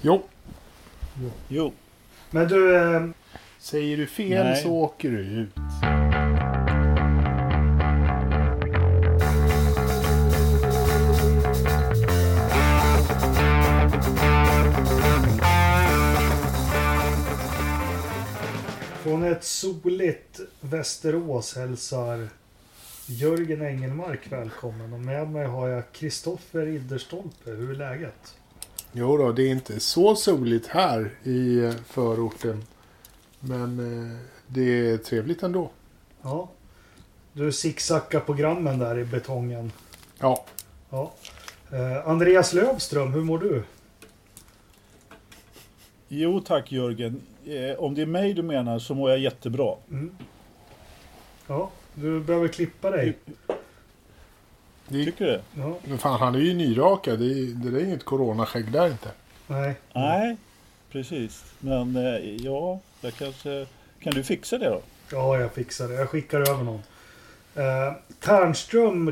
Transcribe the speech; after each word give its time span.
Jo. 0.00 0.22
Jo. 1.48 1.72
Men 2.30 2.48
du, 2.48 2.76
eh, 2.76 3.06
Säger 3.58 3.96
du 3.96 4.06
fel 4.06 4.44
Nej. 4.44 4.62
så 4.62 4.70
åker 4.70 5.10
du 5.10 5.18
ut. 5.18 5.54
från 19.02 19.24
ett 19.24 19.44
soligt 19.44 20.40
Västerås 20.60 21.56
hälsar 21.56 22.28
Jörgen 23.06 23.62
Engelmark 23.62 24.32
välkommen. 24.32 24.92
Och 24.92 25.00
med 25.00 25.28
mig 25.30 25.46
har 25.46 25.68
jag 25.68 25.92
Kristoffer 25.92 26.66
Idderstolpe. 26.66 27.50
Hur 27.50 27.70
är 27.70 27.74
läget? 27.74 28.34
Jo 28.92 29.16
då, 29.16 29.32
det 29.32 29.42
är 29.42 29.50
inte 29.50 29.80
så 29.80 30.16
soligt 30.16 30.66
här 30.66 31.10
i 31.22 31.58
eh, 31.64 31.72
förorten. 31.86 32.62
Men 33.40 33.78
eh, 34.12 34.18
det 34.46 34.90
är 34.90 34.96
trevligt 34.96 35.42
ändå. 35.42 35.70
Ja. 36.22 36.48
Du 37.32 37.52
zigzackar 37.52 38.20
programmen 38.20 38.78
där 38.78 38.98
i 38.98 39.04
betongen. 39.04 39.72
Ja, 40.18 40.44
Ja. 40.90 41.12
Eh, 41.72 42.08
Andreas 42.08 42.52
Lövström, 42.52 43.12
hur 43.12 43.22
mår 43.22 43.38
du? 43.38 43.62
Jo 46.08 46.40
tack 46.40 46.72
Jörgen. 46.72 47.20
Eh, 47.44 47.78
om 47.78 47.94
det 47.94 48.02
är 48.02 48.06
mig 48.06 48.34
du 48.34 48.42
menar 48.42 48.78
så 48.78 48.94
mår 48.94 49.10
jag 49.10 49.18
jättebra. 49.18 49.74
Mm. 49.90 50.16
Ja, 51.46 51.70
du 51.94 52.20
behöver 52.20 52.48
klippa 52.48 52.90
dig. 52.90 53.16
Det, 54.88 55.04
Tycker 55.04 55.24
du? 55.26 55.40
Ja, 55.62 55.76
men 55.84 55.98
fan, 55.98 56.20
han 56.20 56.34
är 56.34 56.38
ju 56.38 56.54
nyrakad. 56.54 57.18
Det, 57.18 57.24
är- 57.24 57.70
det 57.70 57.80
är 57.80 57.84
inget 57.84 58.04
coronaskägg 58.04 58.72
där 58.72 58.86
inte. 58.90 59.08
nej. 59.46 59.74
Nej, 59.94 60.36
precis. 60.92 61.44
Men 61.60 61.96
eh, 61.96 62.36
ja, 62.44 62.80
jag 63.00 63.14
kanske... 63.14 63.66
Kan 64.00 64.14
du 64.14 64.22
fixa 64.22 64.58
det 64.58 64.68
då? 64.68 64.80
Ja, 65.12 65.38
jag 65.40 65.52
fixar 65.52 65.88
det. 65.88 65.94
Jag 65.94 66.08
skickar 66.10 66.40
över 66.50 66.64
någon. 66.64 66.82
Eh, 67.54 67.92
Tärnström 68.20 69.08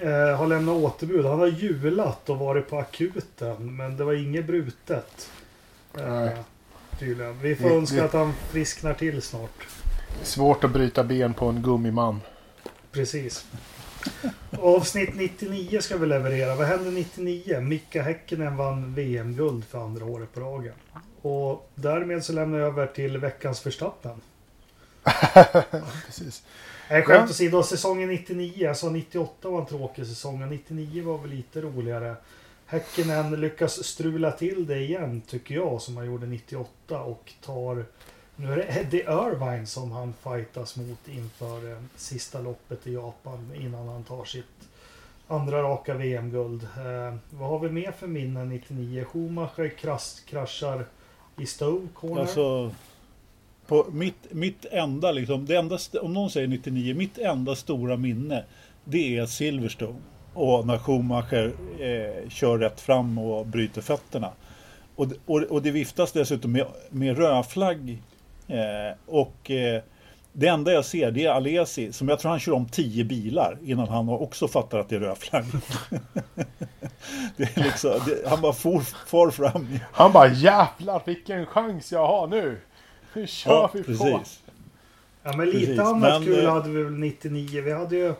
eh, 0.00 0.08
har 0.36 0.46
lämnat 0.46 0.74
återbud. 0.76 1.24
Han 1.26 1.38
har 1.38 1.46
julat 1.46 2.30
och 2.30 2.38
varit 2.38 2.68
på 2.70 2.78
akuten. 2.78 3.76
Men 3.76 3.96
det 3.96 4.04
var 4.04 4.12
inget 4.12 4.46
brutet. 4.46 5.30
Eh, 5.98 6.08
Nej. 6.08 6.36
tydligen. 6.98 7.38
Vi 7.40 7.56
får 7.56 7.68
Det- 7.68 7.74
önska 7.74 7.96
det- 7.96 8.04
att 8.04 8.12
han 8.12 8.32
frisknar 8.50 8.94
till 8.94 9.22
snart. 9.22 9.66
Svårt 10.22 10.64
att 10.64 10.70
bryta 10.70 11.04
ben 11.04 11.34
på 11.34 11.46
en 11.46 11.62
gummiman. 11.62 12.20
Precis. 12.92 13.46
Avsnitt 14.62 15.14
99 15.14 15.80
ska 15.80 15.96
vi 15.96 16.06
leverera. 16.06 16.54
Vad 16.54 16.66
hände 16.66 16.90
99? 16.90 17.60
Mika 17.60 18.02
Häkkinen 18.02 18.56
vann 18.56 18.94
VM-guld 18.94 19.64
för 19.64 19.78
andra 19.78 20.04
året 20.04 20.32
på 20.34 20.40
ragen. 20.40 20.74
Och 21.22 21.70
därmed 21.74 22.24
så 22.24 22.32
lämnar 22.32 22.58
jag 22.58 22.68
över 22.68 22.86
till 22.86 23.18
veckans 23.18 23.66
Verstappen. 23.66 24.20
Precis. 26.06 26.42
Nej, 26.90 27.02
skämt 27.02 27.24
Ja. 27.26 27.30
åsido. 27.30 27.62
Säsongen 27.62 28.08
99, 28.08 28.68
alltså 28.68 28.90
98 28.90 29.48
var 29.48 29.60
en 29.60 29.66
tråkig 29.66 30.06
säsong 30.06 30.42
och 30.42 30.48
99 30.48 31.04
var 31.04 31.18
väl 31.18 31.30
lite 31.30 31.60
roligare. 31.60 32.16
Häkkinen 32.66 33.40
lyckas 33.40 33.84
strula 33.84 34.32
till 34.32 34.66
det 34.66 34.78
igen, 34.78 35.20
tycker 35.26 35.54
jag, 35.54 35.82
som 35.82 35.96
han 35.96 36.06
gjorde 36.06 36.26
98 36.26 37.00
och 37.02 37.32
tar... 37.44 37.84
Nu 38.40 38.52
är 38.52 38.56
det 38.56 38.80
Eddie 38.80 39.02
Irvine 39.02 39.66
som 39.66 39.92
han 39.92 40.14
fightas 40.22 40.76
mot 40.76 41.08
inför 41.08 41.70
eh, 41.72 41.78
sista 41.96 42.40
loppet 42.40 42.86
i 42.86 42.92
Japan 42.94 43.52
innan 43.60 43.88
han 43.88 44.04
tar 44.04 44.24
sitt 44.24 44.44
andra 45.28 45.62
raka 45.62 45.94
VM-guld. 45.94 46.62
Eh, 46.62 47.14
vad 47.30 47.48
har 47.48 47.58
vi 47.58 47.70
mer 47.70 47.92
för 47.92 48.06
minnen 48.06 48.48
99? 48.48 49.04
Schumacher 49.04 49.68
krasch, 49.68 50.24
kraschar 50.26 50.86
i 51.38 51.46
Stowe 51.46 51.88
Corner. 51.94 52.20
Alltså, 52.20 52.70
på 53.66 53.86
mitt, 53.92 54.32
mitt 54.32 54.64
enda, 54.64 55.12
liksom, 55.12 55.46
det 55.46 55.56
enda, 55.56 55.78
om 56.02 56.12
någon 56.14 56.30
säger 56.30 56.48
99, 56.48 56.94
mitt 56.94 57.18
enda 57.18 57.54
stora 57.56 57.96
minne 57.96 58.44
det 58.84 59.16
är 59.18 59.26
Silverstone. 59.26 59.98
Och 60.34 60.66
när 60.66 60.78
Schumacher 60.78 61.52
eh, 61.78 62.28
kör 62.28 62.58
rätt 62.58 62.80
fram 62.80 63.18
och 63.18 63.46
bryter 63.46 63.80
fötterna. 63.80 64.30
Och, 64.96 65.08
det- 65.08 65.16
och, 65.26 65.42
och 65.42 65.62
det 65.62 65.70
viftas 65.70 66.12
dessutom 66.12 66.52
med, 66.52 66.66
med 66.90 67.18
rödflagg. 67.18 68.02
Eh, 68.48 68.96
och 69.06 69.50
eh, 69.50 69.82
det 70.32 70.46
enda 70.48 70.72
jag 70.72 70.84
ser 70.84 71.10
det 71.10 71.24
är 71.24 71.30
Alesi 71.30 71.92
som 71.92 72.08
jag 72.08 72.18
tror 72.18 72.30
han 72.30 72.40
kör 72.40 72.52
om 72.52 72.68
10 72.68 73.04
bilar 73.04 73.58
innan 73.64 73.88
han 73.88 74.08
också 74.08 74.48
fattar 74.48 74.78
att 74.78 74.88
det 74.88 74.96
är 74.96 75.00
rödflagg. 75.00 75.44
det 77.36 77.56
är 77.56 77.62
liksom, 77.62 77.90
det, 78.06 78.28
han 78.28 78.40
bara 78.40 78.52
for, 78.52 78.80
far 78.80 79.30
fram. 79.30 79.78
Han 79.92 80.12
bara 80.12 80.28
jävlar 80.28 81.02
vilken 81.06 81.46
chans 81.46 81.92
jag 81.92 82.06
har 82.06 82.26
nu. 82.26 82.60
Nu 83.14 83.26
kör 83.26 83.50
Ja, 83.50 83.70
vi 83.74 83.82
på. 83.82 83.86
precis. 83.86 84.42
Ja 85.22 85.36
men 85.36 85.46
lite 85.50 85.66
Precis, 85.66 85.80
annat 85.80 86.00
men, 86.00 86.24
kul 86.24 86.44
eh, 86.44 86.52
hade 86.52 86.68
vi 86.70 86.82
väl 86.82 86.92
99. 86.92 87.62
Vi 87.62 87.72
hade 87.72 87.96
ju... 87.96 88.14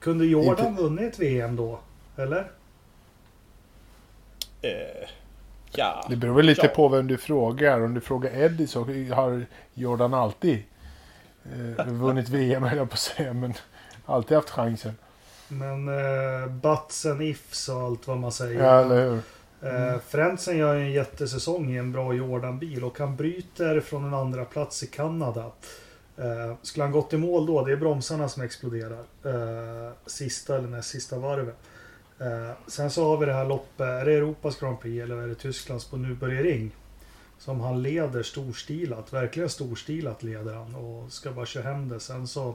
Kunde 0.00 0.26
Jordan 0.26 0.76
vunnit 0.76 1.18
VM 1.18 1.56
då? 1.56 1.80
Eller? 2.16 2.50
Eh, 4.62 5.08
ja. 5.74 6.06
Det 6.08 6.16
beror 6.16 6.34
väl 6.34 6.46
lite 6.46 6.66
Ja. 6.66 6.72
på 6.74 6.88
vem 6.88 7.06
du 7.06 7.16
frågar. 7.16 7.80
Om 7.80 7.94
du 7.94 8.00
frågar 8.00 8.30
Eddie 8.36 8.66
så 8.66 8.84
har 9.14 9.46
Jordan 9.74 10.14
alltid 10.14 10.62
eh, 11.78 11.86
vunnit 11.86 12.28
VM 12.28 12.62
höll 12.62 12.78
jag 12.78 12.88
på 12.90 12.94
att 12.94 12.98
säga. 13.00 13.32
Men 13.32 13.54
alltid 14.06 14.36
haft 14.36 14.50
chansen. 14.50 14.94
Men 15.48 15.88
uh, 15.88 16.46
Butts 16.50 17.06
and 17.06 17.22
ifs 17.22 17.68
och 17.68 17.80
allt 17.80 18.06
vad 18.06 18.18
man 18.18 18.32
säger. 18.32 18.64
Ja, 18.64 18.80
eller 18.80 19.04
hur? 19.10 19.20
Eh, 19.62 19.98
Frentzen 20.08 20.56
gör 20.56 20.74
en 20.74 20.92
jättesäsong 20.92 21.70
i 21.70 21.76
en 21.76 21.92
bra 21.92 22.14
Jordan-bil 22.14 22.84
och 22.84 22.98
han 22.98 23.16
bryter 23.16 23.80
från 23.80 24.04
en 24.04 24.14
andra 24.14 24.44
plats 24.44 24.82
i 24.82 24.86
Kanada. 24.86 25.50
Eh, 26.16 26.54
skulle 26.62 26.84
han 26.84 26.92
gått 26.92 27.12
i 27.12 27.16
mål 27.16 27.46
då, 27.46 27.64
det 27.64 27.72
är 27.72 27.76
bromsarna 27.76 28.28
som 28.28 28.42
exploderar. 28.42 29.04
Eh, 29.24 29.92
sista 30.06 30.56
eller 30.56 30.68
näst 30.68 30.88
sista 30.90 31.18
varvet. 31.18 31.56
Eh, 32.20 32.50
sen 32.66 32.90
så 32.90 33.04
har 33.04 33.16
vi 33.16 33.26
det 33.26 33.32
här 33.32 33.48
loppet, 33.48 33.80
är 33.80 34.04
det 34.04 34.12
Europas 34.12 34.60
Grand 34.60 34.80
Prix 34.80 35.02
eller 35.02 35.16
är 35.16 35.28
det 35.28 35.34
Tysklands 35.34 35.84
på 35.84 35.96
Nürburgring? 35.96 36.70
Som 37.38 37.60
han 37.60 37.82
leder 37.82 38.22
storstilat, 38.22 39.12
verkligen 39.12 39.48
storstilat 39.48 40.22
leder 40.22 40.54
han 40.54 40.74
och 40.74 41.12
ska 41.12 41.32
bara 41.32 41.46
köra 41.46 41.72
hem 41.72 41.88
det. 41.88 42.00
Sen 42.00 42.28
så 42.28 42.54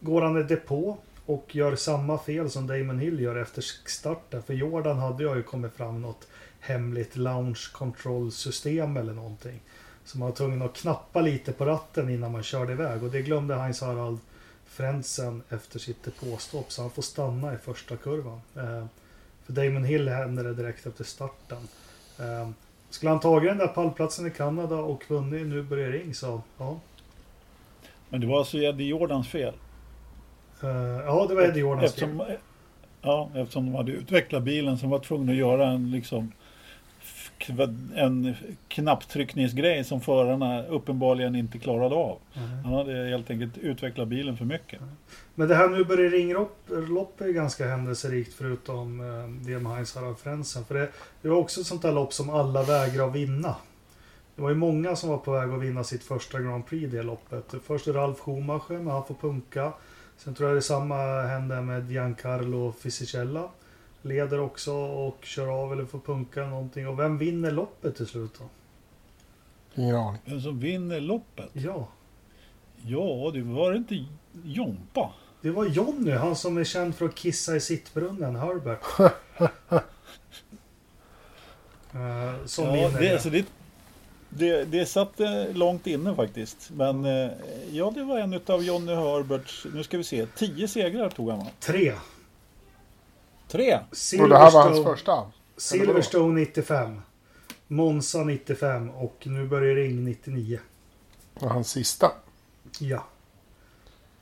går 0.00 0.22
han 0.22 0.40
i 0.40 0.42
depå 0.42 0.98
och 1.26 1.56
gör 1.56 1.76
samma 1.76 2.18
fel 2.18 2.50
som 2.50 2.66
Damon 2.66 2.98
Hill 2.98 3.20
gör 3.20 3.36
efter 3.36 3.64
starten. 3.88 4.42
För 4.42 4.54
Jordan 4.54 4.98
hade 4.98 5.22
jag 5.22 5.36
ju 5.36 5.42
kommit 5.42 5.72
fram 5.72 6.02
något 6.02 6.28
hemligt 6.60 7.16
launch 7.16 7.72
control 7.72 8.32
system 8.32 8.96
eller 8.96 9.12
någonting. 9.12 9.60
Så 10.04 10.18
man 10.18 10.28
var 10.28 10.36
tvungen 10.36 10.62
att 10.62 10.76
knappa 10.76 11.20
lite 11.20 11.52
på 11.52 11.64
ratten 11.64 12.10
innan 12.10 12.32
man 12.32 12.42
körde 12.42 12.72
iväg. 12.72 13.02
Och 13.02 13.10
det 13.10 13.22
glömde 13.22 13.54
Heinz 13.54 13.80
Harald 13.80 14.18
Frentzen 14.76 15.42
efter 15.48 15.78
sitt 15.78 16.04
depåstopp. 16.04 16.72
Så 16.72 16.82
han 16.82 16.90
får 16.90 17.02
stanna 17.02 17.54
i 17.54 17.56
första 17.56 17.96
kurvan. 17.96 18.40
Eh, 18.56 18.84
för 19.44 19.52
Damon 19.52 19.84
Hill 19.84 20.08
hände 20.08 20.42
det 20.42 20.54
direkt 20.54 20.86
efter 20.86 21.04
starten. 21.04 21.68
Eh, 22.18 22.48
skulle 22.90 23.10
han 23.10 23.20
tagit 23.20 23.50
den 23.50 23.58
där 23.58 23.66
pallplatsen 23.66 24.26
i 24.26 24.30
Kanada 24.30 24.76
och 24.76 25.04
vunnit 25.08 25.46
nu 25.46 25.62
börjar 25.62 25.90
ring 25.90 26.14
så 26.14 26.40
ja. 26.58 26.80
Men 28.08 28.20
det 28.20 28.26
var 28.26 28.38
alltså 28.38 28.58
Eddie 28.58 28.84
Jordans 28.88 29.28
fel. 29.28 29.54
Eh, 30.62 30.68
ja, 31.06 31.26
det 31.28 31.34
var 31.34 31.42
Eddie 31.42 31.60
Jordans 31.60 31.94
fel. 31.94 32.08
Eftersom, 32.10 32.36
ja, 33.02 33.30
eftersom 33.34 33.66
de 33.66 33.74
hade 33.74 33.92
utvecklat 33.92 34.42
bilen 34.42 34.78
som 34.78 34.90
var 34.90 34.98
tvungna 34.98 35.32
att 35.32 35.38
göra 35.38 35.66
en, 35.66 35.90
liksom, 35.90 36.32
en 37.94 38.34
knapptryckningsgrej 38.68 39.84
som 39.84 40.00
förarna 40.00 40.66
uppenbarligen 40.66 41.36
inte 41.36 41.58
klarade 41.58 41.94
av. 41.94 42.18
Mm. 42.34 42.64
Han 42.64 42.72
hade 42.74 43.08
helt 43.08 43.30
enkelt 43.30 43.58
utvecklat 43.58 44.08
bilen 44.08 44.36
för 44.36 44.44
mycket. 44.44 44.80
Men 45.34 45.48
det 45.48 45.54
här 45.54 45.68
nu 45.68 45.84
börjar 45.84 46.10
ringlopp 46.10 47.20
är 47.20 47.32
ganska 47.32 47.66
händelserikt 47.66 48.34
förutom 48.34 49.00
eh, 49.00 49.46
det 49.46 49.58
med 49.58 49.72
Heinz 49.72 49.94
Harald 49.94 50.18
Frentzen. 50.18 50.64
För 50.64 50.74
det, 50.74 50.88
det 51.22 51.28
var 51.28 51.36
också 51.36 51.60
ett 51.60 51.66
sånt 51.66 51.82
där 51.82 51.92
lopp 51.92 52.12
som 52.12 52.30
alla 52.30 52.62
vägrar 52.62 53.08
att 53.08 53.14
vinna. 53.14 53.56
Det 54.36 54.42
var 54.42 54.48
ju 54.48 54.56
många 54.56 54.96
som 54.96 55.10
var 55.10 55.18
på 55.18 55.32
väg 55.32 55.50
att 55.50 55.62
vinna 55.62 55.84
sitt 55.84 56.04
första 56.04 56.40
Grand 56.40 56.66
Prix 56.66 56.92
det 56.92 57.02
loppet. 57.02 57.54
Först 57.66 57.88
Ralf 57.88 58.18
Schumacher, 58.18 58.78
men 58.78 58.86
han 58.86 59.04
får 59.04 59.14
punka. 59.14 59.72
Sen 60.16 60.34
tror 60.34 60.48
jag 60.48 60.56
det 60.56 60.62
samma 60.62 61.22
hände 61.22 61.62
med 61.62 61.90
Giancarlo 61.90 62.72
Fisichella. 62.72 63.48
Leder 64.06 64.40
också 64.40 64.72
och 64.74 65.18
kör 65.24 65.62
av 65.62 65.72
eller 65.72 65.84
får 65.84 65.98
punka 65.98 66.46
någonting. 66.46 66.88
Och 66.88 66.98
vem 66.98 67.18
vinner 67.18 67.50
loppet 67.50 67.96
till 67.96 68.06
slut 68.06 68.30
då? 68.38 68.44
Ingen 69.82 69.96
aning. 69.96 70.20
Vem 70.24 70.40
som 70.40 70.60
vinner 70.60 71.00
loppet? 71.00 71.50
Ja, 71.52 71.88
Ja, 72.86 73.30
det 73.34 73.42
var 73.42 73.74
inte 73.74 74.04
Jompa. 74.44 75.12
det 75.42 75.50
var 75.50 75.64
Jonny, 75.64 76.10
han 76.10 76.36
som 76.36 76.58
är 76.58 76.64
känd 76.64 76.94
för 76.94 77.06
att 77.06 77.14
kissa 77.14 77.56
i 77.56 77.60
sittbrunnen, 77.60 78.36
Herbert. 78.36 78.80
Eh, 81.94 82.44
som 82.46 82.64
Ja, 82.64 82.72
vinner 82.72 83.00
det, 83.00 83.12
alltså, 83.12 83.30
det, 83.30 83.46
det, 84.30 84.64
det 84.64 84.86
satt 84.86 85.20
eh, 85.20 85.54
långt 85.54 85.86
inne 85.86 86.14
faktiskt. 86.14 86.70
Men 86.70 87.04
eh, 87.04 87.30
ja, 87.72 87.92
det 87.94 88.02
var 88.04 88.18
en 88.18 88.40
av 88.46 88.62
Johnny 88.64 88.94
Herberts, 88.94 89.66
nu 89.74 89.82
ska 89.82 89.96
vi 89.98 90.04
se, 90.04 90.26
tio 90.36 90.68
segrar 90.68 91.10
tog 91.10 91.30
han 91.30 91.38
va? 91.38 91.46
Tre. 91.60 91.92
Tre? 93.48 93.78
Och 94.20 94.28
det 94.28 94.38
här 94.38 94.50
var 94.50 94.62
hans 94.62 94.76
Silverstone, 94.76 94.84
första. 94.84 95.24
Silverstone 95.56 96.40
95. 96.40 97.00
Monza 97.68 98.24
95 98.24 98.90
och 98.90 99.16
nu 99.22 99.46
börjar 99.46 99.74
Ring 99.74 100.04
99. 100.04 100.58
Och 101.34 101.50
hans 101.50 101.70
sista. 101.70 102.12
Ja. 102.80 103.04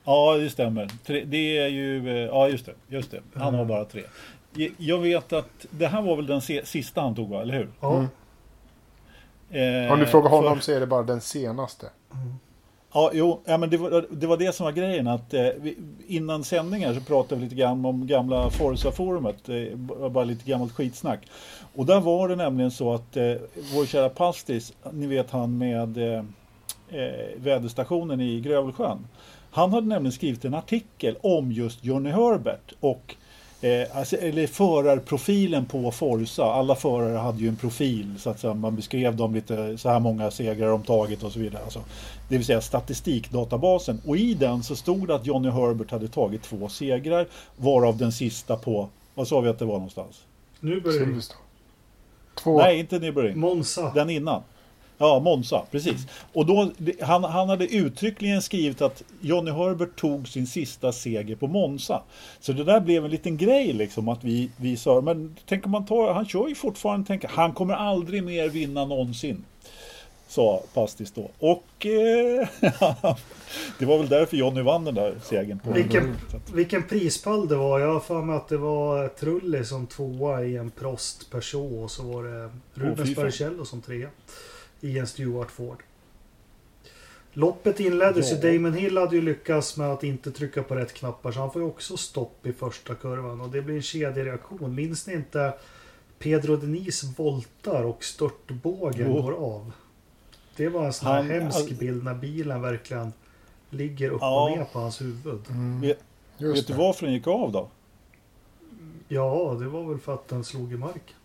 Ja, 0.05 0.37
det 0.37 0.51
stämmer. 0.51 0.91
Tre, 1.07 1.25
det 1.25 1.59
är 1.59 1.69
ju, 1.69 2.09
eh, 2.09 2.15
ja 2.17 2.49
just 2.49 2.67
det, 2.67 2.75
just 2.89 3.11
det. 3.11 3.23
Han 3.35 3.55
har 3.55 3.65
bara 3.65 3.85
tre. 3.85 4.03
Jag- 4.77 4.99
vet 4.99 5.33
att 5.33 5.67
det 5.71 5.87
här 5.87 6.03
var 6.03 6.17
väl 6.17 6.27
den 6.27 6.41
sista 6.67 7.01
han 7.01 7.15
tog 7.15 7.29
va, 7.29 7.43
eller 7.43 7.55
hur? 7.55 7.69
Ja. 7.81 7.95
Mm. 9.51 9.87
Eh, 9.87 9.93
Om 9.93 9.99
du 9.99 10.07
frågar 10.07 10.29
för- 10.31 10.37
honom 10.37 10.61
så 10.61 10.73
är 10.73 10.81
det 10.81 10.87
bara 10.87 11.03
den 11.03 11.21
senaste. 11.21 11.87
Ja, 12.97 13.11
jo, 13.15 13.41
ja, 13.45 13.59
men 13.59 13.71
det 13.71 13.77
var, 13.77 14.07
det 14.11 14.27
var 14.27 14.37
det 14.37 14.55
som 14.55 14.65
var 14.65 14.73
grejen. 14.73 15.07
Att, 15.07 15.35
eh, 15.35 15.49
vi, 15.61 15.77
innan 16.07 16.45
sändningar 16.45 16.95
så 16.95 17.01
pratade 17.01 17.35
vi 17.35 17.45
lite 17.45 17.57
grann 17.57 17.85
om 17.85 18.07
gamla 18.07 18.51
Forza-forumet. 18.51 19.49
Eh, 19.49 19.77
bara 20.11 20.25
lite 20.25 20.51
gammalt 20.51 20.73
skitsnack. 20.73 21.21
Och 21.75 21.87
där 21.87 22.01
var 22.01 22.29
det 22.29 22.37
nämligen 22.37 22.71
så 22.71 22.95
att 22.95 23.17
eh, 23.17 23.35
vår 23.75 23.87
kära 23.87 24.09
Pastis, 24.09 24.73
ni 24.93 25.07
vet 25.07 25.31
han 25.31 25.59
med 25.59 25.99
eh, 25.99 26.25
eh 26.89 27.37
väderstationen 27.37 28.21
i 28.21 28.41
Grövelsjön. 28.41 29.07
Han 29.51 29.73
hade 29.73 29.87
nämligen 29.87 30.13
skrivit 30.13 30.45
en 30.45 30.55
artikel 30.55 31.17
om 31.21 31.53
just 31.53 31.85
Johnny 31.85 32.11
Herbert 32.11 32.73
och 32.81 33.17
eh, 33.65 33.99
alltså, 33.99 34.17
eller 34.17 34.47
förarprofilen 34.47 35.67
på 35.67 35.91
Forza. 35.91 36.45
Alla 36.45 36.75
förare 36.75 37.17
hade 37.19 37.39
ju 37.39 37.49
en 37.49 37.57
profil 37.57 38.15
så 38.19 38.31
att 38.31 38.41
säga, 38.41 38.55
man 38.55 38.77
beskrev 38.77 39.17
dem 39.17 39.35
lite 39.35 39.79
så 39.79 39.89
här 39.89 40.01
många 40.01 40.31
segrar 40.31 40.69
de 40.69 40.83
tagit 40.83 41.23
och 41.23 41.33
så 41.33 41.39
vidare. 41.39 41.63
Alltså, 41.65 41.81
det 42.29 42.37
vill 42.37 42.47
säga 42.47 42.61
statistikdatabasen. 42.61 44.01
Och 44.07 44.17
i 44.17 44.35
den 44.35 44.63
så 44.63 44.77
stod 44.77 45.09
det 45.09 45.15
att 45.15 45.27
Johnny 45.27 45.51
Herbert 45.51 45.91
hade 45.91 46.09
tagit 46.09 46.43
två 46.43 46.69
segrar 46.69 47.27
varav 47.57 47.97
den 47.97 48.13
sista 48.13 48.57
på, 48.57 48.89
vad 49.15 49.29
sa 49.29 49.41
vi 49.41 49.49
att 49.49 49.59
det 49.59 49.65
var 49.65 49.75
någonstans? 49.75 50.23
Nu 50.61 50.81
börjar 50.81 50.99
Ring. 50.99 51.07
Silverstone. 51.07 51.41
Två. 52.35 52.59
Nej, 52.59 52.79
inte 52.79 52.99
Nürburgring. 52.99 53.37
Monza. 53.37 53.93
Den 53.95 54.11
innan. 54.11 54.43
Ja, 54.99 55.21
Monza, 55.21 55.63
precis. 55.71 56.07
Och 56.33 56.47
då, 56.47 56.73
han, 57.01 57.25
han 57.25 57.49
hade 57.49 57.67
uttryckligen 57.67 58.43
skrivit 58.43 58.83
att 58.83 59.03
Johnny 59.21 59.51
Herbert 59.51 59.97
tog 59.97 60.29
sin 60.29 60.47
sista 60.47 60.93
seger 60.93 61.37
på 61.37 61.47
Monza. 61.47 62.03
Så 62.41 62.53
det 62.53 62.65
där 62.65 62.81
blev 62.81 63.05
en 63.05 63.11
liten 63.11 63.37
grej 63.37 63.73
liksom 63.73 64.09
att 64.09 64.25
vi, 64.25 64.51
vi 64.57 64.77
sa, 64.77 65.01
men 65.01 65.37
tänk 65.47 65.67
om 65.67 65.71
man 65.71 65.87
tar, 65.87 66.13
han 66.13 66.27
kör 66.27 66.49
ju 66.49 66.55
fortfarande, 66.55 67.07
tänker, 67.07 67.29
han 67.29 67.53
kommer 67.53 67.75
aldrig 67.75 68.25
mer 68.25 68.49
vinna 68.49 68.85
någonsin. 68.85 69.45
Sa 70.29 70.63
Pastis 70.75 71.13
då. 71.13 71.31
Och 71.39 71.87
eh, 71.87 72.49
det 73.79 73.87
var 73.87 73.99
väl 73.99 74.09
därför 74.09 74.37
Johnny 74.37 74.63
vann 74.63 74.85
den 74.85 74.95
där 74.95 75.15
segern. 75.23 75.59
På 75.59 75.73
Vilken, 75.73 76.17
vilken 76.55 76.83
prispall 76.83 77.49
det 77.49 77.57
var. 77.57 77.81
Jag 77.81 77.93
har 77.93 78.01
för 78.01 78.23
mig 78.23 78.37
att 78.37 78.49
det 78.49 78.57
var 78.57 79.09
Trulli 79.09 79.65
som 79.65 79.87
tvåa 79.87 80.45
i 80.45 80.57
en 80.57 80.71
Prost 80.71 81.31
Peugeot 81.31 81.85
och 81.85 81.91
så 81.91 82.03
var 82.03 82.25
det 82.25 82.51
Rubens 82.75 83.15
fan. 83.15 83.15
Barrichello 83.15 83.65
som 83.65 83.83
trea 83.83 84.09
i 84.85 84.99
en 84.99 85.07
Stewart 85.07 85.51
Ford. 85.51 85.83
Loppet 87.33 87.81
inleddes 87.81 88.31
Ja. 88.33 88.37
ju. 88.39 88.59
Damon 88.59 88.75
Hill 88.75 88.99
hade 88.99 89.17
ju 89.17 89.23
lyckats 89.23 89.77
med 89.77 89.91
att 89.91 90.05
inte 90.05 90.31
trycka 90.33 90.63
på 90.63 90.75
rätt 90.75 90.93
knappar 90.95 91.33
så 91.33 91.41
han 91.41 91.51
får 91.53 91.63
ju 91.63 91.69
också 91.69 91.97
stopp 91.97 92.47
i 92.47 92.53
första 92.53 92.95
kurvan 92.95 93.41
och 93.41 93.49
det 93.51 93.63
blir 93.63 93.75
en 93.77 93.83
kedjereaktion. 93.83 94.75
Minns 94.75 95.07
ni 95.07 95.15
inte 95.15 95.55
Pedro 96.19 96.57
Denis 96.57 97.05
voltar 97.19 97.83
och 97.85 98.05
störtbågen 98.05 99.07
Jo. 99.15 99.23
går 99.23 99.33
av? 99.33 99.73
Det 100.57 100.69
var 100.69 100.85
en 100.87 100.93
sån 100.93 101.09
här 101.09 101.15
Han- 101.17 101.27
hemsk 101.31 101.59
all- 101.71 101.75
bild 101.77 102.05
när 102.05 102.15
bilen 102.15 102.63
verkligen 102.63 103.13
ligger 103.71 104.11
upp 104.11 104.19
Ja. 104.21 104.51
och 104.51 104.59
ner 104.59 104.65
på 104.65 104.79
hans 104.79 105.01
huvud. 105.01 105.41
Mm, 105.51 105.81
Vet, 105.81 105.99
just 106.39 106.59
vet 106.59 106.67
du 106.67 106.73
det. 106.73 106.79
varför 106.79 107.07
den 107.07 107.15
gick 107.15 107.27
av 107.27 107.53
då? 107.53 107.69
Ja, 109.09 109.57
det 109.61 109.69
var 109.69 109.85
väl 109.89 109.99
för 109.99 110.15
att 110.15 110.29
den 110.29 110.45
slog 110.45 110.73
i 110.73 110.77
marken. 110.77 111.17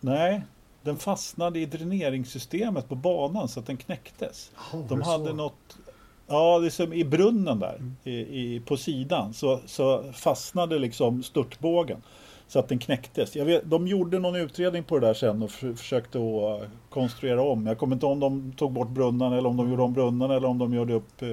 Nej, 0.00 0.42
den 0.88 0.96
fastnade 0.98 1.58
i 1.58 1.66
dräneringssystemet 1.66 2.88
på 2.88 2.94
banan 2.94 3.48
så 3.48 3.60
att 3.60 3.66
den 3.66 3.76
knäcktes. 3.76 4.50
Var 4.72 4.88
De 4.88 5.02
hade 5.02 5.26
så? 5.28 5.34
något, 5.34 5.78
ja 6.26 6.58
det 6.58 6.66
är 6.66 6.70
som 6.70 6.92
i 6.92 7.04
brunnen 7.04 7.58
där 7.58 7.74
Mm. 7.74 7.96
i, 8.04 8.10
i, 8.20 8.60
på 8.60 8.76
sidan 8.76 9.34
så, 9.34 9.60
så 9.66 10.12
fastnade 10.12 10.78
liksom 10.78 11.22
störtbågen. 11.22 12.02
Så 12.48 12.58
att 12.58 12.68
den 12.68 12.78
knäcktes. 12.78 13.36
Jag 13.36 13.44
vet, 13.44 13.62
de 13.70 13.86
gjorde 13.86 14.18
någon 14.18 14.36
utredning 14.36 14.84
på 14.84 14.98
det 14.98 15.06
där 15.06 15.14
sen 15.14 15.42
och 15.42 15.50
för, 15.50 15.74
försökte 15.74 16.18
att 16.18 16.68
konstruera 16.90 17.42
om. 17.42 17.66
Jag 17.66 17.78
kommer 17.78 17.96
inte 17.96 18.06
ihåg 18.06 18.12
om 18.12 18.20
de 18.20 18.52
tog 18.52 18.72
bort 18.72 18.88
brunnan 18.88 19.32
eller 19.32 19.48
om 19.48 19.56
de 19.56 19.70
gjorde 19.70 19.82
om 19.82 19.92
brunnan 19.92 20.30
eller 20.30 20.48
om 20.48 20.58
de 20.58 20.74
gjorde 20.74 20.94
upp 20.94 21.22
eh, 21.22 21.28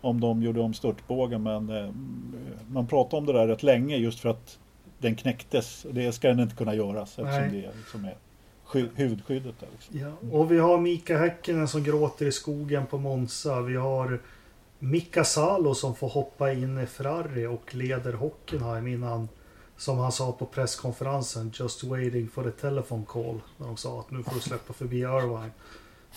om 0.00 0.20
de 0.20 0.42
gjorde 0.42 0.60
om 0.60 0.74
störtbågen. 0.74 1.42
Men 1.42 1.68
eh, 1.70 1.90
man 2.70 2.86
pratade 2.86 3.16
om 3.16 3.26
det 3.26 3.32
där 3.32 3.46
rätt 3.46 3.62
länge 3.62 3.96
just 3.96 4.20
för 4.20 4.28
att 4.28 4.58
den 4.98 5.16
knäcktes. 5.16 5.86
Det 5.92 6.12
ska 6.12 6.28
den 6.28 6.40
inte 6.40 6.56
kunna 6.56 6.74
göras 6.74 7.18
eftersom 7.18 7.42
Nej. 7.42 7.50
det 7.50 7.76
liksom 7.78 8.04
är 8.04 8.14
sky, 8.68 8.88
huvudskyddet. 8.94 9.60
Där, 9.60 9.68
liksom. 9.72 9.98
Ja, 9.98 10.38
och 10.38 10.52
vi 10.52 10.58
har 10.58 10.78
Mika 10.78 11.18
Häkkinen 11.18 11.68
som 11.68 11.82
gråter 11.82 12.26
i 12.26 12.32
skogen 12.32 12.86
på 12.86 12.98
Monza. 12.98 13.60
Vi 13.60 13.76
har 13.76 14.20
Mika 14.78 15.24
Salo 15.24 15.74
som 15.74 15.94
får 15.94 16.08
hoppa 16.08 16.52
in 16.52 16.78
i 16.78 16.86
Ferrari 16.86 17.46
och 17.46 17.74
leder 17.74 18.12
Hockenheim 18.12 18.86
innan, 18.86 19.28
som 19.76 19.98
han 19.98 20.12
sa 20.12 20.32
på 20.32 20.46
presskonferensen, 20.46 21.52
just 21.54 21.84
waiting 21.84 22.28
for 22.28 22.44
the 22.44 22.50
telephone 22.50 23.04
call. 23.08 23.40
När 23.56 23.66
de 23.66 23.76
sa 23.76 24.00
att 24.00 24.10
nu 24.10 24.22
får 24.22 24.34
du 24.34 24.40
släppa 24.40 24.72
förbi 24.72 24.98
Irvine. 24.98 25.50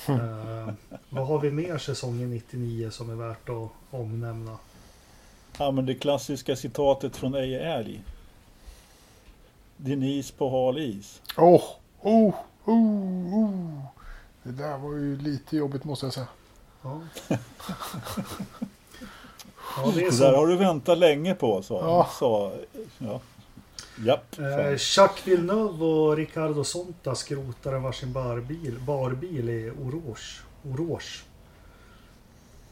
Eh, 0.07 0.73
vad 1.09 1.27
har 1.27 1.39
vi 1.39 1.51
mer 1.51 1.77
säsongen 1.77 2.29
99 2.29 2.89
som 2.89 3.09
är 3.09 3.15
värt 3.15 3.49
att 3.49 3.69
omnämna? 3.89 4.57
Ja, 5.57 5.71
men 5.71 5.85
det 5.85 5.95
klassiska 5.95 6.55
citatet 6.55 7.15
från 7.15 7.35
Eje 7.35 7.59
Älg. 7.59 8.03
Din 9.77 10.03
is 10.03 10.31
på 10.31 10.49
hal 10.49 10.79
is. 10.79 11.21
Åh! 11.37 11.55
Oh, 11.55 11.63
oh, 12.01 12.33
oh. 12.65 13.85
Det 14.43 14.51
där 14.51 14.77
var 14.77 14.93
ju 14.93 15.17
lite 15.17 15.57
jobbigt 15.57 15.83
måste 15.83 16.05
jag 16.05 16.13
säga. 16.13 16.27
Ja, 16.83 17.01
ja 19.77 19.91
det 19.95 20.01
är 20.01 20.05
Det 20.05 20.11
så. 20.11 20.23
där 20.23 20.33
har 20.33 20.47
du 20.47 20.55
väntat 20.55 20.97
länge 20.97 21.33
på, 21.35 21.61
sa 21.61 21.79
Ja. 21.79 22.09
sa, 22.19 22.51
ja. 22.97 23.21
Japp. 24.05 24.39
Eh. 24.39 24.71
Jacques 24.97 25.27
Villeneuve 25.27 25.85
och 25.85 26.15
Ricardo 26.17 26.63
Sonta 26.63 27.15
skrotar 27.15 27.73
en 27.73 27.83
varsin 27.83 28.13
barbil, 28.13 28.79
barbil 28.87 29.49
i 29.49 29.71
Orange. 29.71 30.41
Orange. 30.63 31.05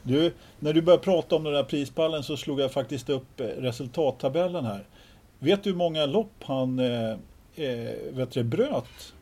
Du, 0.02 0.34
när 0.58 0.72
du 0.72 0.82
började 0.82 1.02
prata 1.04 1.36
om 1.36 1.44
den 1.44 1.52
där 1.52 1.64
prispallen 1.64 2.22
så 2.22 2.36
slog 2.36 2.60
jag 2.60 2.72
faktiskt 2.72 3.08
upp 3.10 3.40
eh, 3.40 3.44
resultattabellen 3.46 4.64
här. 4.64 4.84
Vet 5.38 5.64
du 5.64 5.70
hur 5.70 5.76
många 5.76 6.06
lopp 6.06 6.32
han 6.44 6.78
eh, 6.78 7.10
eh, 7.56 7.94
vet 8.12 8.30
du, 8.30 8.42
bröt? 8.44 9.12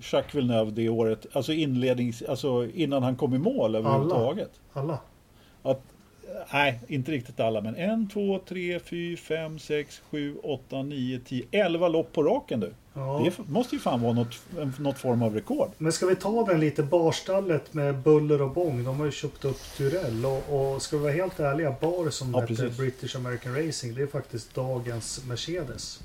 Jacques 0.00 0.34
Villeneuve 0.34 0.70
det 0.70 0.88
året, 0.88 1.26
alltså 1.32 1.52
inlednings, 1.52 2.22
alltså 2.22 2.66
innan 2.74 3.02
han 3.02 3.16
kom 3.16 3.34
i 3.34 3.38
mål 3.38 3.74
överhuvudtaget. 3.74 4.50
Alla. 4.72 4.98
Nej, 6.52 6.80
inte 6.88 7.12
riktigt 7.12 7.40
alla, 7.40 7.60
men 7.60 7.76
en, 7.76 8.08
två, 8.08 8.40
tre, 8.48 8.80
fyra, 8.80 9.16
fem, 9.16 9.58
sex, 9.58 10.02
sju, 10.10 10.36
åtta, 10.42 10.82
nio, 10.82 11.20
tio, 11.20 11.46
elva 11.50 11.88
lopp 11.88 12.12
på 12.12 12.22
raken 12.22 12.60
du. 12.60 12.72
Ja. 12.94 13.22
Det 13.24 13.48
måste 13.48 13.74
ju 13.74 13.80
fan 13.80 14.02
vara 14.02 14.12
något, 14.12 14.40
något 14.78 14.98
form 14.98 15.22
av 15.22 15.34
rekord. 15.34 15.70
Men 15.78 15.92
ska 15.92 16.06
vi 16.06 16.16
ta 16.16 16.44
den 16.44 16.60
lite 16.60 16.82
barstallet 16.82 17.74
med 17.74 17.98
buller 17.98 18.42
och 18.42 18.50
bång. 18.50 18.84
De 18.84 18.98
har 18.98 19.06
ju 19.06 19.12
köpt 19.12 19.44
upp 19.44 19.60
Turell 19.76 20.24
och, 20.26 20.72
och 20.74 20.82
ska 20.82 20.96
vi 20.96 21.02
vara 21.02 21.12
helt 21.12 21.40
ärliga, 21.40 21.76
Bar 21.80 22.10
som 22.10 22.32
Ja, 22.34 22.40
heter. 22.40 22.68
British 22.68 23.16
American 23.16 23.66
Racing, 23.66 23.94
det 23.94 24.02
är 24.02 24.06
faktiskt 24.06 24.54
dagens 24.54 25.24
Mercedes. 25.28 26.00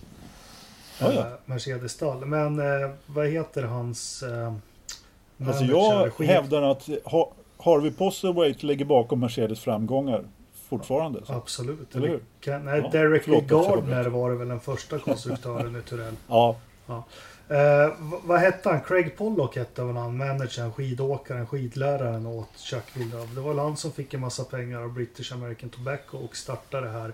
Ja, 1.00 1.13
ja. 1.13 1.20
Eh, 1.20 1.27
Mercedes-stall. 1.46 2.25
Men 2.25 2.60
eh, 2.60 2.89
vad 3.06 3.27
heter 3.27 3.63
hans 3.63 4.24
eh, 4.24 4.54
Alltså 5.48 5.63
jag 5.63 6.12
hävdar 6.27 6.62
att 6.62 6.89
ha, 7.04 7.32
Harvey 7.58 7.92
Postlethwaite 7.92 8.66
ligger 8.66 8.86
bakom 8.86 9.20
Mercedes 9.20 9.60
framgångar 9.60 10.24
fortfarande. 10.70 11.25
Så. 11.25 11.34
Absolut. 11.34 11.96
Eller 11.96 12.08
hur? 12.08 12.20
Kan, 12.42 12.66
nej, 12.66 12.80
Ja, 12.84 12.89
Derek 12.89 13.24
förlåt, 13.24 13.44
Gardner 13.48 14.06
var 14.06 14.30
det 14.32 14.36
väl 14.38 14.48
den 14.48 14.60
första 14.60 15.00
konstruktören 15.00 15.75
i 15.75 15.82
Turell. 15.82 16.13
Ja, 16.27 16.56
Eh, 17.50 17.56
v- 17.88 18.18
vad 18.24 18.39
hette 18.39 18.70
han? 18.70 18.82
Craig 18.82 19.18
Pollock 19.18 19.56
hette 19.56 19.84
väl 19.84 19.96
han, 19.96 20.18
managern, 20.18 20.72
skidåkaren, 20.74 21.48
skidläraren 21.48 22.25
åt 22.25 22.58
Chuck 22.58 22.84
Villeneuve. 22.94 23.36
Det 23.36 23.42
var 23.42 23.50
väl 23.50 23.60
han 23.60 23.77
som 23.77 23.92
fick 23.92 24.13
en 24.13 24.20
massa 24.20 24.44
pengar 24.44 24.82
av 24.82 24.94
British 24.94 25.34
American 25.34 25.70
Tobacco 25.70 26.18
och 26.18 26.36
startade 26.36 26.88
det 26.88 26.92
här. 26.94 27.12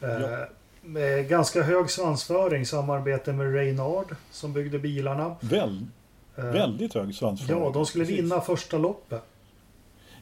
Eh, 0.00 0.22
Ja. 0.30 0.46
Med 0.82 1.28
ganska 1.28 1.62
hög 1.62 1.90
svansföring, 1.90 2.66
samarbete 2.66 3.32
med 3.32 3.54
Reynard 3.54 4.16
som 4.30 4.52
byggde 4.52 4.78
bilarna. 4.78 5.36
väl, 5.40 5.86
Eh, 6.36 6.44
väldigt 6.44 6.94
hög 6.94 7.14
svansföring. 7.14 7.62
Ja, 7.62 7.70
de 7.74 7.86
skulle 7.86 8.04
Precis. 8.04 8.20
vinna 8.24 8.40
första 8.40 8.78
loppet. 8.78 9.22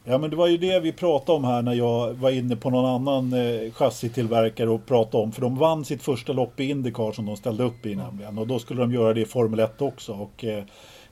Ja, 0.05 0.19
men 0.19 0.31
det 0.31 0.37
var 0.37 0.47
ju 0.47 0.57
det 0.57 0.81
vi 0.81 0.93
pratade 0.93 1.37
om 1.37 1.45
här 1.45 1.63
när 1.63 1.75
jag 1.75 2.15
var 2.15 2.31
inne 2.31 2.57
på 2.57 2.71
någon 2.71 2.85
annan 2.87 3.33
eh, 3.33 3.73
chassitillverkare 3.73 4.71
och 4.71 4.87
pratade 4.87 5.23
om. 5.25 5.33
För 5.33 5.41
de 5.43 5.57
vann 5.59 5.85
sitt 5.85 6.03
första 6.03 6.33
lopp 6.33 6.61
i 6.61 6.65
Indycar 6.65 7.13
som 7.13 7.27
de 7.27 7.37
ställde 7.37 7.65
upp 7.65 7.87
i 7.87 7.95
nämligen. 7.95 8.39
Och 8.39 8.47
då 8.47 8.59
skulle 8.59 8.81
de 8.81 8.93
göra 8.93 9.15
det 9.15 9.21
i 9.21 9.25
Formel 9.25 9.61
1 9.61 9.83
också. 9.83 10.13
Och 10.13 10.45
eh, 10.45 10.65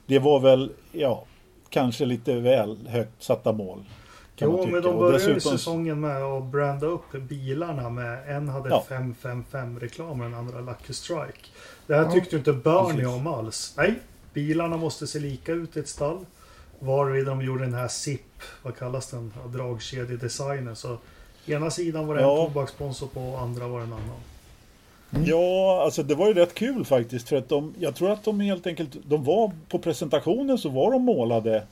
det 0.05 0.19
var 0.19 0.39
väl, 0.39 0.71
ja, 0.91 1.23
kanske 1.69 2.05
lite 2.05 2.35
väl 2.35 2.77
högt 2.87 3.23
satta 3.23 3.51
mål. 3.51 3.83
Kan 4.37 4.47
man 4.47 4.57
Jo, 4.57 4.63
tycka. 4.63 4.73
men 4.75 4.83
de 4.83 4.97
började 4.99 5.17
dessutom- 5.33 5.57
säsongen 5.57 5.99
med 5.99 6.23
att 6.23 6.43
branda 6.43 6.85
upp 6.87 7.11
bilarna 7.11 7.89
med 7.89 8.35
en 8.37 8.49
hade 8.49 8.69
Ja. 8.69 8.83
555 8.89 9.79
reklam 9.79 10.09
och 10.09 10.17
den 10.29 10.33
andra 10.33 10.61
Lucky 10.61 10.93
Strike. 10.93 11.47
Det 11.87 11.95
här 11.95 12.11
tyckte 12.11 12.35
ju 12.35 12.37
inte 12.37 12.53
Bernie 12.53 12.91
precis. 12.93 13.07
om 13.07 13.27
alls. 13.27 13.73
Nej, 13.77 13.93
Bilarna 14.33 14.77
måste 14.77 15.07
se 15.07 15.19
lika 15.19 15.51
ut 15.51 15.77
i 15.77 15.79
ett 15.79 15.87
stall. 15.87 16.25
Varvid 16.79 17.25
de 17.25 17.41
gjorde 17.41 17.63
den 17.65 17.73
här 17.73 17.87
SIP, 17.87 18.21
vad 18.63 18.77
kallas 18.77 19.11
den? 19.11 19.33
Dragkedjedesignen. 19.47 20.75
Så 20.75 20.97
ena 21.45 21.71
sidan 21.71 22.07
var 22.07 22.15
det 22.15 22.21
Ja. 22.21 22.41
en 22.41 22.47
tobakssponsor 22.47 23.07
på 23.07 23.21
och 23.21 23.39
andra 23.41 23.67
var 23.67 23.79
det 23.79 23.85
en 23.85 23.93
annan. 23.93 25.25
Ja, 25.25 25.81
alltså 25.83 26.03
det 26.03 26.15
var 26.15 26.27
ju 26.27 26.33
rätt 26.33 26.53
kul 26.53 26.85
faktiskt. 26.85 27.29
För 27.29 27.35
att 27.35 27.49
de, 27.49 27.73
jag 27.79 27.95
tror 27.95 28.11
att 28.11 28.23
de 28.23 28.39
helt 28.39 28.67
enkelt, 28.67 28.89
de 29.05 29.23
var 29.23 29.51
på 29.69 29.79
presentationen 29.79 30.57
så 30.57 30.69
var 30.69 30.91
de 30.91 31.01
målade 31.01 31.63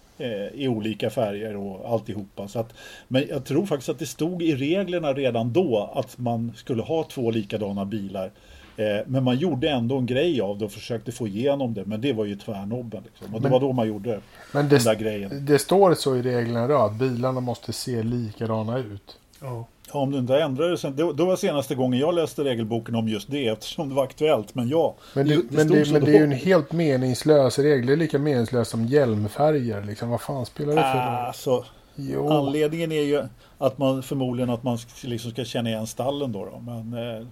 i 0.54 0.68
olika 0.68 1.10
färger 1.10 1.56
och 1.56 1.92
alltihopa. 1.94 2.48
Så 2.48 2.60
att, 2.60 2.74
men 3.08 3.24
jag 3.30 3.46
tror 3.46 3.66
faktiskt 3.66 3.90
att 3.90 4.00
det 4.00 4.06
stod 4.06 4.44
i 4.44 4.56
reglerna 4.56 5.14
redan 5.14 5.54
då 5.54 5.92
att 5.96 6.18
man 6.18 6.52
skulle 6.56 6.82
ha 6.82 7.04
två 7.04 7.32
likadana 7.32 7.86
bilar. 7.86 8.32
Eh, 8.78 8.86
men 9.08 9.24
man 9.24 9.38
gjorde 9.38 9.70
ändå 9.70 9.98
en 9.98 10.06
grej 10.06 10.42
av 10.42 10.58
det 10.58 10.66
och 10.66 10.72
försökte 10.72 11.12
få 11.12 11.28
igenom 11.28 11.74
det. 11.74 11.86
Men 11.86 12.02
det 12.02 12.14
var 12.14 12.26
ju 12.26 12.36
tvärnobben. 12.36 13.04
Liksom. 13.06 13.36
Och 13.36 13.42
det 13.42 13.44
Men- 13.44 13.52
var 13.52 13.60
då 13.60 13.72
man 13.74 13.88
gjorde 13.88 14.20
Men 14.54 14.70
den 14.70 14.80
där 14.84 14.96
det, 14.96 15.04
grejen. 15.04 15.46
det 15.46 15.60
står 15.60 15.94
så 15.94 16.16
i 16.16 16.22
reglerna 16.22 16.68
då 16.68 16.78
att 16.78 16.94
bilarna 16.96 17.40
måste 17.40 17.74
se 17.74 18.04
likadana 18.04 18.78
ut. 18.78 19.20
Ja. 19.42 19.66
Ja, 19.94 20.00
om 20.00 20.12
det 20.12 20.18
inte 20.18 20.38
ändrades 20.38 20.82
sen. 20.82 20.96
Det, 20.96 21.14
det 21.14 21.24
var 21.24 21.36
senaste 21.36 21.76
gången 21.76 22.00
jag 22.00 22.16
läste 22.16 22.44
regelboken 22.44 22.96
om 22.96 23.08
just 23.08 23.32
det 23.32 23.48
eftersom 23.48 23.90
det 23.90 23.96
var 23.96 24.04
aktuellt. 24.04 24.56
Men 24.56 24.70
ja, 24.70 24.96
Men 25.14 25.28
det, 25.28 25.36
det 25.36 25.44
men 25.50 25.68
det, 25.68 25.92
men 25.92 26.06
det 26.06 26.12
är 26.12 26.18
ju 26.18 26.24
en 26.24 26.32
helt 26.32 26.72
meningslös 26.72 27.60
regel. 27.60 27.86
Det 27.86 27.94
är 27.94 27.98
lika 27.98 28.20
meningslöst 28.20 28.72
som 28.72 28.86
hjälmfärger. 28.86 29.84
Liksom. 29.84 30.10
Vad 30.10 30.22
fan 30.22 30.46
spelar 30.46 30.76
det 30.76 30.82
för 30.82 30.94
roll? 30.94 31.28
Alltså, 31.28 31.66
Jo. 31.96 32.30
Anledningen 32.30 32.92
är 32.92 33.02
ju 33.02 33.24
att 33.58 33.78
man 33.78 34.04
förmodligen 34.04 34.50
att 34.50 34.64
man 34.64 34.78
liksom 35.04 35.32
ska 35.32 35.46
känna 35.46 35.70
igen 35.70 35.88
stallen 35.88 36.32
då. 36.32 36.46
då. 36.46 36.60
Men 36.60 36.94
eh, 36.94 37.28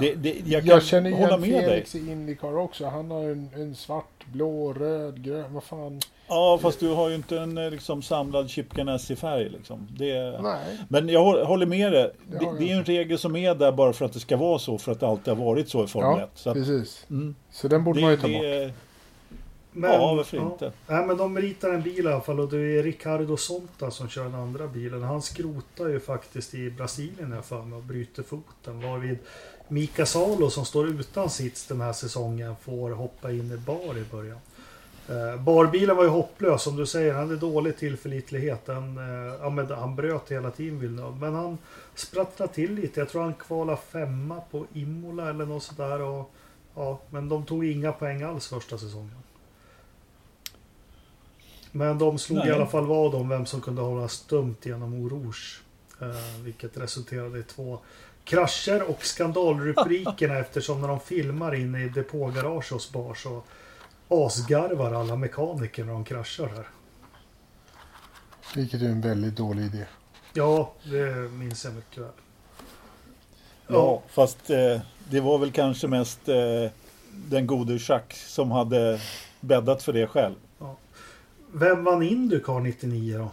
det, 0.00 0.14
det, 0.14 0.42
jag 0.46 0.62
kan 0.62 0.68
Jag 0.70 0.82
känner 0.82 1.10
hålla 1.10 1.26
igen 1.38 1.40
med 1.40 1.50
dig. 1.50 1.64
Felix 1.70 1.94
i 1.94 2.10
Indycar 2.10 2.56
också. 2.56 2.86
Han 2.86 3.10
har 3.10 3.22
en, 3.24 3.50
en 3.54 3.74
svart, 3.74 4.24
blå, 4.32 4.72
röd, 4.72 5.22
grön. 5.24 5.54
Vad 5.54 5.64
fan. 5.64 6.00
Ja, 6.28 6.58
fast 6.62 6.80
du 6.80 6.88
har 6.88 7.08
ju 7.08 7.14
inte 7.14 7.38
en 7.38 7.58
eh, 7.58 7.70
liksom, 7.70 8.02
samlad 8.02 8.50
Chip 8.50 8.74
Ganassi-färg. 8.74 9.48
Liksom. 9.48 9.88
Det, 9.98 10.40
Nej. 10.42 10.78
men 10.88 11.08
jag 11.08 11.20
hå- 11.20 11.44
håller 11.44 11.66
med 11.66 11.92
dig. 11.92 12.12
Det 12.26 12.38
Det, 12.38 12.64
är 12.64 12.68
ju 12.68 12.72
en 12.74 12.84
regel 12.84 13.18
som 13.18 13.36
är 13.36 13.54
där 13.54 13.72
bara 13.72 13.92
för 13.92 14.04
att 14.04 14.12
det 14.12 14.20
ska 14.20 14.36
vara 14.36 14.58
så. 14.58 14.78
För 14.78 14.92
att 14.92 15.00
det 15.00 15.06
alltid 15.06 15.34
har 15.36 15.44
varit 15.44 15.68
så 15.68 15.84
i 15.84 15.86
Formel 15.86 16.18
Ja, 16.18 16.24
1. 16.24 16.30
Så 16.34 16.50
att, 16.50 16.54
precis. 16.56 17.06
mm, 17.10 17.34
Så 17.50 17.68
den 17.68 17.84
borde 17.84 17.98
det, 17.98 18.02
man 18.02 18.10
ju 18.10 18.16
ta 18.16 18.28
bort. 18.28 18.72
Men, 19.72 19.92
Ja, 19.92 20.14
varför 20.14 20.36
inte? 20.36 20.72
Nej, 20.86 21.06
men 21.06 21.16
de 21.16 21.38
ritar 21.38 21.70
en 21.70 21.82
bil 21.82 22.04
i 22.06 22.08
alla 22.08 22.20
fall 22.20 22.40
och 22.40 22.48
det 22.48 22.56
är 22.78 22.82
Ricardo 22.82 23.36
Sonta 23.36 23.90
som 23.90 24.08
kör 24.08 24.24
den 24.24 24.34
andra 24.34 24.66
bilen. 24.66 25.02
Han 25.02 25.22
skrotar 25.22 25.88
ju 25.88 26.00
faktiskt 26.00 26.54
i 26.54 26.70
Brasilien 26.70 27.32
här 27.32 27.40
för 27.42 27.62
mig 27.62 27.76
och 27.76 27.82
bryter 27.82 28.22
foten. 28.22 28.80
Varvid 28.82 29.18
Mika 29.68 30.06
Salo 30.06 30.50
som 30.50 30.64
står 30.64 30.88
utan 30.88 31.30
sits 31.30 31.66
den 31.66 31.80
här 31.80 31.92
säsongen 31.92 32.56
får 32.56 32.90
hoppa 32.90 33.32
in 33.32 33.52
i 33.52 33.56
bar 33.56 33.98
i 33.98 34.04
början. 34.10 34.38
Eh, 35.08 35.40
barbilen 35.40 35.96
var 35.96 36.04
ju 36.04 36.10
hopplös 36.10 36.62
som 36.62 36.76
du 36.76 36.86
säger. 36.86 37.12
Han 37.12 37.22
hade 37.22 37.36
dålig 37.36 37.76
tillförlitlighet. 37.76 38.62
Han, 38.66 38.98
eh, 38.98 39.34
ja, 39.68 39.76
han 39.76 39.96
bröt 39.96 40.32
hela 40.32 40.50
tiden 40.50 40.80
Villeneuve. 40.80 41.16
Men 41.20 41.34
han 41.34 41.58
sprattlade 41.94 42.52
till 42.52 42.74
lite. 42.74 43.00
Jag 43.00 43.08
tror 43.08 43.22
han 43.22 43.34
kvalade 43.34 43.78
femma 43.90 44.40
på 44.50 44.66
Imola 44.72 45.30
eller 45.30 45.46
något 45.46 45.62
sådär. 45.62 46.00
Och, 46.00 46.30
ja, 46.74 47.00
men 47.10 47.28
de 47.28 47.46
tog 47.46 47.64
inga 47.64 47.92
poäng 47.92 48.22
alls 48.22 48.48
första 48.48 48.78
säsongen. 48.78 49.16
Men 51.72 51.98
de 51.98 52.18
slog 52.18 52.38
Nej. 52.38 52.48
i 52.48 52.52
alla 52.52 52.66
fall 52.66 52.86
vad 52.86 53.14
om 53.14 53.28
vem 53.28 53.46
som 53.46 53.60
kunde 53.60 53.82
hålla 53.82 54.08
stumt 54.08 54.56
genom 54.62 54.94
Oroge. 54.94 55.60
Eh, 56.00 56.42
vilket 56.42 56.76
resulterade 56.76 57.38
i 57.38 57.42
två 57.42 57.78
krascher 58.26 58.82
och 58.90 59.04
skandalrubrikerna 59.04 60.38
eftersom 60.38 60.80
när 60.80 60.88
de 60.88 61.00
filmar 61.00 61.54
inne 61.54 61.84
i 61.84 61.88
depågarage 61.88 62.72
hos 62.72 62.92
Bar 62.92 63.14
så 63.14 63.42
asgarvar 64.08 64.92
alla 64.92 65.16
mekaniker 65.16 65.84
när 65.84 65.92
de 65.92 66.04
kraschar 66.04 66.48
här. 66.48 66.68
Vilket 68.54 68.82
är 68.82 68.86
en 68.86 69.00
väldigt 69.00 69.36
dålig 69.36 69.64
idé. 69.64 69.84
Ja, 70.32 70.72
det 70.84 71.32
minns 71.32 71.64
jag 71.64 71.74
mycket 71.74 71.98
väl. 71.98 72.10
ja, 73.66 74.02
fast 74.08 74.50
eh, 74.50 74.80
det 75.10 75.20
var 75.20 75.38
väl 75.38 75.52
kanske 75.52 75.88
mest 75.88 76.28
eh, 76.28 76.70
den 77.10 77.46
gode 77.46 77.78
Jacques 77.80 78.32
som 78.32 78.50
hade 78.50 79.00
bäddat 79.40 79.82
för 79.82 79.92
det 79.92 80.06
själv. 80.06 80.34
Vem 81.52 81.84
vann 81.84 82.02
Indycar 82.02 82.60
99 82.60 83.18
då? 83.18 83.30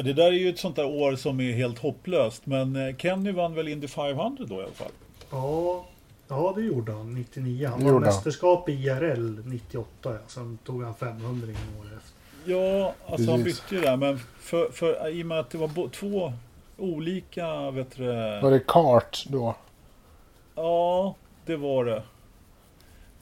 Ja, 0.00 0.04
det 0.04 0.12
där 0.12 0.26
är 0.26 0.32
ju 0.32 0.48
ett 0.48 0.58
sånt 0.58 0.76
där 0.76 0.84
år 0.86 1.16
som 1.16 1.40
är 1.40 1.52
helt 1.52 1.78
hopplöst. 1.78 2.46
Men 2.46 2.76
eh, 2.76 2.96
Kenny 2.96 3.32
vann 3.32 3.54
väl 3.54 3.68
Indy 3.68 3.88
500 3.88 4.44
då 4.48 4.54
i 4.54 4.62
alla 4.62 4.72
fall. 4.72 4.92
Ja, 5.30 5.86
ja 6.28 6.52
det 6.56 6.62
gjorde 6.62 6.92
han 6.92 7.14
99. 7.14 7.68
Han 7.68 7.84
vann 7.84 8.00
mästerskap 8.00 8.68
i 8.68 8.72
IRL 8.72 9.38
98. 9.44 9.88
Ja. 10.02 10.12
Sen 10.26 10.58
tog 10.64 10.84
han 10.84 10.94
500 10.94 11.48
år 11.80 11.86
efter. 11.98 12.52
Ja, 12.52 12.94
alltså 13.06 13.30
han 13.30 13.42
bytte 13.42 13.74
ju 13.74 13.80
där. 13.80 13.96
Men 13.96 14.18
för, 14.40 14.70
för, 14.70 15.08
i 15.08 15.22
och 15.22 15.26
med 15.26 15.38
att 15.40 15.50
det 15.50 15.58
var 15.58 15.68
bo- 15.68 15.88
två 15.88 16.32
olika, 16.78 17.70
vet 17.70 17.96
du 17.96 18.06
Var 18.42 18.50
det 18.50 18.66
kart 18.66 19.24
då? 19.28 19.56
Ja, 20.54 21.14
det 21.46 21.56
var 21.56 21.84
det. 21.84 22.02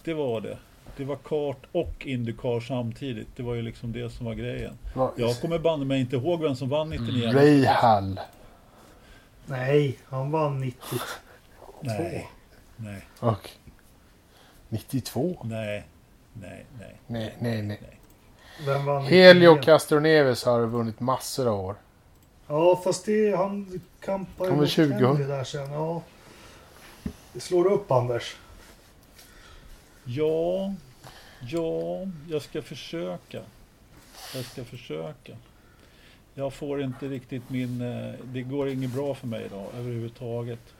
Det 0.04 0.14
var 0.14 0.40
det. 0.40 0.58
Det 0.98 1.04
var 1.04 1.16
kart 1.16 1.66
och 1.72 2.06
Indycar 2.06 2.60
samtidigt. 2.60 3.28
Det 3.36 3.42
var 3.42 3.54
ju 3.54 3.62
liksom 3.62 3.92
det 3.92 4.10
som 4.10 4.26
var 4.26 4.34
grejen. 4.34 4.78
Var, 4.94 5.12
Jag 5.16 5.40
kommer 5.40 5.58
banne 5.58 5.84
mig 5.84 6.00
inte 6.00 6.16
ihåg 6.16 6.42
vem 6.42 6.56
som 6.56 6.68
vann 6.68 6.90
99. 6.90 7.32
Ray 7.32 7.64
Hall. 7.64 8.20
Nej, 9.46 9.98
han 10.08 10.30
vann 10.30 10.60
92. 10.60 10.96
Nej, 11.80 12.30
nej, 12.76 13.04
Och 13.20 13.50
92? 14.68 15.38
nej, 15.44 15.86
nej, 16.32 16.66
nej. 16.78 16.96
Nej, 17.06 17.34
nej, 17.40 17.62
nej. 17.62 17.80
Vem 18.66 18.84
vann 18.84 19.02
Helio 19.04 19.50
99? 19.54 19.62
Castroneves 19.64 20.44
har 20.44 20.66
vunnit 20.66 21.00
massor 21.00 21.46
av 21.48 21.60
år. 21.60 21.76
Ja, 22.46 22.80
fast 22.84 23.04
det, 23.06 23.36
han 23.36 23.80
kampar 24.00 24.44
ju 24.46 24.52
mot 24.52 24.68
20. 24.68 24.98
Kenny 24.98 25.24
där 25.24 25.44
sen. 25.44 25.72
Ja. 25.72 26.02
Det 27.32 27.40
slår 27.40 27.64
du 27.64 27.70
upp 27.70 27.90
Anders. 27.90 28.36
Ja, 30.04 30.74
ja, 31.40 32.06
jag 32.30 32.42
ska 32.42 32.62
försöka. 32.62 33.42
Jag 34.34 34.44
ska 34.44 34.64
försöka. 34.64 35.32
Jag 36.34 36.52
får 36.52 36.82
inte 36.82 37.08
riktigt 37.08 37.50
min... 37.50 37.80
eh, 37.80 38.14
Det 38.24 38.42
går 38.42 38.68
inget 38.68 38.94
bra 38.94 39.14
för 39.14 39.26
mig 39.26 39.44
idag 39.46 39.66
överhuvudtaget. 39.78 40.74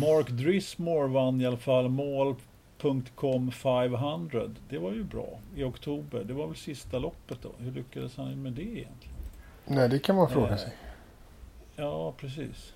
Mark 0.00 0.28
Drismore 0.28 1.08
vann 1.08 1.40
i 1.40 1.46
alla 1.46 1.56
fall 1.56 1.88
mål.com 1.88 3.50
500. 3.52 4.42
Det 4.68 4.78
var 4.78 4.92
ju 4.92 5.04
bra 5.04 5.38
i 5.56 5.64
oktober. 5.64 6.24
Det 6.24 6.32
var 6.32 6.46
väl 6.46 6.56
sista 6.56 6.98
loppet 6.98 7.38
då. 7.42 7.50
Hur 7.58 7.72
lyckades 7.72 8.16
han 8.16 8.42
med 8.42 8.52
det 8.52 8.62
egentligen? 8.62 9.16
Nej, 9.66 9.88
det 9.88 9.98
kan 9.98 10.16
man 10.16 10.28
fråga 10.30 10.50
Eh, 10.50 10.56
sig. 10.56 10.72
Ja, 11.76 12.12
precis. 12.16 12.72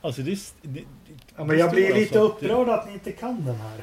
Alltså 0.00 0.22
det... 0.22 0.30
det, 0.62 0.68
det 0.72 0.84
Ja, 1.36 1.44
men 1.44 1.58
jag 1.58 1.70
blir 1.70 1.94
lite 1.94 2.00
alltså 2.20 2.26
att 2.34 2.40
det- 2.40 2.46
upprörd 2.46 2.68
att 2.68 2.86
ni 2.86 2.92
inte 2.92 3.12
kan 3.12 3.44
den 3.44 3.56
här. 3.56 3.80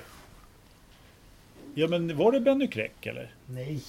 Ja, 1.73 1.87
men 1.87 2.17
var 2.17 2.31
det 2.31 2.39
Benny 2.39 2.67
Kräck 2.67 3.05
eller? 3.05 3.35
Nej. 3.45 3.79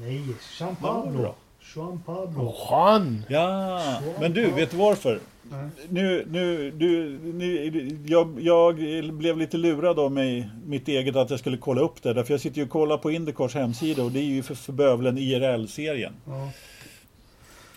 Nej, 0.00 0.22
Jean 0.58 0.76
Pablo. 0.76 1.22
då? 1.22 1.34
Jean 1.74 2.02
Pablo. 2.06 2.54
Juan! 2.70 3.24
Ja, 3.28 3.80
men 4.20 4.32
du, 4.32 4.50
vet 4.50 4.70
du 4.70 4.76
varför? 4.76 5.20
Nej. 5.42 5.68
Nu, 5.88 6.26
nu, 6.30 6.70
du, 6.70 7.18
nu, 7.34 7.98
jag, 8.06 8.40
jag 8.40 8.76
blev 9.14 9.38
lite 9.38 9.56
lurad 9.56 9.98
av 9.98 10.12
mig, 10.12 10.50
mitt 10.66 10.88
eget, 10.88 11.16
att 11.16 11.30
jag 11.30 11.38
skulle 11.38 11.56
kolla 11.56 11.80
upp 11.80 12.02
det. 12.02 12.12
Därför 12.12 12.34
jag 12.34 12.40
sitter 12.40 12.56
ju 12.58 12.64
och 12.64 12.70
kollar 12.70 12.98
på 12.98 13.10
Indycars 13.10 13.54
hemsida 13.54 14.02
och 14.02 14.10
det 14.10 14.18
är 14.18 14.24
ju 14.24 14.42
för, 14.42 14.54
för 14.54 14.72
bövelen 14.72 15.18
IRL-serien. 15.18 16.12
Ja. 16.26 16.50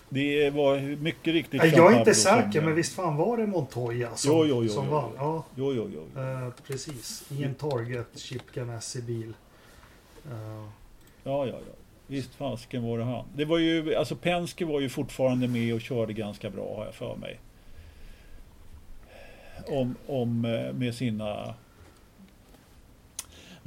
Det 0.08 0.50
var 0.50 0.96
mycket 1.02 1.32
riktigt 1.34 1.64
Jag 1.76 1.92
är 1.94 1.98
inte 1.98 2.14
som- 2.14 2.32
säker, 2.42 2.62
men 2.62 2.74
visst 2.74 2.94
fan 2.94 3.16
var 3.16 3.36
det 3.36 3.46
Montoya 3.46 4.16
som, 4.16 4.30
Jo, 4.32 4.44
jo, 4.46 4.62
jo, 4.62 4.68
som 4.68 4.88
vann? 4.88 5.10
Ja, 5.16 5.44
Jo, 5.54 5.72
jo, 5.72 5.90
jo. 5.94 6.20
eh, 6.22 6.50
precis. 6.66 7.24
I 7.38 7.44
en 7.44 7.54
Target 7.54 8.06
Chip 8.18 8.42
Ganassi-bil. 8.54 9.32
Eh, 10.30 10.64
Ja, 11.24 11.46
ja, 11.46 11.52
ja. 11.52 11.72
Visst 12.06 12.34
fasken 12.34 12.82
var 12.84 12.98
det 12.98 13.04
han. 13.04 13.24
Det 13.36 13.44
var 13.44 13.58
ju, 13.58 13.94
alltså 13.94 14.16
Penske 14.16 14.64
var 14.64 14.80
ju 14.80 14.88
fortfarande 14.88 15.48
med 15.48 15.74
och 15.74 15.80
körde 15.80 16.12
ganska 16.12 16.50
bra 16.50 16.76
har 16.76 16.84
jag 16.84 16.94
för 16.94 17.16
mig. 17.16 17.40
Om, 19.66 19.94
om 20.06 20.44
eh, 20.44 20.72
med 20.72 20.94
sina... 20.94 21.54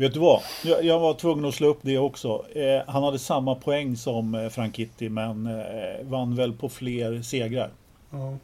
Vet 0.01 0.13
du 0.13 0.19
vad? 0.19 0.41
Jag, 0.63 0.83
jag 0.83 0.99
var 0.99 1.13
tvungen 1.13 1.45
att 1.45 1.53
slå 1.55 1.67
upp 1.67 1.79
det 1.81 1.97
också. 1.97 2.45
Eh, 2.55 2.81
han 2.87 3.03
hade 3.03 3.19
samma 3.19 3.55
poäng 3.55 3.97
som 3.97 4.35
eh, 4.35 4.49
Franchitti 4.49 5.09
men 5.09 5.45
eh, 5.47 6.03
vann 6.05 6.35
väl 6.35 6.53
på 6.53 6.69
fler 6.69 7.21
segrar. 7.21 7.69
ja. 8.11 8.37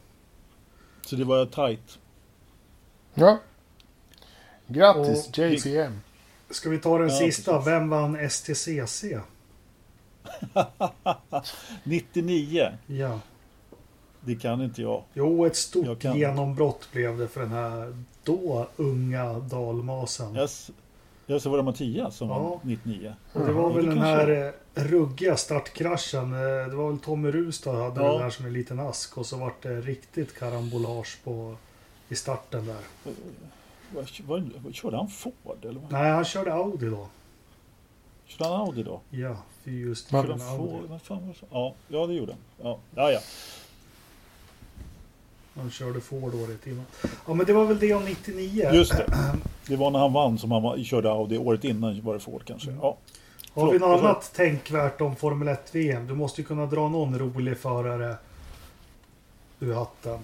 Så 1.02 1.16
det 1.16 1.24
var 1.24 1.46
tajt. 1.46 2.00
Ja. 3.14 3.38
Grattis 4.68 5.28
Och- 5.30 5.38
JCM. 5.38 6.00
Ska 6.50 6.70
vi 6.70 6.78
ta 6.80 6.98
den 6.98 7.10
Ja, 7.10 7.16
sista? 7.20 7.52
precis. 7.54 7.68
Vem 7.68 7.90
vann 7.90 8.30
STCC? 8.30 9.04
99. 11.84 12.70
Ja. 12.88 13.20
Det 14.22 14.36
kan 14.36 14.62
inte 14.62 14.82
jag. 14.82 15.04
Jo, 15.14 15.46
ett 15.46 15.56
stort 15.56 16.04
genombrott 16.04 16.88
blev 16.92 17.18
det 17.18 17.28
för 17.28 17.40
den 17.42 17.52
här 17.52 17.98
då 18.24 18.68
unga 18.76 19.34
dalmasen. 19.34 20.36
Jag, 20.36 20.44
s- 20.44 20.72
Ja, 21.30 21.40
så 21.40 21.50
var 21.50 21.58
det 21.58 21.64
Mattias 21.64 22.16
som 22.16 22.30
Ja. 22.30 22.40
var 22.40 22.60
99. 22.64 23.14
Och 23.34 23.46
det 23.46 23.52
var 23.52 23.70
väl 23.74 23.86
det 23.86 23.92
den 23.92 24.00
kanske- 24.02 24.36
här 24.36 24.54
eh, 24.76 24.84
ruggiga 24.84 25.38
startkraschen. 25.38 26.34
eh, 26.34 26.70
Det 26.70 26.76
var 26.76 26.90
väl 26.90 27.00
Tommy 27.00 27.32
Rustad 27.32 27.72
hade 27.84 28.02
Ja. 28.04 28.14
det 28.14 28.24
där 28.24 28.30
som 28.30 28.46
en 28.46 28.54
liten 28.54 28.80
ask. 28.80 29.18
Och 29.18 29.26
så 29.26 29.38
vart 29.38 29.62
det 29.64 29.82
riktigt 29.82 30.40
karambolage 30.40 31.18
på, 31.24 31.56
i 32.10 32.16
starten 32.16 32.66
där. 32.66 32.82
Vad, 34.26 34.52
vad, 34.64 34.74
körde 34.76 34.98
han 34.98 35.08
Ford 35.08 35.34
eller? 35.66 35.82
Nej, 35.90 36.12
han 36.12 36.26
körde 36.26 36.54
Audi 36.54 36.90
då. 36.90 37.08
Körde 38.26 38.50
han 38.50 38.62
Audi 38.62 38.84
då? 38.84 39.02
Ja, 39.10 39.38
just 39.64 40.12
Men- 40.12 40.22
Körde 40.22 40.34
en 40.34 40.40
han 40.42 40.58
Ford? 40.58 40.70
Audi. 40.76 40.88
Vad 40.88 41.02
fan 41.02 41.28
var 41.28 41.34
det? 41.42 41.48
Ja, 41.52 41.74
ja, 41.88 42.08
det 42.08 42.14
gjorde 42.14 42.32
han. 42.32 42.42
Ja, 42.68 42.80
ja. 42.96 43.12
ja. 43.12 43.20
Han 45.58 45.72
körde 45.72 46.02
Ford 46.02 46.36
året 46.36 46.68
innan. 46.68 46.86
Ja, 47.28 47.34
men 47.34 47.46
det 47.46 47.54
var 47.54 47.66
väl 47.66 47.80
det 47.80 47.94
om 47.94 48.06
99. 48.06 48.70
Just 48.74 48.98
det. 48.98 49.06
Det 49.68 49.76
var 49.76 49.92
när 49.92 50.00
han 50.00 50.14
vann 50.14 50.38
som 50.38 50.52
han 50.52 50.64
var, 50.64 50.78
körde 50.78 51.12
Audi. 51.12 51.38
Året 51.38 51.64
innan 51.64 52.02
var 52.02 52.14
det 52.14 52.20
Ford 52.20 52.42
kanske. 52.46 52.70
Mm. 52.70 52.82
Ja. 52.82 52.98
Har 53.54 53.72
vi 53.72 53.80
något 53.80 54.00
annat 54.00 54.34
tänkvärt 54.34 55.02
om 55.02 55.16
Formel 55.16 55.48
1-VM? 55.48 56.08
Du 56.08 56.14
måste 56.14 56.42
ju 56.42 56.48
kunna 56.48 56.66
dra 56.66 56.90
någon 56.90 57.20
rolig 57.20 57.58
förare 57.58 58.16
ur 59.60 59.74
hatten. 59.74 60.20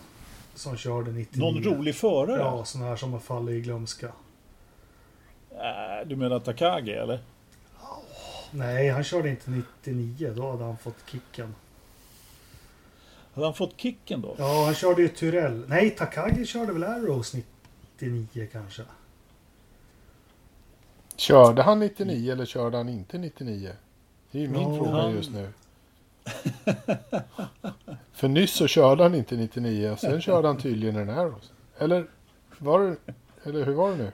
Som 0.56 0.78
körde 0.78 1.12
99. 1.12 1.44
Någon 1.44 1.64
rolig 1.64 1.96
förare? 1.96 2.40
Ja, 2.40 2.66
sån 2.66 2.82
här 2.82 2.96
som 2.96 3.14
har 3.14 3.20
fallit 3.20 3.56
i 3.56 3.62
glömska. 3.62 4.08
Äh, 5.52 6.08
du 6.08 6.16
menar 6.16 6.40
Takagi 6.40 6.92
eller? 6.92 7.20
Nej, 8.52 8.90
han 8.90 9.04
körde 9.04 9.30
inte 9.30 9.52
99. 9.52 10.34
Då 10.36 10.52
hade 10.52 10.64
han 10.64 10.78
fått 10.78 10.98
kicken. 11.12 11.56
Hade 13.34 13.48
han 13.48 13.54
fått 13.54 13.74
kicken 13.82 14.22
då? 14.22 14.36
Ja, 14.38 14.64
han 14.66 14.76
körde 14.76 15.02
ju 15.02 15.08
Tyrell. 15.08 15.64
Nej, 15.68 15.90
Takagi 15.90 16.46
körde 16.46 16.74
väl 16.74 16.84
Arrows 16.84 17.34
99 18.00 18.48
kanske? 18.52 18.82
Körde 21.16 21.62
han 21.64 21.80
99 21.80 22.32
eller 22.32 22.46
körde 22.46 22.78
han 22.78 22.90
inte 22.90 23.18
99? 23.18 23.70
Det 24.32 24.38
är 24.38 24.42
ju 24.42 24.50
min 24.50 24.62
Ja, 24.62 24.78
fråga 24.78 24.92
han- 24.92 25.12
just 25.12 25.32
nu. 25.32 25.50
För 28.14 28.28
nyss 28.28 28.52
så 28.54 28.68
körde 28.68 29.04
han 29.04 29.16
inte 29.16 29.36
99 29.36 29.90
och 29.92 30.00
sen 30.00 30.22
körde 30.22 30.48
han 30.48 30.58
tydligen 30.58 30.96
en 30.96 31.10
Arrows. 31.10 31.52
Eller 31.78 32.06
var 32.60 32.80
det, 32.82 32.96
eller 33.44 33.66
hur 33.66 33.74
var 33.74 33.92
det 33.92 33.98
nu? 33.98 34.12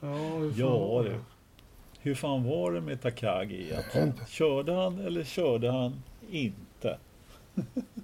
Ja, 0.00 0.08
hur 0.08 0.50
fan 0.50 0.58
Ja, 0.58 0.78
var 0.78 1.04
det. 1.04 1.20
Hhur 2.00 2.14
fan 2.14 2.44
var 2.44 2.72
det 2.72 2.80
med 2.80 3.02
Takagi 3.02 3.72
inte. 3.96 4.26
Körde 4.28 4.72
han 4.72 4.98
eller 4.98 5.24
körde 5.24 5.70
han 5.72 6.02
inte? 6.30 6.98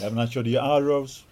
ja, 0.00 0.08
men 0.08 0.18
han 0.18 0.30
körde 0.30 0.50
ju 0.50 0.58
Arrows. 0.58 1.24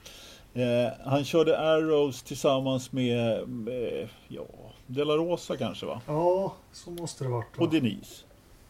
Eh, 0.55 0.93
han 1.05 1.25
körde 1.25 1.59
Arrows 1.59 2.23
tillsammans 2.23 2.93
med, 2.93 3.49
med 3.49 4.09
ja, 4.29 4.45
De 4.87 5.05
La 5.05 5.15
Rosa 5.17 5.57
kanske 5.57 5.87
va? 5.87 6.01
Ja, 6.07 6.55
så 6.73 6.91
måste 6.91 7.25
det 7.25 7.31
varit. 7.31 7.59
Va? 7.59 7.65
Och 7.65 7.71
Denise. 7.73 8.25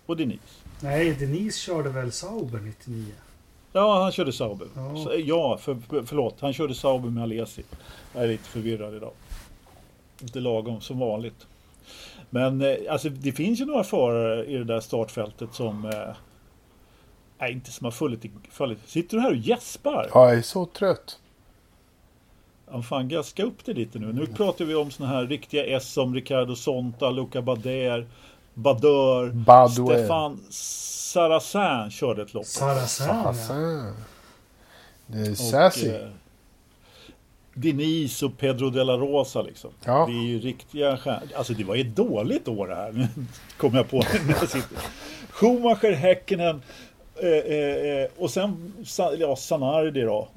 Och 0.06 0.16
Denise. 0.16 0.42
Nej, 0.80 1.14
Denise 1.14 1.58
körde 1.58 1.88
väl 1.90 2.12
Sauber 2.12 2.58
99? 2.58 3.04
Ja, 3.72 4.02
han 4.02 4.12
körde 4.12 4.32
Sauber. 4.32 4.68
Ja. 4.76 4.96
Så, 5.04 5.12
ja, 5.24 5.58
för, 5.58 5.74
för- 5.74 6.02
förlåt. 6.02 6.40
Han 6.40 6.52
körde 6.52 6.74
Sauber 6.74 7.08
med 7.10 7.22
Alesi. 7.22 7.62
Jag 8.14 8.24
är 8.24 8.28
lite 8.28 8.44
förvirrad 8.48 8.94
idag. 8.94 9.12
Inte 10.22 10.40
lagom, 10.40 10.80
som 10.80 10.98
vanligt. 10.98 11.46
Men 12.30 12.62
eh, 12.62 12.76
alltså, 12.90 13.08
det 13.08 13.32
finns 13.32 13.60
ju 13.60 13.64
några 13.64 13.84
förare 13.84 14.46
i 14.46 14.56
det 14.56 14.64
där 14.64 14.80
startfältet 14.80 15.54
som... 15.54 15.84
Eh, 15.84 16.16
nej, 17.38 17.52
inte 17.52 17.70
som 17.72 17.84
har 17.84 17.90
fallit 17.90 18.24
i... 18.24 18.30
Fallit. 18.50 18.78
Sitter 18.86 19.16
du 19.16 19.22
här 19.22 19.30
och 19.30 19.36
gäspar? 19.36 20.10
Ja, 20.14 20.28
jag 20.28 20.38
är 20.38 20.42
så 20.42 20.66
trött. 20.66 21.18
Ja, 22.70 22.82
fan, 22.82 23.08
gaska 23.08 23.42
upp 23.44 23.64
det 23.64 23.72
lite 23.72 23.98
nu. 23.98 24.12
Nu 24.12 24.26
pratar 24.26 24.64
vi 24.64 24.74
om 24.74 24.90
såna 24.90 25.08
här 25.08 25.26
riktiga 25.26 25.64
S 25.76 25.92
som 25.92 26.14
Ricardo 26.14 26.56
Sonta, 26.56 27.10
Luca 27.10 27.42
Bader, 27.42 28.06
Badeur, 28.54 29.30
Badouer. 29.32 29.98
Stefan 29.98 30.40
Sarrazin 30.50 31.90
körde 31.90 32.22
ett 32.22 32.34
lopp. 32.34 32.46
Saracen, 32.46 33.06
ja. 33.08 33.92
Det 35.06 35.18
är 35.18 35.30
Och, 35.30 35.36
sassy. 35.36 35.88
eh, 35.88 36.08
Denise 37.54 38.26
och 38.26 38.38
Pedro 38.38 38.70
de 38.70 38.84
la 38.84 38.96
Rosa 38.96 39.42
liksom. 39.42 39.70
Ja. 39.84 40.06
Det 40.06 40.12
är 40.12 40.26
ju 40.26 40.38
riktiga 40.40 40.96
stjärnor. 40.96 41.28
Alltså 41.36 41.52
det 41.52 41.64
var 41.64 41.74
ju 41.74 41.80
ett 41.80 41.96
dåligt 41.96 42.48
år 42.48 42.68
det 42.68 42.74
här. 42.74 42.92
Nu 42.92 43.08
kom 43.58 43.74
jag 43.74 43.90
på 43.90 43.96
när 43.96 44.34
jag 44.40 44.48
sitter. 44.48 44.78
Schumacher, 45.30 45.92
Häkkinen 45.92 46.62
eh, 47.22 47.28
eh, 47.28 48.02
eh, 48.02 48.08
och 48.16 48.30
sen 48.30 48.72
ja, 49.18 49.36
Sanardi 49.36 50.00
då. 50.02 50.28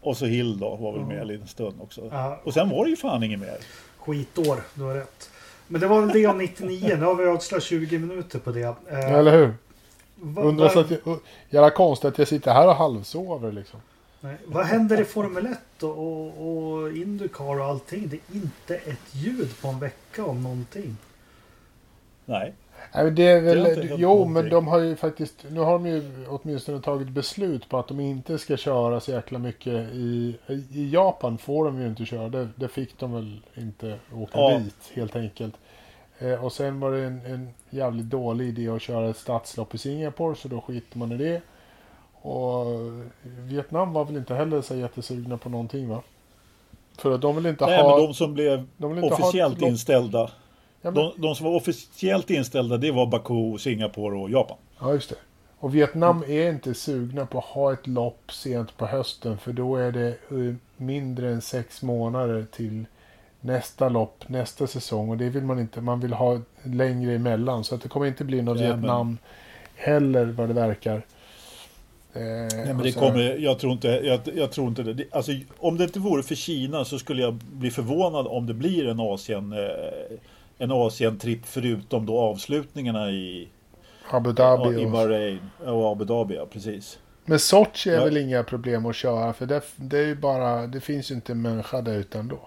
Och 0.00 0.16
så 0.16 0.26
Hill 0.26 0.58
då 0.58 0.76
var 0.76 0.92
väl 0.92 1.02
med 1.04 1.20
en 1.20 1.26
liten 1.28 1.46
stund 1.48 1.74
också. 1.82 2.00
Ja. 2.10 2.40
Och 2.44 2.54
sen 2.54 2.68
var 2.68 2.84
det 2.84 2.90
ju 2.90 2.96
fan 2.96 3.22
inget 3.22 3.40
mer. 3.40 3.56
Skitår, 3.98 4.60
du 4.74 4.82
har 4.82 4.94
rätt. 4.94 5.30
Men 5.68 5.80
det 5.80 5.86
var 5.86 6.00
väl 6.00 6.08
det 6.12 6.26
om 6.26 6.38
99. 6.38 6.96
Nu 6.98 7.04
har 7.04 7.14
vi 7.14 7.24
ödslat 7.24 7.62
20 7.62 7.98
minuter 7.98 8.38
på 8.38 8.50
det. 8.50 8.74
Eh, 8.90 9.12
Eller 9.12 9.32
hur? 9.38 9.54
va- 10.16 10.42
Undrar 10.42 10.68
så 10.68 10.80
att 10.80 10.90
jag, 10.90 11.18
jävla 11.50 11.70
konstigt 11.70 12.08
att 12.08 12.18
jag 12.18 12.28
sitter 12.28 12.52
här 12.52 12.68
och 12.68 12.74
halvsover 12.74 13.52
liksom. 13.52 13.80
nej, 14.20 14.36
vad 14.46 14.66
händer 14.66 15.00
i 15.00 15.04
Formel 15.04 15.46
1 15.46 15.82
och, 15.82 15.98
och, 15.98 16.46
och 16.72 16.92
Indycar 16.92 17.58
och 17.60 17.64
allting? 17.64 18.08
Det 18.08 18.16
är 18.16 18.36
inte 18.36 18.74
ett 18.76 19.14
ljud 19.14 19.60
på 19.62 19.68
en 19.68 19.78
vecka 19.78 20.24
om 20.24 20.42
någonting. 20.42 20.96
Nej. 22.24 22.52
Nej, 22.94 23.04
men 23.04 23.14
det 23.14 23.22
är 23.22 23.40
väl, 23.40 23.62
Det 23.64 23.74
hänt 23.74 23.92
jo, 23.96 24.24
men 24.24 24.48
de 24.50 24.66
har 24.68 24.78
ju 24.78 24.96
faktiskt, 24.96 25.44
nu 25.50 25.60
har 25.60 25.72
de 25.72 25.86
ju 25.86 26.26
åtminstone 26.28 26.80
tagit 26.80 27.08
beslut 27.08 27.68
på 27.68 27.78
att 27.78 27.88
de 27.88 28.00
inte 28.00 28.38
ska 28.38 28.56
köra 28.56 29.00
så 29.00 29.10
jäkla 29.10 29.38
mycket 29.38 29.72
i, 29.92 30.36
i 30.72 30.90
Japan 30.92 31.38
får 31.38 31.64
de 31.64 31.80
ju 31.80 31.86
inte 31.86 32.04
köra, 32.04 32.28
det, 32.28 32.48
det 32.56 32.68
fick 32.68 32.98
de 32.98 33.12
väl 33.14 33.40
inte 33.54 33.98
åka 34.14 34.38
Ja. 34.40 34.58
dit 34.58 34.90
helt 34.94 35.16
enkelt. 35.16 35.54
Eh, 36.18 36.44
och 36.44 36.52
sen 36.52 36.80
var 36.80 36.92
det 36.92 37.04
en, 37.04 37.20
en 37.26 37.48
jävligt 37.70 38.06
dålig 38.06 38.48
idé 38.48 38.68
att 38.68 38.82
köra 38.82 39.08
ett 39.10 39.16
stadslopp 39.16 39.74
i 39.74 39.78
Singapore 39.78 40.36
så 40.36 40.48
då 40.48 40.60
skiter 40.60 40.98
man 40.98 41.12
i 41.12 41.16
det. 41.16 41.40
Och 42.28 42.66
Vietnam 43.22 43.92
var 43.92 44.04
väl 44.04 44.16
inte 44.16 44.34
heller 44.34 44.62
så 44.62 44.74
jättesugna 44.76 45.36
på 45.38 45.48
någonting 45.48 45.88
va? 45.88 46.02
För 46.98 47.12
att 47.14 47.20
de 47.20 47.36
vill 47.36 47.46
inte 47.46 47.66
Nej, 47.66 47.82
ha... 47.82 47.96
men 47.96 48.06
de 48.06 48.14
som 48.14 48.34
blev 48.34 48.64
de 48.76 48.94
vill 48.94 49.04
inte 49.04 49.16
ha 49.16 49.22
officiellt 49.24 49.60
lopp- 49.60 49.68
inställda. 49.68 50.30
Ja, 50.86 50.90
men- 50.90 51.04
De, 51.04 51.12
de 51.16 51.34
som 51.34 51.46
var 51.46 51.54
officiellt 51.56 52.30
inställda 52.30 52.76
det 52.76 52.90
var 52.90 53.06
Baku, 53.06 53.58
Singapore 53.58 54.16
och 54.18 54.30
Japan. 54.30 54.56
Ja, 54.80 54.92
just 54.92 55.10
det. 55.10 55.16
Och 55.58 55.74
Vietnam 55.74 56.24
är 56.28 56.50
inte 56.50 56.74
sugna 56.74 57.26
på 57.26 57.38
att 57.38 57.44
ha 57.44 57.72
ett 57.72 57.86
lopp 57.86 58.32
sent 58.32 58.76
på 58.76 58.86
hösten 58.86 59.38
för 59.38 59.52
då 59.52 59.76
är 59.76 59.92
det 59.92 60.08
eh, 60.08 60.54
mindre 60.76 61.28
än 61.30 61.40
sex 61.40 61.82
månader 61.82 62.46
till 62.52 62.84
nästa 63.40 63.88
lopp, 63.88 64.24
nästa 64.28 64.66
säsong 64.66 65.10
och 65.10 65.16
det 65.16 65.28
vill 65.28 65.42
man 65.44 65.58
inte. 65.58 65.80
Man 65.80 66.00
vill 66.00 66.12
ha 66.12 66.40
längre 66.62 67.14
emellan 67.14 67.64
så 67.64 67.74
att 67.74 67.82
det 67.82 67.88
kommer 67.88 68.06
inte 68.06 68.24
bli 68.24 68.42
något 68.42 68.60
Ja, 68.60 68.66
men- 68.68 68.80
Vietnam 68.80 69.18
heller 69.74 70.24
vad 70.26 70.48
det 70.48 70.54
verkar. 70.54 70.94
Eh, 72.12 72.22
Nej, 72.22 72.66
men 72.66 72.78
det 72.78 72.92
så- 72.92 73.00
kommer, 73.00 73.36
jag 73.38 73.58
tror 73.58 73.72
inte, 73.72 73.88
jag, 73.88 74.20
jag 74.34 74.52
tror 74.52 74.68
inte 74.68 74.82
det. 74.82 74.94
det. 74.94 75.04
Alltså, 75.12 75.32
om 75.58 75.78
det 75.78 75.84
inte 75.84 75.98
vore 75.98 76.22
för 76.22 76.34
Kina 76.34 76.84
så 76.84 76.98
skulle 76.98 77.22
jag 77.22 77.34
bli 77.34 77.70
förvånad 77.70 78.26
om 78.26 78.46
det 78.46 78.54
blir 78.54 78.86
en 78.88 79.00
Asien, 79.00 79.52
eh, 79.52 79.58
en 80.58 80.70
Asien-tripp 80.72 81.46
förutom 81.46 82.06
då 82.06 82.18
avslutningarna 82.18 83.10
i, 83.10 83.48
Abu 84.10 84.32
Dhabi. 84.32 84.82
i 84.82 84.86
Och... 84.86 84.90
Bahrain 84.90 85.38
och 85.66 85.92
Abu 85.92 86.04
Dhabi, 86.04 86.34
ja, 86.36 86.46
precis. 86.50 86.98
Men 87.24 87.38
Sochi 87.38 87.90
är 87.90 87.94
Ja. 87.94 88.04
väl 88.04 88.16
inga 88.16 88.42
problem 88.42 88.86
att 88.86 88.96
köra 88.96 89.32
för 89.32 89.46
det, 89.46 89.62
det 89.76 89.98
är 89.98 90.06
ju 90.06 90.14
bara, 90.16 90.66
det 90.66 90.80
finns 90.80 91.10
ju 91.10 91.14
inte 91.14 91.32
en 91.32 91.42
människa 91.42 91.80
där 91.80 91.94
utan 91.94 92.28
då. 92.28 92.38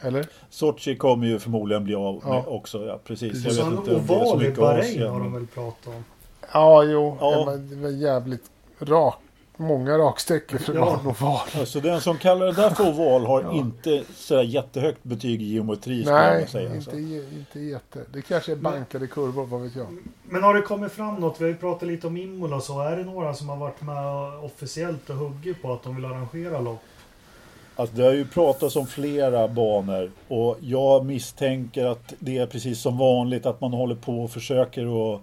Eller? 0.00 0.26
Sochi 0.50 0.96
kommer 0.96 1.26
ju 1.26 1.38
förmodligen 1.38 1.84
bli 1.84 1.94
av 1.94 2.22
Ja. 2.26 2.44
också, 2.46 2.86
ja 2.86 3.00
precis. 3.04 3.32
Precis. 3.44 3.58
Jag 3.58 3.64
vet 3.64 3.72
en 3.72 3.78
inte 3.78 3.94
om 3.94 4.06
det 4.06 4.14
är 4.14 4.24
så 4.24 4.34
i 4.34 4.38
mycket 4.38 4.58
Bahrain 4.58 5.02
har 5.02 5.06
de 5.08 5.16
Asien. 5.20 5.32
väl 5.32 5.46
pratat 5.46 5.86
om. 5.86 6.04
Ja, 6.52 6.82
jo. 6.84 7.16
Ja. 7.20 7.56
Det 7.56 7.76
var 7.76 7.88
jävligt 7.90 8.50
rak. 8.80 9.18
Många 9.62 9.98
raksträckor 9.98 10.58
för 10.58 10.72
att 10.72 10.78
Ja. 10.78 11.00
en 11.00 11.06
oval. 11.06 11.40
Alltså 11.58 11.80
den 11.80 12.00
som 12.00 12.18
kallar 12.18 12.46
det 12.46 12.52
där 12.52 12.70
för 12.70 12.88
oval 12.88 13.26
har 13.26 13.42
Ja. 13.42 13.52
inte 13.52 14.02
sådär 14.16 14.42
jättehögt 14.42 15.02
betyg 15.04 15.42
i 15.42 15.44
geometri 15.44 16.04
Nej, 16.06 16.46
säga. 16.48 16.64
inte, 16.64 16.76
Alltså. 16.76 16.96
ge- 16.98 17.24
inte 17.38 17.60
jätte. 17.60 17.98
Det 18.12 18.22
kanske 18.22 18.52
är 18.52 18.56
bankade 18.56 19.06
kurvor, 19.06 19.44
vad 19.46 19.60
vet 19.62 19.76
jag. 19.76 19.86
Men 20.24 20.42
har 20.42 20.54
det 20.54 20.62
kommit 20.62 20.92
fram 20.92 21.14
något? 21.14 21.40
Vi 21.40 21.44
har 21.44 21.48
ju 21.50 21.56
pratat 21.56 21.88
lite 21.88 22.06
om 22.06 22.16
Imola 22.16 22.56
och 22.56 22.62
så. 22.62 22.80
Är 22.80 22.96
det 22.96 23.04
några 23.04 23.34
som 23.34 23.48
har 23.48 23.56
varit 23.56 23.82
med 23.82 24.04
officiellt 24.44 25.10
och 25.10 25.16
huggit 25.16 25.62
på 25.62 25.72
att 25.72 25.82
de 25.82 25.96
vill 25.96 26.04
arrangera 26.04 26.60
lopp? 26.60 26.80
Alltså 27.76 27.96
det 27.96 28.02
har 28.04 28.12
ju 28.12 28.24
pratats 28.26 28.76
om 28.76 28.86
flera 28.86 29.48
banor 29.48 30.10
och 30.28 30.56
jag 30.60 31.04
misstänker 31.04 31.84
att 31.86 32.14
det 32.18 32.38
är 32.38 32.46
precis 32.46 32.80
som 32.80 32.98
vanligt 32.98 33.46
att 33.46 33.60
man 33.60 33.72
håller 33.72 33.94
på 33.94 34.22
och 34.24 34.30
försöker 34.30 34.86
och, 34.86 35.20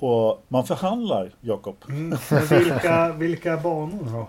och 0.00 0.44
man 0.48 0.64
förhandlar, 0.64 1.30
Jakob. 1.40 1.76
Men 1.86 2.18
vilka, 2.50 3.12
vilka 3.12 3.56
banor 3.56 4.08
då? 4.12 4.28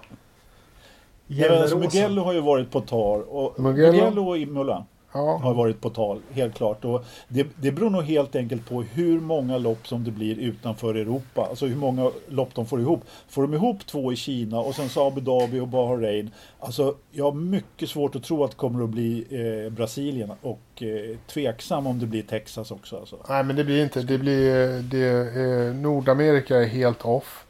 Ja, 1.28 1.62
alltså 1.62 1.76
Gelleråsen? 1.76 1.80
Mugello 1.80 2.24
har 2.24 2.34
ju 2.34 2.40
varit 2.40 2.72
på 2.72 2.82
tar 2.82 3.36
och 3.36 3.60
Mugello. 3.60 3.92
Mugello 3.94 4.30
och 4.30 4.38
Imola. 4.38 4.86
Ja. 5.14 5.38
har 5.38 5.54
varit 5.54 5.82
på 5.82 5.90
tal, 5.90 6.22
helt 6.32 6.56
klart. 6.56 6.86
Och 6.86 7.06
det, 7.28 7.48
det 7.56 7.72
beror 7.72 7.90
nog 7.90 8.04
helt 8.04 8.36
enkelt 8.36 8.70
på 8.70 8.82
hur 8.82 9.20
många 9.20 9.58
lopp 9.58 9.88
som 9.88 10.04
det 10.04 10.12
blir 10.12 10.40
utanför 10.40 10.96
Europa. 10.96 11.48
Alltså 11.50 11.66
hur 11.66 11.76
många 11.76 12.12
lopp 12.28 12.56
de 12.56 12.66
får 12.66 12.82
ihop. 12.82 13.02
Får 13.28 13.42
de 13.42 13.54
ihop 13.54 13.86
två 13.86 14.14
i 14.14 14.16
Kina 14.16 14.60
och 14.60 14.76
sen 14.76 14.90
så 14.90 15.08
Abu 15.08 15.22
Dhabi 15.22 15.60
och 15.60 15.68
Bahrain. 15.68 16.32
Alltså 16.60 16.96
jag 17.12 17.26
har 17.26 17.32
mycket 17.32 17.90
svårt 17.90 18.16
att 18.16 18.24
tro 18.24 18.44
att 18.44 18.52
det 18.52 18.58
kommer 18.58 18.84
att 18.84 18.90
bli 18.90 19.26
eh, 19.30 19.74
Brasilien 19.74 20.32
och 20.42 20.84
eh, 20.84 21.18
tveksam 21.28 21.88
om 21.88 22.00
det 22.00 22.06
blir 22.06 22.24
Texas 22.24 22.72
också. 22.72 22.98
Alltså. 22.98 23.16
Nej, 23.30 23.44
men 23.44 23.56
det 23.56 23.64
blir 23.64 23.84
inte. 23.84 24.02
Det 24.02 24.18
blir... 24.18 24.82
Det, 24.82 25.68
eh, 25.68 25.76
Nordamerika 25.76 26.58
är 26.58 26.68
helt 26.68 27.06
off. 27.06 27.46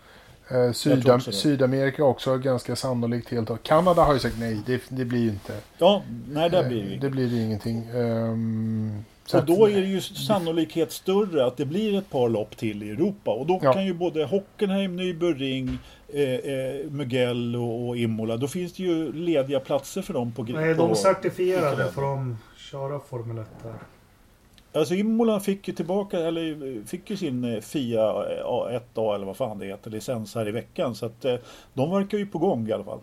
Eh, 0.52 0.72
Sydam 0.72 1.16
också 1.16 1.32
det. 1.32 1.38
Sydamerika 1.38 2.04
också 2.04 2.38
ganska 2.38 2.76
sannolikt 2.76 3.30
helt 3.30 3.50
off. 3.50 3.60
Kanada 3.64 4.02
har 4.02 4.14
ju 4.14 4.20
sagt 4.20 4.36
nej. 4.40 4.62
Det, 4.66 4.82
det 4.90 5.06
blir 5.06 5.20
ju 5.22 5.30
inte. 5.30 5.54
Ja, 5.78 6.02
nej 6.32 6.50
blir 6.50 6.62
det 6.64 6.76
Eh, 6.76 6.92
ju 6.94 6.98
Det 7.00 7.10
blir 7.10 7.28
det 7.28 7.38
ingenting. 7.38 7.88
Så 9.26 9.38
Och 9.38 9.44
att- 9.44 9.48
då 9.48 9.70
är 9.70 9.82
det 9.82 9.88
ju 9.88 10.02
sannolikhet 10.02 10.92
större 10.92 11.46
att 11.46 11.58
det 11.58 11.66
blir 11.66 11.98
ett 11.98 12.10
par 12.10 12.30
lopp 12.30 12.58
till 12.58 12.84
i 12.84 12.90
Europa. 12.90 13.32
Och 13.32 13.46
då 13.48 13.60
Ja. 13.64 13.74
kan 13.74 13.86
ju 13.86 13.94
både 13.94 14.26
Hockenheim, 14.26 15.00
Nürburgring, 15.00 15.78
eh, 16.14 16.22
eh, 16.24 16.90
Mugello 16.92 17.88
och 17.88 17.98
Imola, 17.98 18.38
då 18.38 18.48
finns 18.48 18.74
det 18.74 18.84
ju 18.84 19.12
lediga 19.14 19.60
platser 19.60 20.02
för 20.02 20.14
dem 20.14 20.32
på 20.32 20.44
Nej, 20.44 20.74
de 20.74 20.90
på 20.90 20.96
certifierade 20.96 21.92
får 21.92 22.02
de 22.02 22.38
köra 22.58 23.00
Formel 23.10 23.38
1 23.38 23.48
där. 23.64 23.74
Alltså 24.74 24.94
Imola 24.96 25.40
fick 25.40 25.68
ju 25.68 25.74
tillbaka, 25.74 26.20
eller 26.20 26.78
eh, 26.78 26.84
fick 26.84 27.10
ju 27.10 27.18
sin 27.18 27.44
eh, 27.44 27.62
FIA 27.62 28.02
eh, 28.10 28.46
A1A 28.46 29.16
eller 29.16 29.26
vad 29.26 29.38
fan 29.38 29.60
det 29.60 29.66
heter, 29.66 29.92
licens 29.92 30.36
här 30.36 30.48
i 30.48 30.52
veckan. 30.52 30.96
Så 30.96 31.06
att 31.06 31.26
eh, 31.26 31.36
de 31.74 31.92
verkar 31.92 32.18
ju 32.18 32.26
på 32.26 32.38
gång 32.38 32.68
i 32.68 32.72
alla 32.72 32.84
fall. 32.84 33.00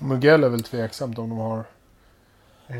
Mugello 0.00 0.46
är 0.46 0.50
väl 0.50 0.62
tveksamt 0.62 1.18
om 1.18 1.28
de 1.28 1.38
har... 1.38 1.64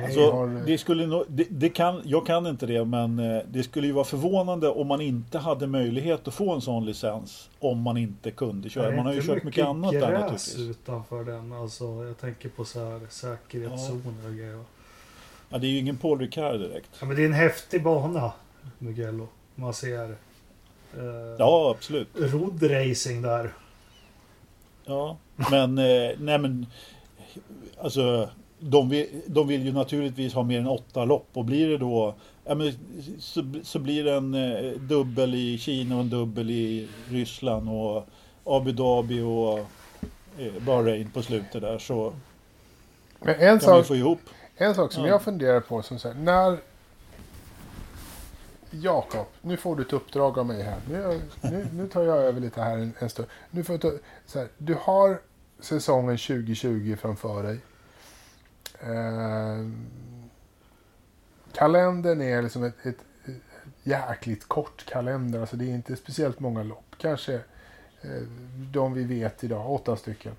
Alltså, 0.05 0.31
har- 0.31 0.66
det 0.66 0.79
skulle 0.79 1.07
nog, 1.07 1.25
det, 1.29 1.46
det 1.51 1.68
kan, 1.68 2.03
jag 2.05 2.27
kan 2.27 2.46
inte 2.46 2.66
det, 2.66 2.85
men 2.85 3.18
eh, 3.18 3.42
det 3.51 3.62
skulle 3.62 3.87
ju 3.87 3.92
vara 3.92 4.05
förvånande 4.05 4.68
om 4.68 4.87
man 4.87 5.01
inte 5.01 5.38
hade 5.38 5.66
möjlighet 5.66 6.29
att 6.29 6.35
få 6.35 6.53
en 6.55 6.61
sån 6.61 6.85
licens 6.87 7.51
om 7.59 7.81
man 7.83 7.96
inte 7.96 8.31
kunde 8.31 8.68
köra. 8.70 8.87
det 8.87 8.92
är 8.92 8.96
Man 8.96 9.07
har 9.07 9.12
ju 9.12 9.20
inte 9.20 9.33
kört 9.35 9.44
mycket 9.44 9.66
annat 9.66 9.92
där 9.92 10.01
gräs 10.01 10.20
naturligtvis. 10.20 10.59
utanför 10.59 11.25
den. 11.25 11.53
Alltså, 11.53 11.85
jag 11.85 12.18
tänker 12.20 12.49
på 12.49 12.64
så 12.64 12.79
här 12.90 13.01
säkerhetszoner 13.11 14.27
och 14.29 14.35
grejer. 14.35 14.64
Ja, 15.52 15.58
det 15.58 15.66
är 15.66 15.70
ju 15.70 15.78
ingen 15.78 15.96
Paul 15.96 16.18
Ricard 16.18 16.60
direkt. 16.60 16.90
Ja, 17.00 17.06
men 17.06 17.16
det 17.16 17.22
är 17.22 17.26
en 17.26 17.32
häftig 17.32 17.82
bana, 17.82 18.32
Mugello. 18.78 19.28
Man 19.54 19.74
ser 19.74 20.10
eh, 20.94 21.36
Ja, 21.38 21.74
absolut. 21.76 22.08
roadracing 22.14 23.22
där. 23.22 23.52
Ja, 24.84 25.16
men 25.50 25.78
eh, 25.78 26.10
nej 26.18 26.38
men 26.38 26.66
alltså 27.78 28.28
de 28.60 28.88
vill, 28.88 29.06
de 29.26 29.48
vill 29.48 29.64
ju 29.66 29.72
naturligtvis 29.72 30.34
ha 30.34 30.42
mer 30.42 30.58
än 30.58 30.66
åtta 30.66 31.04
lopp 31.04 31.28
och 31.32 31.44
blir 31.44 31.68
det 31.68 31.78
då 31.78 32.14
ja, 32.44 32.54
men, 32.54 32.72
så, 33.18 33.44
så 33.62 33.78
blir 33.78 34.04
det 34.04 34.14
en 34.14 34.34
eh, 34.34 34.72
dubbel 34.72 35.34
i 35.34 35.58
Kina 35.58 35.94
och 35.94 36.00
en 36.00 36.10
dubbel 36.10 36.50
i 36.50 36.88
Ryssland 37.08 37.68
och 37.68 38.06
Abu 38.44 38.72
Dhabi 38.72 39.20
och 39.20 39.58
eh, 40.38 40.62
Bahrain 40.66 41.10
på 41.10 41.22
slutet 41.22 41.62
där 41.62 41.78
så 41.78 42.12
Men 43.20 43.34
en 43.34 43.40
kan 43.40 43.48
man 43.50 43.60
sak, 43.60 43.78
ju 43.78 43.84
få 43.84 43.96
ihop. 43.96 44.20
En 44.61 44.75
sak 44.75 44.92
som 44.92 45.03
Ja. 45.05 45.09
jag 45.09 45.23
funderar 45.23 45.61
på 45.61 45.83
som 45.83 45.99
så 45.99 46.09
här, 46.09 46.14
när... 46.14 46.59
Jakob, 48.70 49.27
nu 49.40 49.57
får 49.57 49.77
du 49.77 49.83
ett 49.83 49.92
uppdrag 49.92 50.38
av 50.38 50.46
mig 50.46 50.62
här. 50.62 50.81
Nu, 50.90 51.20
nu, 51.40 51.66
nu 51.73 51.88
tar 51.88 52.03
jag 52.03 52.16
över 52.18 52.40
lite 52.40 52.62
här 52.62 52.79
en, 52.79 52.92
en 52.99 53.11
stund. 53.11 53.29
Nu 53.51 53.64
får 53.64 53.79
ta, 53.79 53.92
så 54.27 54.38
här, 54.38 54.49
du 54.59 54.77
har 54.81 55.20
säsongen 55.61 56.16
2020 56.18 56.96
framför 57.01 57.42
dig. 57.42 57.61
Eh, 58.81 59.66
kalendern 61.53 62.20
är 62.23 62.42
liksom 62.42 62.64
ett, 62.64 62.87
ett, 62.87 62.96
ett 63.25 63.35
jäkligt 63.83 64.49
kort 64.49 64.87
kalender. 64.87 65.40
Alltså 65.40 65.57
det 65.57 65.64
är 65.64 65.75
inte 65.75 65.96
speciellt 65.96 66.40
många 66.40 66.62
lopp. 66.62 66.94
Kanske 66.99 67.35
eh, 68.03 68.23
de 68.73 68.92
vi 68.94 69.05
vet 69.05 69.44
idag, 69.44 69.70
åtta 69.73 69.96
stycken. 69.96 70.33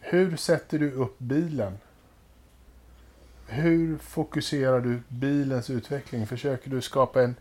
Hur 0.00 0.36
sätter 0.36 0.78
du 0.78 0.92
upp 0.92 1.18
bilen? 1.18 1.78
Hur 3.54 3.98
fokuserar 3.98 4.80
du 4.80 5.00
bilens 5.08 5.70
utveckling? 5.70 6.26
Försöker 6.26 6.70
du 6.70 6.80
skapa 6.80 7.22
en, 7.22 7.34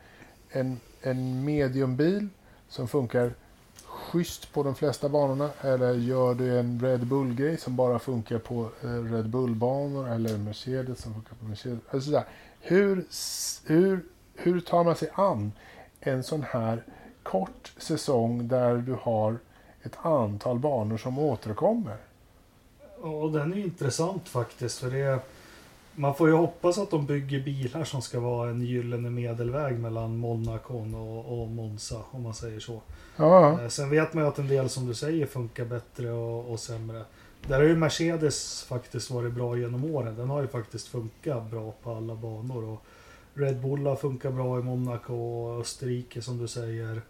en, 0.50 0.80
en 1.02 1.46
mediumbil 1.46 2.28
som 2.68 2.88
funkar 2.88 3.34
schysst 3.86 4.54
på 4.54 4.64
de 4.64 4.76
flesta 4.76 5.10
banorna? 5.10 5.50
Eller 5.62 5.94
gör 5.94 6.34
du 6.34 6.60
en 6.60 6.80
Red 6.82 7.08
Bull-grej 7.08 7.58
som 7.58 7.76
bara 7.76 8.00
funkar 8.00 8.40
på 8.40 8.70
eh, 8.84 8.88
Red 8.88 9.30
Bull-banor? 9.30 10.10
Eller 10.10 10.34
en 10.34 10.44
Mercedes 10.44 11.02
som 11.02 11.14
funkar 11.14 11.36
på 11.36 11.46
Mercedes? 11.46 11.80
Alltså 11.90 12.10
sådär. 12.10 12.26
Hur, 12.60 13.06
hur, 13.66 14.06
hur 14.36 14.60
tar 14.60 14.84
man 14.84 14.96
sig 14.96 15.10
an 15.14 15.52
en 16.00 16.24
sån 16.24 16.44
här 16.44 16.84
kort 17.24 17.74
säsong 17.78 18.48
där 18.48 18.78
du 18.78 18.94
har 19.02 19.38
ett 19.84 20.06
antal 20.06 20.60
banor 20.60 20.98
som 20.98 21.20
återkommer? 21.20 21.98
Ja, 23.04 23.30
den 23.34 23.54
är 23.54 23.58
intressant 23.58 24.30
faktiskt. 24.30 24.80
För 24.80 24.92
det, 24.92 25.20
man 25.96 26.16
får 26.16 26.28
ju 26.30 26.36
hoppas 26.36 26.78
att 26.78 26.92
de 26.92 27.06
bygger 27.06 27.40
bilar 27.40 27.84
som 27.84 28.02
ska 28.02 28.20
vara 28.20 28.50
en 28.50 28.62
gyllene 28.62 29.10
medelväg 29.10 29.80
mellan 29.80 30.18
Monaco 30.18 30.74
och, 30.96 31.42
och 31.42 31.48
Monza, 31.48 32.02
om 32.12 32.24
man 32.24 32.34
säger 32.34 32.60
så. 32.60 32.82
Ja, 33.18 33.62
Eh, 33.62 33.68
Sen 33.68 33.90
vet 33.90 34.14
man 34.14 34.24
ju 34.24 34.30
att 34.30 34.40
en 34.40 34.48
del 34.48 34.70
som 34.70 34.88
du 34.88 34.94
säger 34.94 35.26
funkar 35.26 35.66
bättre 35.66 36.12
och, 36.12 36.52
och 36.52 36.60
sämre. 36.60 37.06
Där 37.48 37.56
har 37.60 37.64
ju 37.64 37.76
Mercedes 37.76 38.64
faktiskt 38.64 39.12
varit 39.12 39.34
bra 39.34 39.58
genom 39.58 39.86
åren. 39.86 40.16
Den 40.16 40.30
har 40.30 40.42
ju 40.42 40.48
faktiskt 40.48 40.88
funkat 40.88 41.52
bra 41.52 41.74
på 41.84 41.92
alla 41.96 42.16
banor. 42.16 42.64
Och 42.64 42.84
Red 43.34 43.62
Bull 43.62 43.86
har 43.86 43.96
funkat 43.96 44.34
bra 44.34 44.60
i 44.60 44.64
Monaco 44.64 45.14
och 45.14 45.62
Österrike 45.62 46.22
som 46.22 46.38
du 46.38 46.48
säger. 46.48 47.02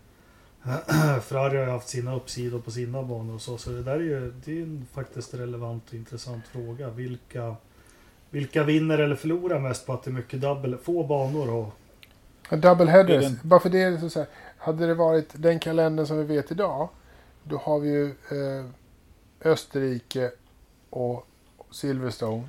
Ferrari 1.22 1.58
har 1.58 1.66
ju 1.66 1.72
haft 1.72 1.88
sina 1.90 2.16
uppsidor 2.16 2.60
på 2.60 2.72
sina 2.72 3.04
banor 3.04 3.36
och 3.36 3.42
så. 3.42 3.58
Så 3.58 3.70
det 3.70 3.84
där 3.84 3.96
är 3.96 4.00
ju 4.00 4.34
det 4.46 4.58
är 4.58 4.64
en 4.64 4.86
faktiskt 4.94 5.34
relevant 5.34 5.88
och 5.88 5.94
intressant 5.94 6.48
fråga. 6.48 6.90
Vilka, 6.90 7.56
vilka 8.32 8.64
vinner 8.64 8.98
eller 9.00 9.16
förlorar 9.16 9.60
mest 9.60 9.86
på 9.86 9.94
att 9.94 10.04
det 10.04 10.10
är 10.10 10.14
mycket 10.14 10.42
double, 10.42 10.78
få 10.78 11.04
banor 11.04 11.50
och 11.54 11.74
Double 12.60 12.92
headers. 12.92 13.24
Den- 13.26 13.40
Bara 13.44 13.60
för 13.60 13.70
det 13.70 13.90
det 13.90 14.10
så 14.10 14.20
här. 14.20 14.28
Hade 14.58 14.88
det 14.88 14.94
varit 14.94 15.30
den 15.34 15.60
kalendern 15.60 16.06
som 16.06 16.18
vi 16.18 16.24
vet 16.24 16.52
idag. 16.52 16.90
Då 17.44 17.58
har 17.58 17.80
vi 17.80 17.90
ju 17.90 18.06
eh, 18.06 18.66
Österrike 19.52 20.32
och 20.90 21.28
Silverstone. 21.72 22.44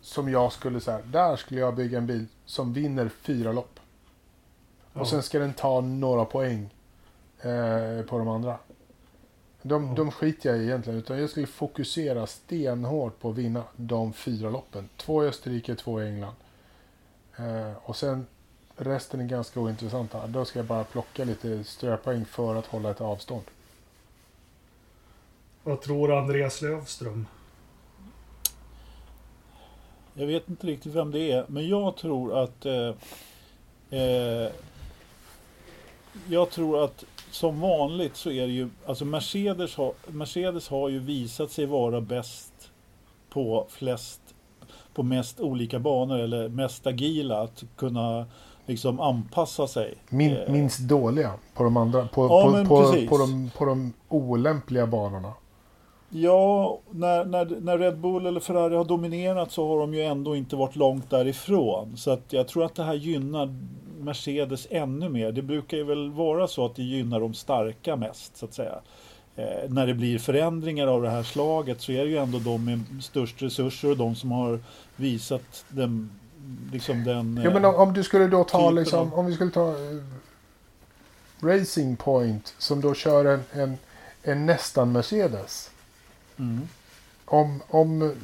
Som 0.00 0.28
jag 0.28 0.52
skulle 0.52 0.80
säga. 0.80 1.00
Där 1.04 1.36
skulle 1.36 1.60
jag 1.60 1.74
bygga 1.74 1.98
en 1.98 2.06
bil 2.06 2.26
som 2.44 2.72
vinner 2.72 3.08
fyra 3.08 3.52
lopp. 3.52 3.80
Ja. 4.92 5.00
Och 5.00 5.08
sen 5.08 5.22
ska 5.22 5.38
den 5.38 5.52
ta 5.52 5.80
några 5.80 6.24
poäng 6.24 6.74
eh, 7.40 8.04
på 8.08 8.18
de 8.18 8.28
andra. 8.28 8.58
De, 9.62 9.86
Ja. 9.88 9.94
de 9.94 10.10
skiter 10.10 10.48
jag 10.50 10.58
i 10.58 10.62
egentligen. 10.62 10.98
Utan 10.98 11.18
jag 11.18 11.30
skulle 11.30 11.46
fokusera 11.46 12.26
stenhårt 12.26 13.18
på 13.20 13.30
att 13.30 13.36
vinna 13.36 13.64
de 13.76 14.12
fyra 14.12 14.50
loppen. 14.50 14.88
Två 14.96 15.24
i 15.24 15.28
Österrike, 15.28 15.74
två 15.74 16.02
i 16.02 16.06
England. 16.06 16.34
Eh, 17.36 17.72
och 17.84 17.96
sen 17.96 18.26
resten 18.76 19.20
är 19.20 19.24
ganska 19.24 19.60
ointressanta. 19.60 20.26
Då 20.26 20.44
ska 20.44 20.58
jag 20.58 20.66
bara 20.66 20.84
plocka 20.84 21.24
lite 21.24 21.64
ströpoäng 21.64 22.24
för 22.24 22.54
att 22.54 22.66
hålla 22.66 22.90
ett 22.90 23.00
avstånd. 23.00 23.42
vad 25.64 25.80
tror 25.80 26.18
Andreas 26.18 26.62
Lövström? 26.62 27.26
Jag 30.14 30.26
vet 30.26 30.48
inte 30.48 30.66
riktigt 30.66 30.94
vem 30.94 31.10
det 31.10 31.32
är, 31.32 31.44
men 31.48 31.68
jag 31.68 31.96
tror 31.96 32.42
att 32.42 32.66
eh, 32.66 32.94
eh, 34.00 34.50
Jag 36.28 36.50
tror 36.50 36.84
att 36.84 37.04
som 37.32 37.60
vanligt 37.60 38.16
så 38.16 38.30
är 38.30 38.46
det 38.46 38.52
ju 38.52 38.68
Alltså 38.86 39.04
Mercedes 39.04 39.76
har, 39.76 39.92
Mercedes 40.06 40.68
har 40.68 40.88
ju 40.88 40.98
visat 40.98 41.50
sig 41.50 41.66
vara 41.66 42.00
bäst 42.00 42.52
på 43.30 43.66
flest 43.68 44.20
På 44.94 45.02
mest 45.02 45.40
olika 45.40 45.78
banor 45.78 46.18
eller 46.18 46.48
mest 46.48 46.86
agila 46.86 47.42
att 47.42 47.64
kunna 47.76 48.26
liksom 48.66 49.00
anpassa 49.00 49.66
sig. 49.66 49.94
Min, 50.08 50.38
minst 50.48 50.78
dåliga 50.78 51.32
på 51.54 51.62
de 51.64 51.76
andra. 51.76 52.08
På, 52.08 52.26
Ja, 52.26 52.64
på, 52.68 52.82
på, 52.82 53.06
på, 53.08 53.18
de, 53.18 53.50
på 53.56 53.64
de 53.64 53.92
olämpliga 54.08 54.86
banorna. 54.86 55.32
Ja, 56.14 56.78
när, 56.90 57.24
när, 57.24 57.44
när 57.60 57.78
Red 57.78 57.98
Bull 57.98 58.26
eller 58.26 58.40
Ferrari 58.40 58.76
har 58.76 58.84
dominerat 58.84 59.52
så 59.52 59.68
har 59.68 59.78
de 59.78 59.94
ju 59.94 60.02
ändå 60.02 60.36
inte 60.36 60.56
varit 60.56 60.76
långt 60.76 61.10
därifrån. 61.10 61.96
Så 61.96 62.10
att 62.10 62.32
jag 62.32 62.48
tror 62.48 62.64
att 62.64 62.74
det 62.74 62.84
här 62.84 62.94
gynnar 62.94 63.54
Mercedes 64.00 64.66
ännu 64.70 65.08
mer. 65.08 65.32
Det 65.32 65.42
brukar 65.42 65.76
ju 65.76 65.84
väl 65.84 66.10
vara 66.10 66.48
så 66.48 66.66
att 66.66 66.76
det 66.76 66.82
gynnar 66.82 67.20
de 67.20 67.34
starka 67.34 67.96
mest 67.96 68.36
så 68.36 68.44
att 68.44 68.54
säga. 68.54 68.80
Eh, 69.36 69.68
när 69.68 69.86
det 69.86 69.94
blir 69.94 70.18
förändringar 70.18 70.86
av 70.86 71.02
det 71.02 71.10
här 71.10 71.22
slaget 71.22 71.80
så 71.80 71.92
är 71.92 72.04
det 72.04 72.10
ju 72.10 72.16
ändå 72.16 72.38
de 72.38 72.64
med 72.64 72.80
störst 73.02 73.42
resurser 73.42 73.90
och 73.90 73.96
de 73.96 74.14
som 74.14 74.32
har 74.32 74.60
visat 74.96 75.64
den, 75.68 76.10
liksom 76.72 77.04
den... 77.04 77.40
Jo, 77.44 77.50
men 77.52 77.64
om, 77.64 77.74
om 77.74 77.92
du 77.92 78.02
skulle 78.02 78.26
då 78.26 78.44
ta 78.44 78.70
liksom, 78.70 79.14
om 79.14 79.26
vi 79.26 79.34
skulle 79.34 79.50
ta 79.50 79.68
eh, 79.68 79.98
Racing 81.40 81.96
Point 81.96 82.54
som 82.58 82.80
då 82.80 82.94
kör 82.94 83.24
en, 83.24 83.42
en, 83.52 83.78
en 84.22 84.46
nästan 84.46 84.92
Mercedes. 84.92 85.71
Mm. 86.42 86.68
Om, 87.24 87.62
om 87.68 88.14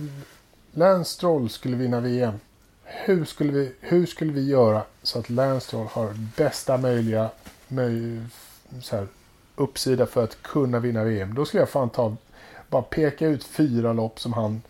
Lance 0.73 1.11
Stroll 1.11 1.51
skulle 1.51 1.77
vinna 1.77 2.01
VM, 2.01 2.41
hur 2.85 3.25
skulle 3.25 3.53
vi, 3.53 3.73
hur 3.81 4.07
skulle 4.07 4.33
vi 4.33 4.49
göra 4.49 4.83
så 5.03 5.19
att 5.19 5.31
Lance 5.31 5.77
har 5.77 6.15
bästa 6.37 6.77
möjliga 6.77 7.31
möj, 7.69 8.21
så 8.83 8.97
här, 8.97 9.07
uppsida 9.57 10.07
för 10.07 10.25
att 10.25 10.43
kunna 10.43 10.79
vinna 10.79 11.05
VM? 11.05 11.35
Då 11.35 11.45
skulle 11.45 11.61
jag 11.61 11.69
fan 11.69 11.91
ta, 11.91 12.17
bara 12.69 12.83
peka 12.83 13.27
ut 13.27 13.45
fyra 13.45 13.93
lopp 13.93 14.21
som 14.21 14.33
han... 14.33 14.63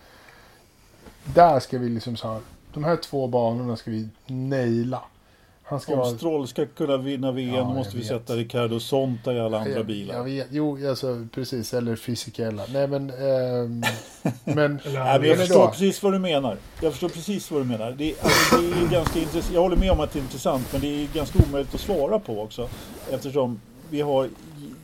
Där 1.25 1.61
ska 1.61 1.79
vi 1.79 1.89
liksom 1.89 2.17
så 2.17 2.33
här, 2.33 2.41
de 2.73 2.85
här 2.85 2.97
två 2.97 3.27
banorna 3.27 3.77
ska 3.77 3.91
vi 3.91 4.09
naila. 4.27 5.03
Han 5.69 5.81
ska 5.81 5.93
Om 5.93 5.99
vara... 5.99 6.17
Stroll 6.17 6.49
ska 6.49 6.67
kunna 6.67 6.97
vinna 6.97 7.33
VM 7.33 7.55
ja, 7.55 7.65
måste 7.75 7.97
vi 7.97 7.99
vet. 7.99 8.09
sätta 8.09 8.37
Ricardo 8.37 8.81
Sonta 8.81 9.35
i 9.35 9.41
alla 9.41 9.59
andra 9.59 9.71
jag, 9.71 9.87
bilar. 9.87 10.15
Jag 10.15 10.25
vet. 10.25 10.47
Jo, 10.51 10.89
alltså 10.89 11.27
precis. 11.35 11.75
Eller 11.75 11.97
fysikella. 11.97 12.63
Nej, 12.73 12.87
men... 12.87 13.11
Ähm, 13.11 13.83
men, 14.45 14.81
Nej, 14.85 15.21
men 15.21 15.29
jag 15.29 15.39
förstår 15.39 15.65
då? 15.65 15.71
precis 15.71 16.03
vad 16.03 16.13
du 16.13 16.19
menar. 16.19 16.57
Jag 16.83 16.93
förstår 16.93 17.09
precis 17.09 17.51
vad 17.51 17.61
du 17.61 17.65
menar. 17.65 17.91
Det, 17.91 18.15
alltså, 18.23 18.57
det 18.57 18.87
är 18.87 18.91
ganska 18.93 19.19
intressant. 19.19 19.55
Jag 19.55 19.61
håller 19.61 19.77
med 19.77 19.91
om 19.91 20.01
att 20.01 20.13
det 20.13 20.19
är 20.19 20.23
intressant, 20.23 20.73
men 20.73 20.81
det 20.81 20.87
är 20.87 21.09
ganska 21.15 21.39
omöjligt 21.49 21.75
att 21.75 21.81
svara 21.81 22.19
på 22.19 22.43
också. 22.43 22.69
Eftersom 23.11 23.61
vi 23.91 24.01
har 24.01 24.29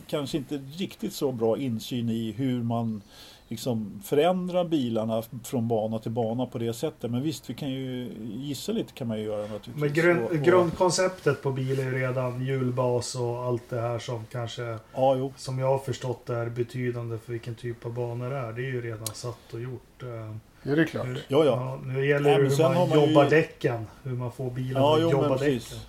kanske 0.07 0.37
inte 0.37 0.59
riktigt 0.77 1.13
så 1.13 1.31
bra 1.31 1.57
insyn 1.57 2.09
i 2.09 2.31
hur 2.31 2.63
man 2.63 3.01
liksom 3.47 4.01
förändra 4.03 4.65
bilarna 4.65 5.23
från 5.43 5.67
bana 5.67 5.99
till 5.99 6.11
bana 6.11 6.45
på 6.45 6.57
det 6.57 6.73
sättet. 6.73 7.11
Men 7.11 7.21
visst, 7.21 7.49
vi 7.49 7.53
kan 7.53 7.69
ju 7.69 8.11
gissa 8.23 8.71
lite 8.71 8.93
kan 8.93 9.07
man 9.07 9.19
ju 9.19 9.23
göra 9.23 9.41
naturligtvis. 9.41 9.75
Men 9.75 9.93
grund, 9.93 10.19
och, 10.19 10.31
och... 10.31 10.37
grundkonceptet 10.37 11.41
på 11.41 11.51
bilen 11.51 11.87
är 11.87 11.91
redan 11.91 12.45
hjulbas 12.45 13.15
och 13.15 13.37
allt 13.37 13.69
det 13.69 13.81
här 13.81 13.99
som 13.99 14.25
kanske, 14.31 14.77
ja, 14.93 15.31
som 15.35 15.59
jag 15.59 15.67
har 15.67 15.79
förstått 15.79 16.29
är 16.29 16.49
betydande 16.49 17.17
för 17.17 17.31
vilken 17.31 17.55
typ 17.55 17.85
av 17.85 17.93
banor 17.93 18.29
det 18.29 18.37
är. 18.37 18.53
Det 18.53 18.61
är 18.61 18.71
ju 18.71 18.81
redan 18.81 19.07
satt 19.07 19.53
och 19.53 19.61
gjort. 19.61 20.03
Eh, 20.03 20.09
ja, 20.63 20.75
det 20.75 20.81
är 20.81 20.85
klart. 20.85 21.07
Hur, 21.07 21.25
ja, 21.27 21.45
ja. 21.45 21.79
nu 21.85 22.07
gäller 22.07 22.39
det 22.39 22.49
hur 22.49 22.63
man, 22.63 22.89
man 22.89 23.07
jobbar 23.07 23.23
ju... 23.23 23.29
däcken. 23.29 23.87
Hur 24.03 24.15
man 24.15 24.31
får 24.31 24.51
bilen 24.51 24.81
ja, 24.81 24.95
att 24.95 25.01
jo, 25.01 25.11
jobba 25.11 25.37
däcken. 25.37 25.79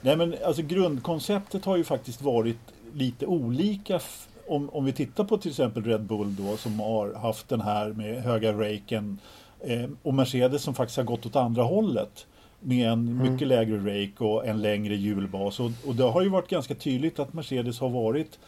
Nej 0.00 0.16
men 0.16 0.34
alltså 0.44 0.62
grundkonceptet 0.62 1.64
har 1.64 1.76
ju 1.76 1.84
faktiskt 1.84 2.22
varit 2.22 2.58
lite 2.92 3.26
olika 3.26 4.00
om, 4.48 4.70
om 4.70 4.84
vi 4.84 4.92
tittar 4.92 5.24
på 5.24 5.38
till 5.38 5.50
exempel 5.50 5.84
Red 5.84 6.02
Bull 6.02 6.36
då 6.36 6.56
som 6.56 6.80
har 6.80 7.14
haft 7.14 7.48
den 7.48 7.60
här 7.60 7.88
med 7.88 8.22
höga 8.22 8.52
raken 8.52 9.18
eh, 9.60 9.88
och 10.02 10.14
Mercedes 10.14 10.62
som 10.62 10.74
faktiskt 10.74 10.96
har 10.96 11.04
gått 11.04 11.26
åt 11.26 11.36
andra 11.36 11.62
hållet 11.62 12.26
med 12.60 12.88
en 12.88 13.08
mm. 13.08 13.32
mycket 13.32 13.48
lägre 13.48 13.76
rake 13.76 14.24
och 14.24 14.46
en 14.46 14.62
längre 14.62 14.96
hjulbas. 14.96 15.60
Och, 15.60 15.70
och 15.86 15.94
det 15.94 16.04
har 16.04 16.22
ju 16.22 16.28
varit 16.28 16.48
ganska 16.48 16.74
tydligt 16.74 17.18
att 17.18 17.32
Mercedes 17.32 17.80
har 17.80 17.88
varit 17.88 18.38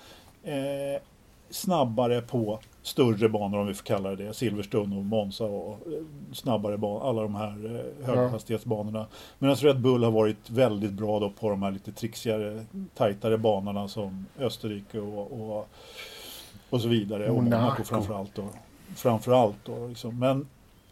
eh, 0.45 1.03
snabbare 1.51 2.21
på 2.21 2.59
större 2.88 3.29
banor 3.29 3.59
om 3.59 3.66
vi 3.66 3.74
får 3.74 3.85
kalla 3.85 4.11
det 4.11 4.16
det. 4.16 4.35
Silverstone 4.35 4.96
och 4.96 5.05
Monza 5.05 5.44
och 5.44 5.72
eh, 5.72 6.03
snabbare 6.33 6.79
banor, 6.79 7.09
alla 7.09 7.22
de 7.22 7.35
här 7.35 7.85
eh, 8.01 8.07
höghastighetsbanorna. 8.07 9.07
Medan 9.38 9.57
Red 9.57 9.81
Bull 9.81 10.05
har 10.05 10.11
varit 10.11 10.51
väldigt 10.51 10.92
bra 10.92 11.20
då 11.20 11.31
på 11.31 11.51
de 11.51 11.62
här 11.62 11.70
lite 11.70 11.92
trixigare, 11.92 12.64
tajtare 12.94 13.38
banorna 13.38 13.88
som 13.88 14.27
Österrike 14.38 15.01
och, 15.01 15.33
och, 15.33 15.68
och 16.70 16.81
så 16.81 16.88
vidare. 16.88 17.31
Och 17.31 17.42
Monaco 17.42 17.85
framförallt 17.85 18.35
då. 18.35 18.44
Framförallt 18.94 19.64
då 19.64 19.87
liksom. 19.87 20.18
men, 20.18 20.46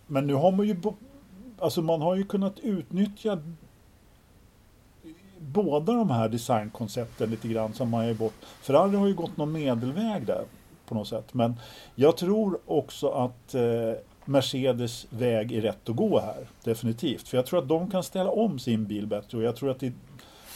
men 0.06 0.26
nu 0.26 0.34
har 0.34 0.52
man 0.52 0.66
ju 0.66 0.76
alltså 1.58 1.82
man 1.82 2.02
har 2.02 2.14
ju 2.14 2.24
kunnat 2.24 2.58
utnyttja 2.58 3.38
båda 5.38 5.92
de 5.92 6.10
här 6.10 6.28
designkoncepten 6.28 7.30
lite 7.30 7.48
grann 7.48 7.72
som 7.74 7.90
man 7.90 8.04
har 8.04 8.14
gått. 8.14 8.34
Ferrari 8.60 8.96
har 8.96 9.06
ju 9.06 9.14
gått 9.14 9.36
någon 9.36 9.52
medelväg 9.52 10.26
där 10.26 10.44
på 10.86 10.94
något 10.94 11.08
sätt. 11.08 11.34
Men 11.34 11.54
jag 11.94 12.16
tror 12.16 12.58
också 12.66 13.08
att 13.08 13.54
eh, 13.54 13.92
Mercedes 14.24 15.06
väg 15.10 15.52
är 15.52 15.60
rätt 15.60 15.88
att 15.88 15.96
gå 15.96 16.20
här. 16.20 16.46
Definitivt. 16.64 17.28
För 17.28 17.36
jag 17.36 17.46
tror 17.46 17.58
att 17.58 17.68
de 17.68 17.90
kan 17.90 18.02
ställa 18.02 18.30
om 18.30 18.58
sin 18.58 18.84
bil 18.84 19.06
bättre. 19.06 19.38
Och 19.38 19.44
jag 19.44 19.56
tror 19.56 19.70
att 19.70 19.80
det, 19.80 19.92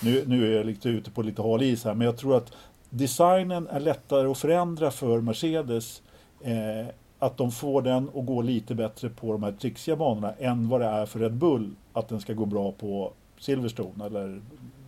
nu, 0.03 0.25
nu 0.27 0.53
är 0.53 0.57
jag 0.57 0.66
lite 0.66 0.88
ute 0.88 1.11
på 1.11 1.23
lite 1.23 1.43
hal 1.43 1.62
is 1.62 1.85
här. 1.85 1.95
Men 1.95 2.05
jag 2.05 2.16
tror 2.16 2.37
att 2.37 2.53
designen 2.90 3.69
är 3.69 3.81
lättare 3.81 4.29
att 4.29 4.38
förändra 4.38 4.90
för 4.90 5.21
Mercedes. 5.21 6.03
Eh, 6.40 6.87
att 7.19 7.37
de 7.37 7.51
får 7.51 7.83
den 7.83 8.11
att 8.14 8.27
gå 8.27 8.43
lite 8.43 8.75
bättre 8.75 9.09
på 9.09 9.33
de 9.33 9.43
här 9.43 9.53
trixiga 9.53 9.97
banorna 9.97 10.33
än 10.38 10.69
vad 10.69 10.81
det 10.81 10.87
är 10.87 11.07
för 11.07 11.19
Red 11.19 11.35
Bull 11.35 11.75
att 11.93 12.09
den 12.09 12.21
ska 12.21 12.33
gå 12.33 12.47
bra 12.47 12.73
på 12.73 13.12
Silverstone 13.38 14.07
eller 14.07 14.40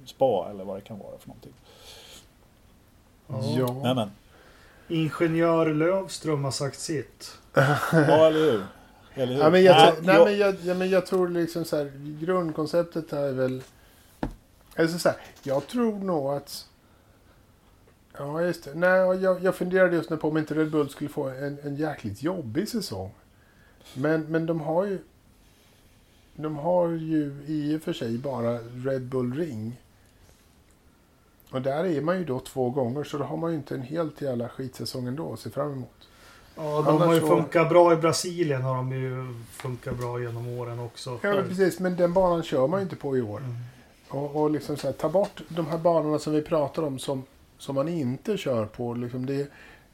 Spa 0.05 0.51
eller 0.51 0.65
vad 0.65 0.77
det 0.77 0.81
kan 0.81 0.99
vara 0.99 1.19
för 1.19 1.29
någonting. 1.29 1.53
Ja. 3.59 3.73
Nämen. 3.83 4.11
Ingenjör 4.93 5.75
Lövström 5.75 6.45
har 6.45 6.51
sagt 6.51 6.79
sitt. 6.79 7.39
ja, 7.53 8.27
eller 8.27 8.53
hur? 8.53 8.67
Eller 9.15 9.35
hur? 9.35 9.41
Ja, 9.41 9.51
men 9.51 9.63
jag, 9.63 9.77
nej, 9.77 9.95
nej, 10.03 10.25
men 10.25 10.39
jag, 10.39 10.57
ja, 10.63 10.75
men 10.75 10.91
jag 10.91 11.07
tror 11.07 11.29
liksom 11.29 11.65
så 11.65 11.77
här, 11.77 11.93
grundkonceptet 12.21 13.13
är 13.13 13.33
väl... 13.33 13.63
Alltså 14.77 14.99
så 14.99 15.09
här, 15.09 15.19
jag 15.43 15.67
tror 15.67 15.99
nog 15.99 16.33
att... 16.33 16.67
Ja, 18.19 18.43
just 18.43 18.65
det. 18.65 18.75
Nej, 18.75 18.99
jag, 19.23 19.45
jag 19.45 19.55
funderade 19.55 19.97
just 19.97 20.11
nu 20.11 20.17
på 20.17 20.29
om 20.29 20.37
inte 20.37 20.55
Red 20.55 20.71
Bull 20.71 20.91
skulle 20.91 21.11
få 21.11 21.29
en, 21.29 21.59
en 21.63 21.77
jäkligt 21.77 22.23
jobbig 22.23 22.69
säsong. 22.69 23.11
Men, 23.95 24.23
men 24.23 24.47
de 24.47 24.61
har 24.61 24.85
ju... 24.85 24.99
De 26.37 26.57
har 26.57 26.89
ju 26.89 27.37
i 27.47 27.77
och 27.77 27.83
för 27.83 27.93
sig 27.93 28.19
bara 28.19 28.59
Red 28.59 29.03
Bull 29.03 29.35
Ring. 29.35 29.81
Och 31.53 31.63
där 31.63 31.85
är 31.85 32.01
man 32.01 32.19
ju 32.19 32.25
då 32.25 32.41
två 32.41 32.71
gånger 32.71 33.05
så 33.05 33.19
då 33.19 33.25
har 33.25 33.37
man 33.37 33.51
ju 33.51 33.57
inte 33.57 33.75
en 33.75 33.83
helt 33.83 34.21
jävla 34.21 34.49
skitsäsong 34.49 35.07
ändå 35.07 35.33
att 35.33 35.41
se 35.41 35.51
fram 35.51 35.73
emot. 35.73 36.09
Ja, 36.57 36.83
de 36.87 37.01
har 37.01 37.15
ju 37.15 37.21
funkat 37.21 37.69
bra 37.69 37.93
i 37.93 37.97
Brasilien 37.97 38.63
har 38.63 38.77
de 38.77 38.93
ju 38.93 39.35
funkat 39.51 39.99
bra 39.99 40.21
genom 40.21 40.49
åren 40.49 40.81
också. 40.81 41.19
Ja, 41.23 41.35
men 41.35 41.49
precis. 41.49 41.81
Men 41.81 41.97
den 41.97 42.13
banan 42.13 42.43
kör 42.43 42.67
man 42.67 42.81
ju 42.81 42.85
inte 42.85 42.97
på 42.97 43.17
i 43.17 43.23
år. 43.23 43.39
Mm. 43.39 43.55
Och, 44.09 44.43
och 44.43 44.51
liksom 44.51 44.77
så 44.77 44.87
här, 44.87 44.93
ta 44.93 45.09
bort 45.09 45.43
de 45.49 45.67
här 45.67 45.79
banorna 45.79 46.19
som 46.19 46.33
vi 46.33 46.43
pratar 46.43 46.83
om 46.83 46.99
som, 46.99 47.25
som 47.59 47.75
man 47.75 47.89
inte 47.89 48.37
kör 48.37 48.67
på. 48.67 48.95
Liksom 48.95 49.27
det, 49.27 49.51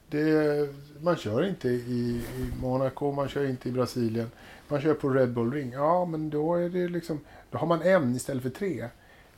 det, 0.08 0.68
man 1.00 1.16
kör 1.16 1.48
inte 1.48 1.68
i, 1.68 1.70
i 1.90 2.22
Monaco, 2.60 3.12
man 3.12 3.28
kör 3.28 3.44
inte 3.44 3.68
i 3.68 3.72
Brasilien. 3.72 4.30
Man 4.68 4.80
kör 4.80 4.94
på 4.94 5.08
Red 5.08 5.32
Bull 5.32 5.52
Ring. 5.52 5.72
Ja, 5.72 6.04
men 6.04 6.30
då 6.30 6.54
är 6.54 6.68
det 6.68 6.88
liksom... 6.88 7.20
Då 7.50 7.58
har 7.58 7.66
man 7.66 7.82
en 7.82 8.14
istället 8.14 8.42
för 8.42 8.50
tre. 8.50 8.88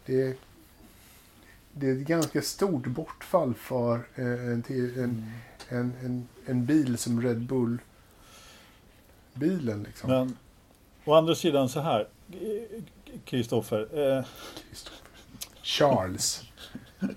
Det, 0.07 0.37
det 1.81 1.91
är 1.91 1.93
ett 1.93 2.07
ganska 2.07 2.43
stort 2.43 2.87
bortfall 2.87 3.55
för 3.55 3.95
eh, 3.95 4.25
en, 4.25 4.65
en, 4.69 4.95
mm. 4.99 5.25
en, 5.69 5.93
en, 6.05 6.29
en 6.47 6.67
bil 6.67 6.99
som 6.99 7.23
Red 7.23 7.41
Bull. 7.41 7.79
Bilen 9.35 9.83
liksom. 9.83 10.11
Men 10.11 10.37
å 11.05 11.15
andra 11.15 11.35
sidan 11.35 11.69
så 11.69 11.81
här. 11.81 12.09
Kristoffer. 13.25 13.81
Eh, 13.99 14.25
Charles. 15.63 16.43
Charles. 16.43 16.45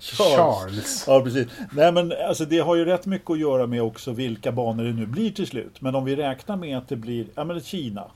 Charles. 0.00 1.04
Ja, 1.06 1.20
precis. 1.20 1.48
Nej, 1.72 1.92
men 1.92 2.12
alltså 2.28 2.44
det 2.44 2.58
har 2.58 2.76
ju 2.76 2.84
rätt 2.84 3.06
mycket 3.06 3.30
att 3.30 3.38
göra 3.38 3.66
med 3.66 3.82
också 3.82 4.12
vilka 4.12 4.52
banor 4.52 4.84
det 4.84 4.92
nu 4.92 5.06
blir 5.06 5.30
till 5.30 5.46
slut. 5.46 5.80
Men 5.80 5.94
om 5.94 6.04
vi 6.04 6.16
räknar 6.16 6.56
med 6.56 6.78
att 6.78 6.88
det 6.88 6.96
blir, 6.96 7.26
ja 7.34 7.44
men 7.44 7.60
Kina. 7.60 8.10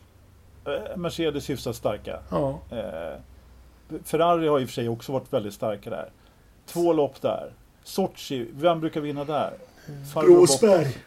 Eh, 0.64 0.96
Mercedes 0.96 1.50
hyfsat 1.50 1.76
starka. 1.76 2.18
Ja. 2.30 2.60
Eh, 2.70 3.20
Ferrari 4.04 4.48
har 4.48 4.60
i 4.60 4.64
och 4.64 4.68
för 4.68 4.74
sig 4.74 4.88
också 4.88 5.12
varit 5.12 5.32
väldigt 5.32 5.54
starka 5.54 5.90
där. 5.90 6.10
Två 6.68 6.92
lopp 6.92 7.22
där. 7.22 7.52
Sochi, 7.84 8.46
vem 8.52 8.80
brukar 8.80 9.00
vinna 9.00 9.24
där? 9.24 9.52
Rosberg. 10.14 10.98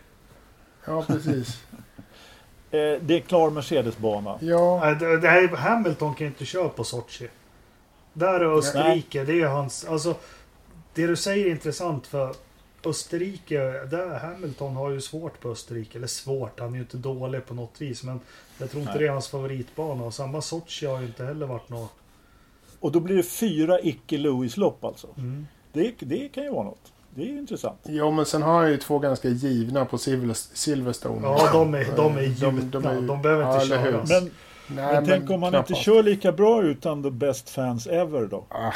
Ja, 0.86 1.04
precis. 1.08 1.64
eh, 2.72 3.02
det 3.02 3.16
är 3.16 3.20
klar 3.20 3.50
Mercedes-bana. 3.50 4.38
Ja. 4.42 4.96
Det, 5.00 5.18
det 5.18 5.30
här, 5.30 5.48
Hamilton 5.48 6.16
kan 6.16 6.28
inte 6.28 6.46
köra 6.46 6.70
på 6.70 6.84
Sochi. 6.84 7.30
Där 8.14 8.40
är 8.40 8.58
Österrike, 8.58 9.24
Nej. 9.24 9.28
det 9.28 9.42
är 9.42 9.48
hans... 9.48 9.86
Alltså, 9.86 10.16
det 10.94 11.08
du 11.08 11.16
säger 11.16 11.46
är 11.46 11.52
intressant 11.52 12.08
för 12.08 12.36
Österrike, 12.86 13.60
där 13.90 14.20
Hamilton 14.20 14.76
har 14.76 14.90
ju 14.90 15.02
svårt 15.02 15.40
på 15.40 15.50
Österrike. 15.50 15.98
Eller 15.98 16.08
svårt, 16.08 16.60
han 16.60 16.70
är 16.70 16.76
ju 16.76 16.82
inte 16.82 16.98
dålig 16.98 17.46
på 17.46 17.54
något 17.54 17.82
vis. 17.82 18.04
Men 18.04 18.20
jag 18.58 18.72
tror 18.72 18.82
inte 18.82 18.94
Nej. 18.94 19.02
det 19.02 19.08
är 19.08 19.12
hans 19.12 19.28
favoritbana. 19.28 20.04
Och 20.04 20.14
samma 20.14 20.42
Sochi 20.42 20.86
har 20.86 21.00
ju 21.00 21.06
inte 21.06 21.26
heller 21.26 21.46
varit 21.46 21.70
något 21.70 21.92
och 22.82 22.92
då 22.92 23.00
blir 23.00 23.16
det 23.16 23.24
fyra 23.24 23.80
icke-Lewis-lopp 23.80 24.86
alltså. 24.86 25.08
Mm. 25.18 25.48
Det, 25.74 25.94
det 26.00 26.30
kan 26.30 26.44
ju 26.44 26.50
vara 26.50 26.64
något. 26.64 26.94
Det 27.16 27.22
är 27.22 27.26
ju 27.26 27.38
intressant. 27.38 27.80
Ja, 27.84 28.12
men 28.12 28.26
sen 28.26 28.42
har 28.42 28.60
han 28.60 28.72
ju 28.72 28.78
två 28.78 29.00
ganska 29.00 29.30
givna 29.30 29.86
på 29.86 29.98
Silverstone. 29.98 31.22
Ja, 31.24 31.50
de 31.54 31.74
är, 31.74 31.96
de 31.96 32.18
är 32.18 32.22
gjutna. 32.22 32.52
De, 32.52 32.70
de, 32.72 32.86
är, 32.86 33.02
de 33.02 33.22
behöver 33.22 33.54
inte 33.54 33.76
ja, 33.76 33.84
köras. 33.84 34.10
Men, 34.10 34.32
Nej, 34.68 34.94
men 34.94 35.06
tänk 35.06 35.30
om 35.30 35.44
han 35.44 35.56
inte 35.56 35.74
kör 35.74 36.04
lika 36.04 36.32
bra 36.32 36.64
utan 36.64 37.04
the 37.04 37.12
best 37.12 37.50
fans 37.50 37.88
ever 37.88 38.26
då? 38.26 38.46
Ah. 38.50 38.74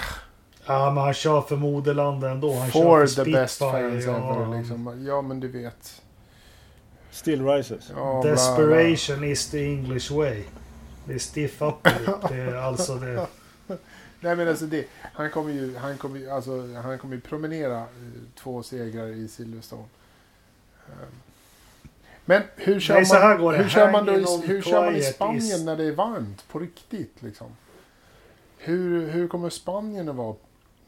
Ja, 0.65 0.91
men 0.91 1.03
han 1.03 1.13
kör 1.13 1.41
för 1.41 1.55
moderlandet 1.55 2.31
ändå. 2.31 2.53
Han 2.53 2.69
For 2.69 2.81
kör 2.81 3.07
för 3.07 3.23
the 3.25 3.31
best 3.31 3.59
fans 3.59 4.05
ja. 4.05 4.35
ever. 4.35 4.57
Liksom. 4.57 5.05
Ja, 5.07 5.21
men 5.21 5.39
du 5.39 5.47
vet. 5.47 6.01
Still 7.11 7.45
rises. 7.45 7.91
Ja, 7.95 8.21
Desperation 8.23 9.15
bla, 9.15 9.17
bla. 9.17 9.27
is 9.27 9.49
the 9.49 9.65
English 9.65 10.11
way. 10.13 10.43
Det 11.05 11.13
är 11.13 11.19
stiff 11.19 11.61
up 11.61 11.87
Det 12.29 12.35
är 12.35 12.55
alltså 12.55 12.95
det... 12.95 13.27
Nej 14.19 14.35
men 14.35 14.47
alltså 14.47 14.65
det, 14.65 14.87
han 15.01 15.31
kommer 15.31 15.53
ju, 15.53 15.75
han 15.77 15.97
kommer 15.97 16.19
ju, 16.19 16.29
alltså, 16.29 16.73
han 16.83 16.97
kommer 16.97 17.15
ju 17.15 17.21
promenera 17.21 17.79
eh, 17.79 17.85
två 18.35 18.63
segrar 18.63 19.07
i 19.07 19.27
Silverstone. 19.27 19.83
Um, 20.87 20.95
Men 22.25 22.41
hur 22.55 22.79
kör 22.79 22.93
Nej, 22.93 23.05
man, 23.13 23.21
här 23.21 23.63
hur 23.63 23.69
kör 23.69 23.91
man, 23.91 24.05
då, 24.05 24.13
i- 24.13 24.47
hur 24.47 24.61
kör 24.61 24.85
man 24.85 24.95
i 24.95 25.01
Spanien 25.01 25.37
is- 25.43 25.63
när 25.65 25.75
det 25.77 25.83
är 25.83 25.91
varmt 25.91 26.47
på 26.47 26.59
riktigt? 26.59 27.21
Liksom? 27.21 27.47
Hur, 28.57 29.07
hur 29.09 29.27
kommer 29.27 29.49
Spanien 29.49 30.09
att 30.09 30.15
vara? 30.15 30.35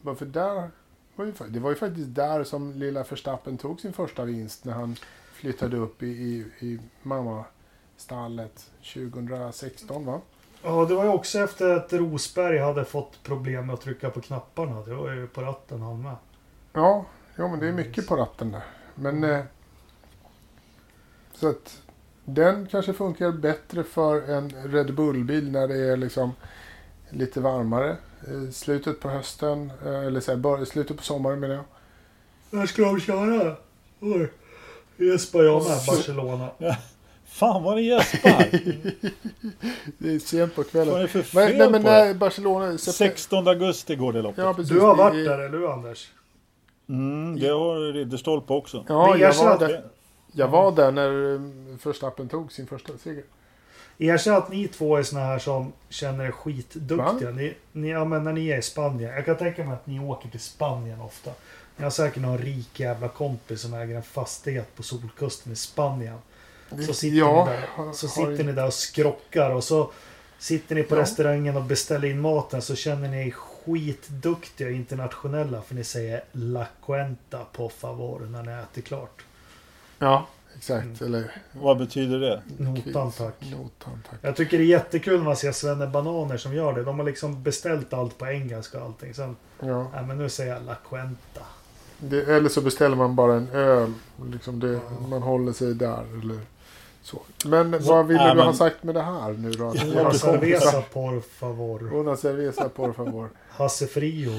Varför 0.02 0.26
där 0.26 0.70
var 1.16 1.26
ju, 1.26 1.32
fa- 1.32 1.50
det 1.50 1.60
var 1.60 1.70
ju 1.70 1.76
faktiskt 1.76 2.16
där 2.16 2.44
som 2.44 2.74
lilla 2.74 3.04
Verstappen 3.04 3.58
tog 3.58 3.82
sin 3.82 3.94
första 3.94 4.26
vinst 4.26 4.66
när 4.66 4.74
han 4.74 4.96
flyttade 5.34 5.78
upp 5.78 6.04
i, 6.04 6.08
i, 6.08 6.46
i 6.68 6.80
mammastallet 7.04 8.72
2016 8.94 10.06
va? 10.06 10.22
Ja, 10.64 10.86
det 10.86 10.96
var 10.96 11.04
ju 11.04 11.10
också 11.10 11.40
efter 11.40 11.70
att 11.70 11.94
Rosberg 11.94 12.60
hade 12.60 12.86
fått 12.86 13.24
problem 13.24 13.66
med 13.66 13.74
att 13.74 13.82
trycka 13.82 14.10
på 14.10 14.22
knapparna. 14.22 14.82
Det 14.82 14.94
var 14.94 15.12
ju 15.12 15.28
på 15.28 15.42
ratten 15.42 15.82
han 15.82 16.02
med. 16.02 16.16
Ja, 16.74 17.06
ja 17.36 17.48
men 17.48 17.60
det 17.60 17.68
är 17.68 17.74
mycket 17.74 18.08
på 18.08 18.16
ratten 18.16 18.52
där. 18.52 18.64
Men... 18.96 19.24
Eh, 19.24 19.44
så 21.34 21.50
att 21.50 21.82
den 22.26 22.68
kanske 22.68 22.94
funkar 22.94 23.32
bättre 23.32 23.84
för 23.84 24.30
en 24.30 24.50
Red 24.50 24.96
Bull-bil 24.96 25.52
när 25.52 25.68
det 25.68 25.78
är 25.78 25.98
liksom 25.98 26.32
lite 27.10 27.42
varmare. 27.42 27.98
Eh, 28.28 28.52
slutet 28.52 29.00
på 29.00 29.10
hösten, 29.10 29.72
eh, 29.86 30.00
eller 30.00 30.20
så 30.20 30.32
här, 30.36 30.66
slutet 30.66 30.98
på 30.98 31.04
sommaren 31.04 31.40
menar 31.40 31.56
jag. 31.56 31.66
När 32.50 32.66
ska 32.66 32.82
de 32.82 33.00
köra? 33.00 33.56
Oj. 34.00 34.32
Gäspar 34.98 35.44
jag 35.44 35.64
med 35.64 35.80
Barcelona. 35.88 36.50
Fan 37.38 37.64
vad 37.64 37.76
ni 37.76 37.82
gäspar! 37.82 38.48
Det 39.98 40.16
är 40.16 40.20
sent 40.20 40.56
på 40.56 40.62
Vad 40.62 40.66
är 40.68 40.70
kvällen. 40.72 41.02
det 41.02 41.08
för 41.08 41.22
fel 41.22 41.58
nej 41.58 41.70
men 41.72 41.84
på 41.84 41.90
när 41.90 42.14
Barcelona... 42.14 42.66
septem- 42.78 42.92
16 42.92 43.48
augusti 43.48 43.96
går 43.96 44.14
det 44.14 44.22
loppet. 44.22 44.38
Ja, 44.44 44.54
precis. 44.54 44.72
Du 44.74 44.80
har 44.80 44.96
Det 44.96 45.04
varit 45.04 45.16
är- 45.16 45.30
där, 45.30 45.40
eller 45.40 45.58
hur 45.58 45.74
Anders? 45.74 46.08
Mm, 46.90 47.40
det 47.40 47.48
har 47.48 47.94
Ridderstolpe 47.94 48.54
också. 48.54 48.86
Ja, 48.90 49.18
jag 49.18 49.34
var, 49.34 49.52
att- 49.54 49.60
där, 49.60 49.84
jag 50.32 50.48
var 50.48 50.72
där 50.72 50.92
när 50.92 51.34
eh, 51.36 51.42
Verstappen 51.84 52.28
tog 52.30 52.52
sin 52.52 52.68
första 52.68 52.98
seger. 52.98 53.24
Erkänn 53.98 54.34
att 54.36 54.52
ni 54.52 54.68
två 54.68 54.98
är 54.98 55.04
såna 55.04 55.22
här 55.22 55.40
som 55.40 55.72
känner 55.90 56.26
er 56.26 56.32
skitduktiga. 56.32 57.30
Ni, 57.32 57.54
ni, 57.72 57.90
ja, 57.90 58.06
men 58.06 58.24
när 58.24 58.34
ni 58.34 58.48
är 58.50 58.58
i 58.58 58.62
Spanien. 58.62 59.14
Jag 59.16 59.26
kan 59.26 59.38
tänka 59.38 59.64
mig 59.64 59.74
att 59.74 59.88
ni 59.88 60.00
åker 60.00 60.30
till 60.30 60.40
Spanien 60.40 61.02
ofta. 61.02 61.32
Ni 61.78 61.84
har 61.84 61.92
säkert 61.92 62.22
någon 62.22 62.38
rik 62.38 62.80
jävla 62.80 63.08
kompis 63.08 63.62
som 63.62 63.74
äger 63.74 63.96
en 63.96 64.04
fastighet 64.04 64.76
på 64.76 64.84
solkusten 64.84 65.54
i 65.54 65.56
Spanien. 65.56 66.18
Så 66.88 66.94
sitter, 66.94 67.18
ja, 67.18 67.46
ni, 67.46 67.52
där, 67.52 67.94
så 67.94 68.08
har- 68.08 68.32
sitter 68.32 68.44
ni 68.44 68.52
där 68.52 68.66
och 68.68 68.74
skrockar 68.74 69.50
och 69.52 69.64
så 69.64 69.92
sitter 70.40 70.76
ni 70.76 70.84
på 70.84 70.96
Ja. 70.96 71.02
restaurangen 71.02 71.58
och 71.58 71.64
beställer 71.64 72.08
in 72.08 72.22
maten 72.22 72.62
så 72.62 72.76
känner 72.76 73.10
ni 73.10 73.32
skitduktiga 73.32 74.70
internationella 74.72 75.62
för 75.62 75.76
ni 75.76 75.84
säger 75.84 76.24
La 76.32 76.66
Cuenta 76.86 77.40
på 77.54 77.70
favor 77.70 78.20
när 78.20 78.44
ni 78.44 78.52
äter 78.52 78.82
klart. 78.82 79.26
Ja, 80.00 80.28
exakt. 80.58 80.84
Mm. 80.86 80.96
Eller 81.02 81.32
Vad 81.52 81.78
betyder 81.78 82.20
det? 82.20 82.42
Notan 82.58 83.12
tack. 83.12 83.34
Notan 83.52 84.04
tack. 84.10 84.20
Jag 84.22 84.36
tycker 84.36 84.58
det 84.58 84.64
är 84.64 84.66
jättekul 84.66 85.18
när 85.18 85.26
man 85.26 85.36
ser 85.36 85.52
Svenne 85.52 85.88
Bananer 85.88 86.38
som 86.38 86.54
gör 86.54 86.74
det. 86.74 86.84
De 86.84 87.00
har 87.00 87.06
liksom 87.06 87.44
beställt 87.44 87.94
allt 87.94 88.18
på 88.18 88.28
engelska 88.28 88.80
och 88.80 88.86
allting. 88.86 89.14
Sen, 89.14 89.36
Ja. 89.60 89.88
nej 89.94 90.04
men 90.06 90.18
nu 90.18 90.30
säger 90.30 90.54
jag 90.54 90.64
La 90.66 90.76
Cuenta. 90.90 91.42
Det, 92.00 92.22
eller 92.24 92.50
så 92.50 92.62
beställer 92.62 92.96
man 92.96 93.16
bara 93.16 93.34
en 93.36 93.50
öl. 93.50 93.94
Liksom 94.32 94.60
det, 94.60 94.80
Man 95.10 95.22
håller 95.22 95.54
sig 95.54 95.74
där. 95.74 96.04
Eller 96.22 96.40
så. 97.08 97.22
Men 97.46 97.84
Så- 97.84 97.94
vad 97.94 98.08
vill 98.08 98.18
Nej, 98.18 98.30
du 98.30 98.36
men- 98.36 98.46
ha 98.46 98.54
sagt 98.54 98.84
med 98.84 98.96
det 98.96 99.02
här 99.02 99.32
nu 99.34 99.52
då? 99.52 99.64
Una 100.00 100.14
cerveza 100.14 100.82
por 100.94 101.22
favor. 101.22 101.94
Una 101.94 102.16
cerveza 102.18 102.70
por 102.70 102.94
favor. 102.94 103.30
Hasse 103.50 103.88
Frio. 103.88 104.32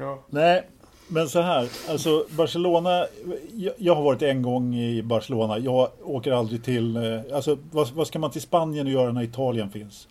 Ja. 0.00 0.18
Nej, 0.30 0.66
men 1.08 1.28
så 1.28 1.40
här. 1.40 1.68
Alltså 1.88 2.26
Barcelona. 2.30 3.06
Jag, 3.54 3.74
jag 3.76 3.94
har 3.94 4.02
varit 4.02 4.22
en 4.22 4.42
gång 4.42 4.74
i 4.74 5.02
Barcelona. 5.02 5.58
Jag 5.58 5.88
åker 6.02 6.32
aldrig 6.32 6.64
till. 6.64 6.96
eh, 6.96 7.20
Alltså 7.36 7.58
vad, 7.70 7.90
vad 7.92 8.06
ska 8.06 8.18
man 8.18 8.30
till 8.30 8.40
Spanien 8.42 8.86
och 8.86 8.92
göra 8.92 9.12
när 9.12 9.22
Italien 9.22 9.70
finns? 9.70 10.08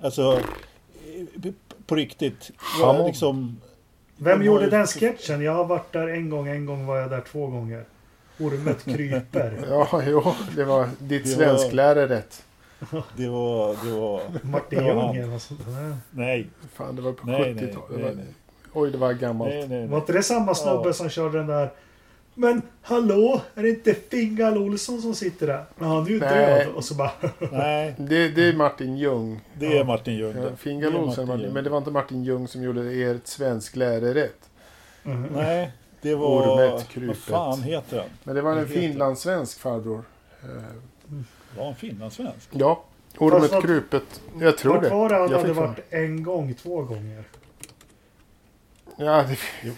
Alltså 0.00 0.40
på 1.86 1.94
riktigt. 1.94 2.50
Liksom, 3.06 3.60
Vem 4.16 4.42
gjorde 4.42 4.64
ju- 4.64 4.70
den 4.70 4.86
sketchen? 4.86 5.42
Jag 5.42 5.52
har 5.54 5.64
varit 5.64 5.92
där 5.92 6.08
en 6.08 6.30
gång, 6.30 6.48
en 6.48 6.66
gång 6.66 6.86
var 6.86 6.96
jag 6.96 7.10
där 7.10 7.20
två 7.32 7.46
gånger. 7.46 7.84
Ormet 8.38 8.84
kryper. 8.84 9.58
ja, 9.70 10.02
jo. 10.06 10.34
Det 10.56 10.64
var 10.64 10.88
ditt 10.98 11.38
Det 11.38 11.46
var- 11.46 12.06
rätt. 12.08 12.42
det 13.16 13.28
var, 13.28 13.76
det 13.86 14.00
var. 14.00 14.20
Martin 14.42 14.86
Ljung 14.86 15.16
eller 15.16 15.26
något 15.26 15.42
sånt 15.42 15.60
där. 15.66 15.96
Nej, 16.10 16.46
Fan, 16.74 16.96
det 16.96 17.02
var 17.02 17.12
på 17.12 17.26
Nej, 17.26 17.54
nej, 17.54 17.64
70-talet. 17.64 17.88
Det 17.90 17.94
nej, 17.96 18.02
var- 18.04 18.12
nej. 18.14 18.26
Oj, 18.72 18.90
det 18.90 18.98
var 18.98 19.12
gammalt. 19.12 19.50
nej, 19.54 19.68
nej. 19.68 19.80
Var 19.80 19.86
nej. 19.88 19.98
inte 19.98 20.12
det 20.12 20.22
samma 20.22 20.54
snubbe 20.54 20.88
Ja. 20.88 20.92
som 20.92 21.08
körde 21.08 21.38
den 21.38 21.46
där 21.46 21.70
Men 22.34 22.62
hallå, 22.82 23.40
är 23.54 23.62
det 23.62 23.68
inte 23.68 23.94
Fingal 23.94 24.58
Olsson 24.58 25.02
som 25.02 25.14
sitter 25.14 25.46
där? 25.46 25.64
Ja, 25.78 25.84
han 25.86 26.06
är 26.06 26.10
ju 26.10 26.20
Nej. 26.20 26.28
död. 26.64 26.68
Och 26.74 26.84
så 26.84 26.94
bara... 26.94 27.10
nej, 27.52 27.94
Det, 27.98 28.28
det 28.28 28.48
är 28.48 28.52
Martin 28.52 28.96
Ljung. 28.96 29.40
det 29.54 29.78
är 29.78 29.84
Martin 29.84 30.14
Ljung. 30.16 30.34
Ja. 30.36 30.56
Fingal 30.56 30.96
Olsen, 30.96 31.04
Martin 31.06 31.26
Martin, 31.26 31.44
Ljung. 31.44 31.52
men 31.54 31.64
det 31.64 31.70
var 31.70 31.78
inte 31.78 31.90
Martin 31.90 32.24
Ljung 32.24 32.48
som 32.48 32.62
gjorde 32.62 32.80
ert 32.92 33.26
svensklärare 33.26 34.14
rätt. 34.14 34.50
Mhm. 35.02 35.26
Nej, 35.34 35.72
det 36.00 36.14
var... 36.14 36.26
Ormet, 36.26 36.88
krypet. 36.88 37.08
Vad 37.08 37.16
fan 37.56 37.62
heter 37.62 37.98
han? 37.98 38.08
Men 38.24 38.34
det 38.34 38.42
var 38.42 38.56
en 38.56 38.68
finlandssvensk 38.68 39.58
farbror. 39.58 40.02
Var 41.56 41.64
han 41.64 41.74
finlandssvensk? 41.74 42.48
Ja, 42.52 42.84
ormet 43.18 43.50
Fast 43.50 43.62
krupet. 43.62 44.20
Jag 44.40 44.58
tror 44.58 44.74
Vart 44.74 44.82
det. 44.82 44.90
var 44.90 45.08
det 45.08 45.14
han 45.14 45.32
hade 45.32 45.52
varit 45.52 45.78
en 45.90 46.22
gång, 46.22 46.54
två 46.54 46.82
gånger? 46.82 47.24
Ja, 48.96 49.24
det, 49.62 49.72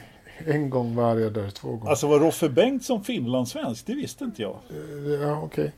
en 0.53 0.71
gång 0.71 0.95
var 0.95 1.17
jag 1.17 1.33
där, 1.33 1.51
två 1.51 1.69
gånger. 1.69 1.91
Alltså 1.91 2.07
var 2.07 2.19
Roffe 2.19 2.49
Bengtsson 2.49 3.05
finlandssvensk? 3.05 3.87
Det 3.87 3.95
visste 3.95 4.25
inte 4.25 4.43
jag. 4.43 4.57
Eh, 4.71 5.11
ja, 5.23 5.41
okej. 5.43 5.73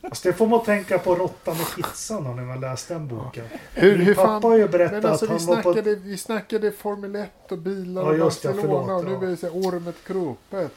Alltså 0.00 0.28
det 0.28 0.34
får 0.34 0.46
man 0.46 0.64
tänka 0.64 0.98
på 0.98 1.14
Råttan 1.14 1.56
och 1.60 1.76
pizzan 1.76 2.36
när 2.36 2.42
man 2.42 2.60
läste 2.60 2.94
den 2.94 3.08
boken. 3.08 3.44
Hur, 3.74 3.96
Min 3.96 4.06
hur 4.06 4.14
pappa 4.14 4.28
fan... 4.28 4.42
har 4.42 4.56
ju 4.56 4.68
berättat 4.68 5.04
alltså, 5.04 5.24
att 5.24 5.30
vi 5.30 5.34
han 5.34 5.46
var 5.46 5.56
på... 5.56 5.72
snackade, 5.72 5.94
vi 5.94 6.16
snackade 6.16 6.72
Formel 6.72 7.16
1 7.16 7.30
och 7.52 7.58
bilar 7.58 8.02
Ja, 8.02 8.08
och 8.08 8.16
just 8.16 8.42
det, 8.42 8.48
Barcelona 8.48 8.94
och 8.94 9.02
förlåt, 9.02 9.20
nu 9.20 9.26
ja. 9.26 9.26
är 9.26 9.30
det 9.30 9.36
så 9.36 9.46
här, 9.46 9.54
ormet 9.54 9.96
krupet. 10.06 10.72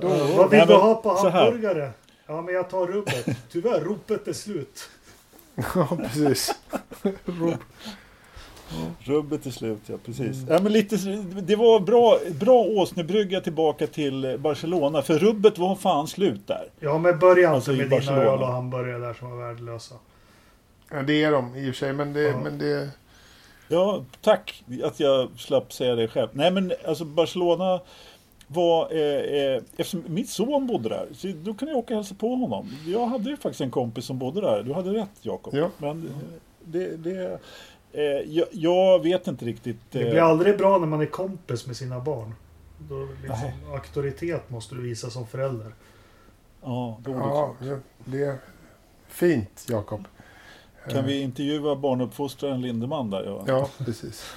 Då, 0.00 0.08
Vad 0.08 0.50
vill 0.50 0.60
du 0.60 0.66
men 0.66 0.80
ha 0.80 0.94
på 0.94 1.28
hamburgare? 1.30 1.90
Ja, 2.26 2.42
men 2.42 2.54
jag 2.54 2.70
tar 2.70 2.86
rubbet. 2.86 3.26
Tyvärr, 3.50 3.80
ropet 3.80 4.28
är 4.28 4.32
slut. 4.32 4.88
ja, 5.74 5.88
precis. 5.96 6.54
Rubbet 9.00 9.42
till 9.42 9.52
slut, 9.52 9.80
ja 9.86 9.94
precis. 10.04 10.36
Ja, 10.48 10.58
men 10.62 10.72
lite, 10.72 10.96
det 11.42 11.56
var 11.56 11.80
bra, 11.80 12.18
bra 12.40 12.54
åsnebrygga 12.64 13.40
tillbaka 13.40 13.86
till 13.86 14.36
Barcelona. 14.40 15.02
För 15.02 15.18
rubbet 15.18 15.58
var 15.58 15.74
fan 15.76 16.06
slut 16.08 16.46
där. 16.46 16.68
Ja, 16.80 16.98
men 16.98 17.18
börja 17.18 17.50
Alltså, 17.50 17.72
inte 17.72 17.82
med 17.82 17.90
dina 17.90 17.96
Barcelona. 18.12 18.32
öl 18.32 18.40
och 18.42 18.48
hamburgare 18.48 18.98
där 18.98 19.14
som 19.14 19.30
var 19.30 19.46
värdelösa. 19.46 19.94
Ja, 20.90 21.02
det 21.02 21.22
är 21.24 21.32
de 21.32 21.56
i 21.56 21.70
och 21.70 21.74
för 21.74 21.78
sig, 21.78 21.92
men 21.92 22.12
det... 22.12 22.20
Ja. 22.22 22.40
Men 22.44 22.58
det 22.58 22.88
Ja, 23.68 24.04
tack 24.20 24.64
att 24.84 25.00
jag 25.00 25.28
slapp 25.36 25.72
säga 25.72 25.94
det 25.94 26.08
själv. 26.08 26.28
Nej 26.32 26.50
men 26.50 26.72
alltså 26.88 27.04
Barcelona 27.04 27.80
var, 28.46 28.92
eh, 28.92 28.98
eh, 29.00 29.62
eftersom 29.76 30.02
min 30.06 30.26
son 30.26 30.66
bodde 30.66 30.88
där, 30.88 31.06
så 31.14 31.28
då 31.42 31.54
kan 31.54 31.68
jag 31.68 31.76
åka 31.76 31.94
och 31.94 31.98
hälsa 31.98 32.14
på 32.14 32.34
honom. 32.34 32.72
Jag 32.86 33.06
hade 33.06 33.30
ju 33.30 33.36
faktiskt 33.36 33.60
en 33.60 33.70
kompis 33.70 34.04
som 34.04 34.18
bodde 34.18 34.40
där. 34.40 34.62
Du 34.62 34.72
hade 34.72 34.90
rätt 34.90 35.10
Jakob. 35.22 35.54
Ja. 35.54 35.70
Men 35.78 35.90
eh, 36.06 36.40
det, 36.64 36.96
det 36.96 37.38
jag, 38.02 38.46
jag 38.50 39.02
vet 39.02 39.26
inte 39.26 39.44
riktigt. 39.44 39.76
Det 39.90 40.02
eh, 40.02 40.10
blir 40.10 40.20
aldrig 40.20 40.58
bra 40.58 40.78
när 40.78 40.86
man 40.86 41.00
är 41.00 41.06
kompis 41.06 41.66
med 41.66 41.76
sina 41.76 42.00
barn. 42.00 42.34
Då 42.78 43.08
liksom, 43.22 43.50
auktoritet 43.72 44.50
måste 44.50 44.74
du 44.74 44.82
visa 44.82 45.10
som 45.10 45.26
förälder. 45.26 45.74
ja, 46.62 47.00
då, 47.04 47.10
ja, 47.10 47.54
ja, 47.60 47.76
det 48.04 48.24
är 48.24 48.38
fint, 49.08 49.66
Jakob. 49.68 50.04
Kan 50.90 51.04
vi 51.04 51.20
intervjua 51.20 51.76
barnuppfostraren 51.76 52.60
Lindeman 52.60 53.10
där? 53.10 53.24
Ja. 53.24 53.44
Ja, 53.46 53.68
precis. 53.84 54.34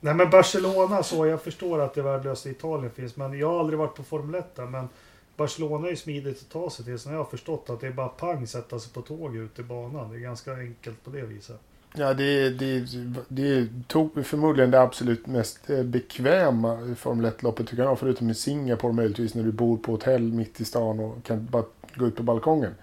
Nej 0.00 0.14
men 0.14 0.30
Barcelona 0.30 1.02
så, 1.02 1.26
jag 1.26 1.42
förstår 1.42 1.80
att 1.80 1.94
det 1.94 2.02
värdelösa 2.02 2.48
i 2.48 2.52
Italien 2.52 2.90
finns. 2.90 3.16
Men 3.16 3.38
jag 3.38 3.50
har 3.50 3.60
aldrig 3.60 3.78
varit 3.78 3.94
på 3.94 4.02
Formel 4.02 4.34
1 4.34 4.56
där, 4.56 4.66
Men 4.66 4.88
Barcelona 5.36 5.86
är 5.86 5.90
ju 5.90 5.96
smidigt 5.96 6.42
att 6.42 6.50
ta 6.50 6.70
sig 6.70 6.84
till. 6.84 6.98
Jag 7.04 7.18
har 7.18 7.24
förstått 7.24 7.70
att 7.70 7.80
det 7.80 7.86
är 7.86 7.92
bara 7.92 8.08
pang 8.08 8.46
sätta 8.46 8.78
sig 8.78 8.92
på 8.92 9.02
tåg 9.02 9.36
ut 9.36 9.58
i 9.58 9.62
banan. 9.62 10.10
Det 10.10 10.16
är 10.16 10.20
ganska 10.20 10.52
enkelt 10.52 11.04
på 11.04 11.10
det 11.10 11.22
viset. 11.22 11.60
Ja, 11.98 12.14
det, 12.14 12.50
det, 12.50 12.84
det 13.28 13.68
tog 13.86 14.26
förmodligen 14.26 14.70
det 14.70 14.80
absolut 14.80 15.26
mest 15.26 15.70
eh, 15.70 15.82
bekväma 15.82 16.94
Formel 16.96 17.30
1-loppet 17.32 17.66
tycker 17.68 17.82
jag. 17.82 17.98
Förutom 17.98 18.30
i 18.30 18.34
Singapore 18.34 18.92
möjligtvis 18.92 19.34
när 19.34 19.42
du 19.42 19.52
bor 19.52 19.76
på 19.76 19.92
hotell 19.92 20.22
mitt 20.32 20.60
i 20.60 20.64
stan 20.64 21.00
och 21.00 21.24
kan 21.24 21.46
bara 21.50 21.64
gå 21.94 22.06
ut 22.06 22.16
på 22.16 22.22
balkongen. 22.22 22.74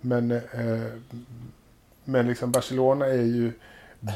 Men, 0.00 0.30
eh, 0.30 0.40
men 2.04 2.26
liksom 2.28 2.52
Barcelona 2.52 3.06
är 3.06 3.22
ju 3.22 3.52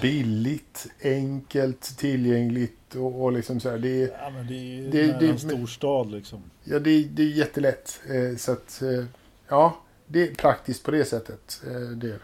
billigt, 0.02 0.86
enkelt, 1.04 1.82
tillgängligt 1.98 2.94
och, 2.94 3.22
och 3.24 3.32
liksom 3.32 3.60
så 3.60 3.70
här. 3.70 3.78
Det 3.78 4.02
är, 4.02 4.08
Ja, 4.22 4.30
men 4.30 4.46
det 4.46 4.54
är 4.54 4.90
Det- 4.90 5.20
det- 5.20 5.28
en 5.28 5.38
storstad 5.38 6.10
liksom. 6.10 6.42
ja, 6.64 6.78
det, 6.78 7.04
det 7.04 7.22
är 7.22 7.26
jättelätt. 7.26 8.00
Eh, 8.08 8.36
så 8.36 8.52
att, 8.52 8.82
eh, 8.82 9.04
ja, 9.48 9.76
det 10.06 10.28
är 10.28 10.34
praktiskt 10.34 10.82
på 10.84 10.90
det 10.90 11.04
sättet. 11.04 11.62
Eh, 11.66 11.72
det 11.72 12.06
är 12.06 12.10
det. 12.12 12.18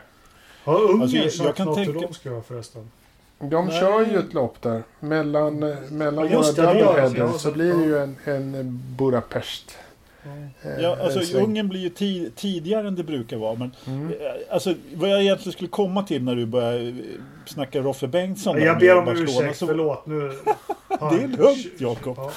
Har 0.67 0.81
Ungern 0.83 1.03
Alltså, 1.03 1.17
jag- 1.17 1.27
jag 1.27 1.33
sagt 1.33 1.57
kan 1.57 1.67
något 1.67 1.79
hur 1.79 1.85
tänka- 1.85 2.07
de 2.07 2.15
ska 2.15 2.29
göra 2.29 2.43
förresten? 2.43 2.91
De 3.39 3.67
Nej. 3.67 3.81
kör 3.81 4.07
ju 4.07 4.19
ett 4.19 4.35
lopp 4.35 4.63
där. 4.63 4.83
Mellan, 5.01 5.63
eh, 5.63 5.77
mellan 5.91 6.29
Ja, 6.31 6.39
våra 6.43 6.53
doubleheaders 6.73 7.41
så 7.41 7.51
blir 7.53 7.75
det 7.75 7.85
ju 7.85 7.99
en, 7.99 8.17
en 8.25 8.83
Budapest. 8.99 9.79
eh, 10.63 10.71
Ja, 10.83 10.97
alltså 11.03 11.21
sväng. 11.21 11.45
Ungern 11.45 11.69
blir 11.69 11.81
ju 11.81 11.89
ti- 11.89 12.31
tidigare 12.37 12.89
än 12.89 12.95
det 12.97 13.03
brukar 13.05 13.37
vara. 13.37 13.55
Men 13.55 13.71
Mm. 13.87 14.09
eh, 14.09 14.17
alltså, 14.51 14.75
vad 14.95 15.11
jag 15.11 15.23
egentligen 15.23 15.53
skulle 15.53 15.69
komma 15.71 16.03
till 16.03 16.23
när 16.23 16.35
du 16.37 16.47
börjar 16.47 16.89
eh, 16.89 16.95
snacka 17.47 17.81
Roffe 17.81 18.07
Bengtsson. 18.07 18.63
Jag 18.63 18.79
ber 18.79 18.97
om 18.99 19.09
ursäkt, 19.09 19.59
så- 19.59 19.67
förlåt. 19.67 20.07
Nu... 20.07 20.17
Det 20.89 21.05
är 21.23 21.29
lugnt, 21.29 21.67
Jakob. 21.79 22.15
Ja. 22.17 22.31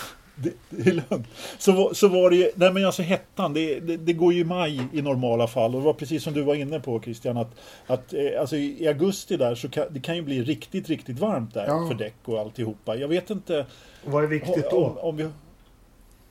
Det, 0.43 0.51
det 0.69 0.89
är 0.89 0.93
lugnt. 1.09 1.27
Så, 1.57 1.71
var- 1.71 1.93
så 1.93 2.07
var 2.07 2.29
det 2.29 2.35
ju, 2.35 2.51
nej 2.55 2.73
men 2.73 2.85
alltså 2.85 3.01
hettan, 3.01 3.53
det, 3.53 3.79
det, 3.79 3.97
det 3.97 4.13
går 4.13 4.33
ju 4.33 4.39
i 4.39 4.43
maj 4.43 4.81
i 4.93 5.01
normala 5.01 5.47
fall. 5.47 5.75
Och 5.75 5.81
det 5.81 5.85
var 5.85 5.93
precis 5.93 6.23
som 6.23 6.33
du 6.33 6.41
var 6.41 6.55
inne 6.55 6.79
på 6.79 7.01
Christian, 7.01 7.37
att, 7.37 7.51
att 7.87 8.13
eh, 8.13 8.21
alltså 8.39 8.55
i 8.55 8.87
augusti 8.87 9.37
där 9.37 9.55
så 9.55 9.69
kan 9.69 9.85
det 9.89 9.99
kan 9.99 10.15
ju 10.15 10.21
bli 10.21 10.43
riktigt, 10.43 10.89
riktigt 10.89 11.19
varmt 11.19 11.53
där 11.53 11.67
Ja. 11.67 11.87
för 11.87 11.95
däck 11.95 12.15
och 12.25 12.39
alltihopa. 12.39 12.95
Jag 12.95 13.07
vet 13.07 13.29
inte 13.29 13.65
Vad 14.05 14.23
är 14.23 14.27
viktigt 14.27 14.65
om, 14.65 14.71
då? 14.95 14.99
om 15.01 15.17
vi... 15.17 15.27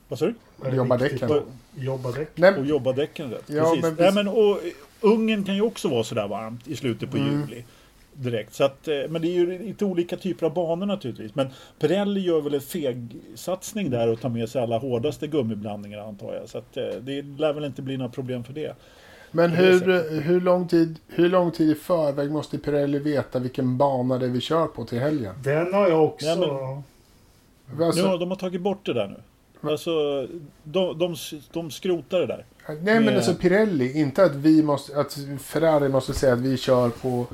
Vad 0.08 0.18
sa 0.18 0.26
du? 0.26 0.34
Jobba 0.76 0.96
viktigt 0.96 1.20
däcken. 1.20 1.42
Jobba 1.76 2.12
däck. 2.12 2.28
Nej, 2.34 2.54
Och 2.54 2.66
jobba 2.66 2.92
däcken 2.92 3.30
rätt. 3.30 3.44
Ja, 3.46 3.62
Precis. 3.64 3.82
men 3.82 3.94
Nej, 3.98 4.12
men, 4.12 4.28
och, 4.28 4.58
Ungen 5.00 5.44
kan 5.44 5.54
ju 5.54 5.62
också 5.62 5.88
vara 5.88 6.04
sådär 6.04 6.28
varmt 6.28 6.68
i 6.68 6.76
slutet 6.76 7.10
på 7.10 7.16
Mm. 7.16 7.40
juli. 7.40 7.64
Direkt. 8.20 8.54
Så 8.54 8.64
att, 8.64 8.88
eh, 8.88 8.94
men 9.08 9.22
det 9.22 9.28
är 9.28 9.32
ju 9.32 9.58
lite 9.58 9.84
olika 9.84 10.16
typer 10.16 10.46
av 10.46 10.54
banor 10.54 10.86
naturligtvis. 10.86 11.34
Men 11.34 11.48
Pirelli 11.78 12.20
gör 12.20 12.40
väl 12.40 12.54
en 12.54 12.60
feg-satsning 12.60 13.90
där 13.90 14.08
och 14.08 14.20
tar 14.20 14.28
med 14.28 14.48
sig 14.48 14.62
alla 14.62 14.78
hårdaste 14.78 15.26
gummiblandningar 15.26 15.98
antar 15.98 16.34
jag. 16.34 16.48
Så 16.48 16.58
att, 16.58 16.76
eh, 16.76 16.84
det 17.00 17.22
lär 17.22 17.52
väl 17.52 17.64
inte 17.64 17.82
bli 17.82 17.96
några 17.96 18.10
problem 18.10 18.44
för 18.44 18.52
det. 18.52 18.74
Men 19.30 19.50
hur, 19.50 20.20
hur, 20.20 20.40
lång 20.40 20.68
tid, 20.68 20.98
hur 21.08 21.28
lång 21.28 21.50
tid 21.50 21.70
i 21.70 21.74
förväg 21.74 22.30
måste 22.30 22.58
Pirelli 22.58 22.98
veta 22.98 23.38
vilken 23.38 23.76
bana 23.78 24.18
det 24.18 24.26
är 24.26 24.30
vi 24.30 24.40
kör 24.40 24.66
på 24.66 24.84
till 24.84 24.98
helgen? 24.98 25.34
Den 25.44 25.74
har 25.74 25.88
jag 25.88 26.04
också. 26.04 26.26
Ja, 26.26 26.82
Alltså, 27.86 28.02
Nu 28.02 28.08
har 28.08 28.18
de 28.18 28.30
har 28.30 28.36
tagit 28.36 28.60
bort 28.60 28.86
det 28.86 28.92
där 28.92 29.06
nu. 29.06 29.20
Alltså, 29.70 29.90
de, 30.64 30.98
de, 30.98 31.16
de 31.52 31.70
skrotar 31.70 32.18
det 32.20 32.26
där. 32.26 32.44
nej 32.66 32.78
men 32.84 33.04
med- 33.04 33.16
alltså 33.16 33.34
Pirelli, 33.34 34.00
inte 34.00 34.24
att 34.24 34.34
vi 34.34 34.62
måste, 34.62 35.00
att 35.00 35.18
Ferrari 35.40 35.88
måste 35.88 36.12
säga 36.14 36.32
att 36.32 36.38
vi 36.38 36.56
kör 36.56 36.88
på, 36.88 37.26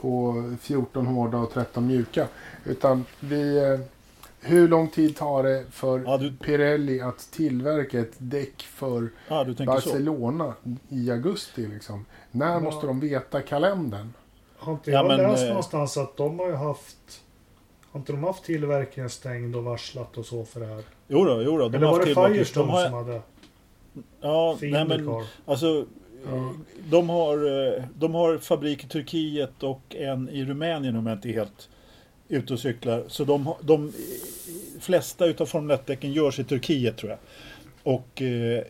på 0.00 0.44
14 0.60 1.06
hårda 1.06 1.38
och 1.38 1.52
13 1.52 1.86
mjuka. 1.86 2.26
Utan 2.64 3.04
vi, 3.20 3.58
eh, 3.58 3.80
hur 4.40 4.68
lång 4.68 4.88
tid 4.88 5.16
tar 5.16 5.42
det 5.42 5.64
för 5.70 6.02
Ja, 6.06 6.16
du, 6.16 6.32
Pirelli 6.32 7.00
att 7.00 7.18
tillverka 7.32 8.00
ett 8.00 8.14
däck 8.18 8.62
för 8.62 9.08
ja, 9.28 9.44
du 9.44 9.54
tänker 9.54 9.80
så. 9.80 9.88
Barcelona 9.88 10.54
i 10.88 11.10
augusti 11.10 11.66
liksom? 11.66 12.04
När 12.30 12.52
Ja. 12.52 12.60
måste 12.60 12.86
de 12.86 13.00
veta 13.00 13.40
kalendern? 13.42 14.12
Har 14.58 14.72
inte 14.72 14.90
Ja, 14.90 14.96
jag 14.98 15.06
men, 15.06 15.16
läst 15.30 15.42
eh, 15.42 15.48
någonstans 15.48 15.96
att 15.96 16.16
de 16.16 16.38
har 16.38 16.46
ju 16.48 16.54
haft... 16.54 17.22
Har 17.92 18.00
inte 18.00 18.12
de 18.12 18.24
haft 18.24 18.44
tillverkningen 18.44 19.10
stängd 19.10 19.56
och 19.56 19.64
varslat 19.64 20.18
och 20.18 20.26
så 20.26 20.44
för 20.44 20.60
det 20.60 20.66
här? 20.66 20.82
Jo 21.08 21.24
då, 21.24 21.42
jo 21.42 21.58
då. 21.58 21.68
De 21.68 21.76
Eller 21.76 21.86
har 21.86 21.92
var 21.92 22.06
haft 22.06 22.32
det. 22.32 22.34
Firestone 22.34 22.66
De 22.66 22.70
har, 22.72 22.84
som 22.84 22.94
hade 22.94 23.22
ja, 24.20 24.58
nej, 24.60 24.84
men? 24.84 25.24
Alltså, 25.46 25.86
Ja. 26.26 26.54
de, 26.90 27.08
har, 27.08 27.36
eh, 27.36 27.84
de 27.94 28.14
har 28.14 28.38
fabrik 28.38 28.84
i 28.84 28.88
Turkiet 28.88 29.62
och 29.62 29.96
en 29.98 30.28
i 30.28 30.44
Rumänien 30.44 30.96
om 30.96 31.06
jag 31.06 31.16
inte 31.16 31.28
är 31.28 31.32
helt 31.32 31.68
ute 32.28 32.52
och 32.52 32.60
cyklar. 32.60 33.04
Så 33.08 33.24
de, 33.24 33.54
de 33.60 33.86
eh, 33.86 33.92
flesta 34.80 35.26
utav 35.26 35.46
Formel 35.46 35.76
1-däcken 35.76 36.12
görs 36.12 36.38
i 36.38 36.44
Turkiet 36.44 36.96
tror 36.96 37.10
jag. 37.10 37.18
Och 37.82 38.22
eh, 38.22 38.64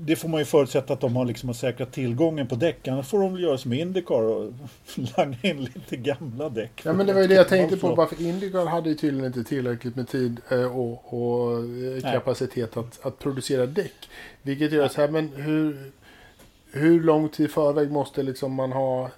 det 0.00 0.16
får 0.16 0.28
man 0.28 0.40
ju 0.40 0.44
förutsätta 0.44 0.92
att 0.92 1.00
de 1.00 1.16
har, 1.16 1.24
liksom 1.24 1.54
säkrat 1.54 1.92
tillgången 1.92 2.46
på 2.46 2.54
däck. 2.54 2.88
Annars 2.88 3.06
får 3.06 3.20
de 3.20 3.32
väl 3.32 3.42
göra 3.42 3.58
som 3.58 3.72
Indycar 3.72 4.22
och 4.22 4.52
langa 5.16 5.36
in 5.42 5.64
lite 5.64 5.96
gamla 5.96 6.48
däck. 6.48 6.80
Ja 6.82 6.92
men 6.92 7.06
det 7.06 7.12
var 7.12 7.20
ju 7.20 7.26
det 7.26 7.34
jag 7.34 7.48
tänkte 7.48 7.76
på. 7.76 7.94
Varför 7.94 8.22
Indycar 8.22 8.66
hade 8.66 8.88
ju 8.88 8.94
tydligen 8.94 9.26
inte 9.26 9.44
tillräckligt 9.44 9.96
med 9.96 10.08
tid 10.08 10.40
och, 10.72 11.14
och 11.14 11.64
kapacitet 12.02 12.76
att, 12.76 13.06
att 13.06 13.18
producera 13.18 13.66
däck. 13.66 14.08
Vilket 14.42 14.72
gör 14.72 14.88
så 14.88 15.00
här, 15.00 15.08
men 15.08 15.28
hur, 15.36 15.92
hur 16.72 17.02
lång 17.02 17.28
tid 17.28 17.46
i 17.46 17.48
förväg 17.48 17.90
måste 17.90 18.22
liksom 18.22 18.54
man 18.54 18.72
ha? 18.72 19.04
eh, 19.04 19.10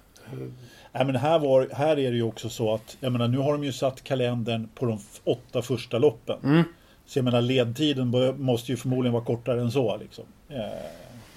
Nej, 0.93 1.05
men 1.05 1.15
här, 1.15 1.39
var, 1.39 1.69
här 1.73 1.99
är 1.99 2.11
det 2.11 2.17
ju 2.17 2.23
också 2.23 2.49
så 2.49 2.73
att, 2.73 2.97
jag 2.99 3.11
menar 3.11 3.27
nu 3.27 3.37
har 3.37 3.51
de 3.51 3.63
ju 3.63 3.73
satt 3.73 4.03
kalendern 4.03 4.69
på 4.75 4.85
de 4.85 4.99
åtta 5.23 5.61
första 5.61 5.97
loppen. 5.97 6.39
Mm. 6.43 6.63
Så 7.05 7.19
jag 7.19 7.23
menar 7.25 7.41
ledtiden 7.41 8.35
måste 8.37 8.71
ju 8.71 8.77
förmodligen 8.77 9.13
vara 9.13 9.23
kortare 9.23 9.61
än 9.61 9.71
så 9.71 9.97
liksom. 9.97 10.23
Eh, 10.49 10.55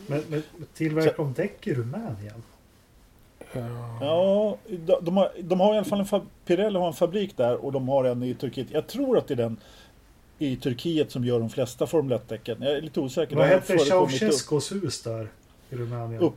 Men, 0.07 0.23
men 0.29 0.43
tillverkar 0.75 1.17
de 1.17 1.33
däck 1.33 1.67
i 1.67 1.75
Rumänien? 1.75 2.43
Ja. 3.53 3.99
Ja, 4.01 4.57
de, 5.01 5.17
har, 5.17 5.31
de 5.43 5.61
har 5.61 5.75
i 5.75 5.77
alla 5.77 5.85
fall 5.85 6.01
en 6.01 6.07
fab, 6.07 6.23
Pirelli 6.47 6.79
har 6.79 6.87
en 6.87 6.93
fabrik 6.93 7.37
där 7.37 7.65
och 7.65 7.73
de 7.73 7.89
har 7.89 8.05
en 8.05 8.23
i 8.23 8.35
Turkiet. 8.35 8.67
Jag 8.71 8.87
tror 8.87 9.19
att 9.19 9.29
det 9.29 9.35
är 9.35 9.37
den 9.37 9.57
i 10.39 10.57
Turkiet 10.57 11.11
som 11.11 11.25
gör 11.25 11.41
de 11.41 11.51
flesta 11.51 11.87
Formel 11.87 12.19
1-däcken. 12.19 12.57
Jag 12.61 12.73
är 12.73 12.81
lite 12.81 13.01
osäker. 13.01 13.37
Vad 13.37 13.47
hette 13.47 13.79
Ceausescus 13.79 14.73
hus 14.73 15.03
där 15.03 15.29
i 15.71 15.77
Rumänien? 15.77 16.23
upp, 16.23 16.35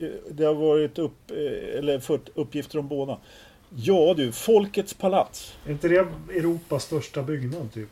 upp, 0.00 0.24
det 0.30 0.44
har 0.44 0.54
varit 0.54 0.98
upp, 0.98 1.30
eh, 1.30 1.78
eller 1.78 2.00
fört 2.00 2.28
uppgifter 2.34 2.78
om 2.78 2.88
båda. 2.88 3.18
Ja 3.76 4.14
du, 4.16 4.32
Folkets 4.32 4.94
palats. 4.94 5.54
Är 5.66 5.70
inte 5.72 5.88
det 5.88 6.08
Europas 6.30 6.84
största 6.84 7.22
byggnad 7.22 7.72
typ? 7.72 7.88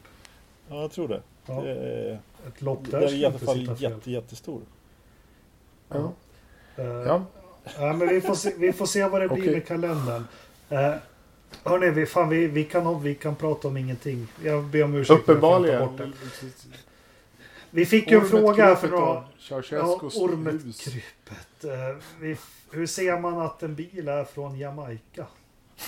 Ja, 0.69 0.81
jag 0.81 0.93
tror 0.93 1.09
det. 1.09 1.21
Ja, 1.47 1.67
Eh, 1.67 2.19
ett 2.49 2.63
lopp 2.63 2.81
det 2.85 2.91
där 2.91 3.07
är 3.07 3.15
i 3.15 3.25
alla 3.25 3.39
fall 3.39 3.67
fel. 3.67 3.77
jätte, 3.79 4.11
jättestor. 4.11 4.61
Ja. 5.89 6.13
Eh, 6.77 6.85
Ja. 6.87 7.25
Ja, 7.79 7.93
men 7.93 8.09
vi 8.09 8.21
får 8.21 8.35
se, 8.35 8.53
vi 8.59 8.73
får 8.73 8.87
se 8.87 9.09
vad 9.09 9.21
det 9.21 9.29
blir 9.29 9.43
Okej. 9.43 9.53
med 9.53 9.67
kalendern. 9.67 10.25
Uh, 10.73 10.95
hörni, 11.65 11.91
vi, 11.91 12.07
fan, 12.07 12.29
vi, 12.29 12.47
vi, 12.47 12.65
kan, 12.65 13.03
vi 13.03 13.15
kan 13.15 13.37
prata 13.37 13.69
om 13.69 13.77
ingenting. 13.77 14.27
Jag 14.45 14.65
ber 14.65 14.83
om 14.85 14.95
ursäkt. 14.95 15.21
Uppenbarligen. 15.21 15.89
Vi 17.77 17.87
fick 17.87 18.11
ju 18.11 18.19
en 18.19 18.27
fråga 18.27 18.77
för 18.77 18.89
några... 18.89 19.05
Ja, 19.05 19.29
Ceausescus 19.39 20.15
hus. 20.15 20.17
ormetkrypet. 20.17 21.65
Uh, 21.65 21.71
vi, 22.21 22.37
hur 22.71 22.87
ser 22.87 23.21
man 23.21 23.41
att 23.41 23.63
en 23.63 23.75
bil 23.75 24.09
är 24.09 24.25
från 24.25 24.59
Jamaica? 24.59 25.27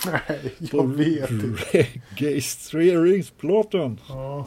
Nej, 0.06 0.54
jag 0.58 0.86
vet 0.86 1.30
inte. 1.30 1.86
Registreringsplåten. 2.16 4.00
Ja. 4.08 4.46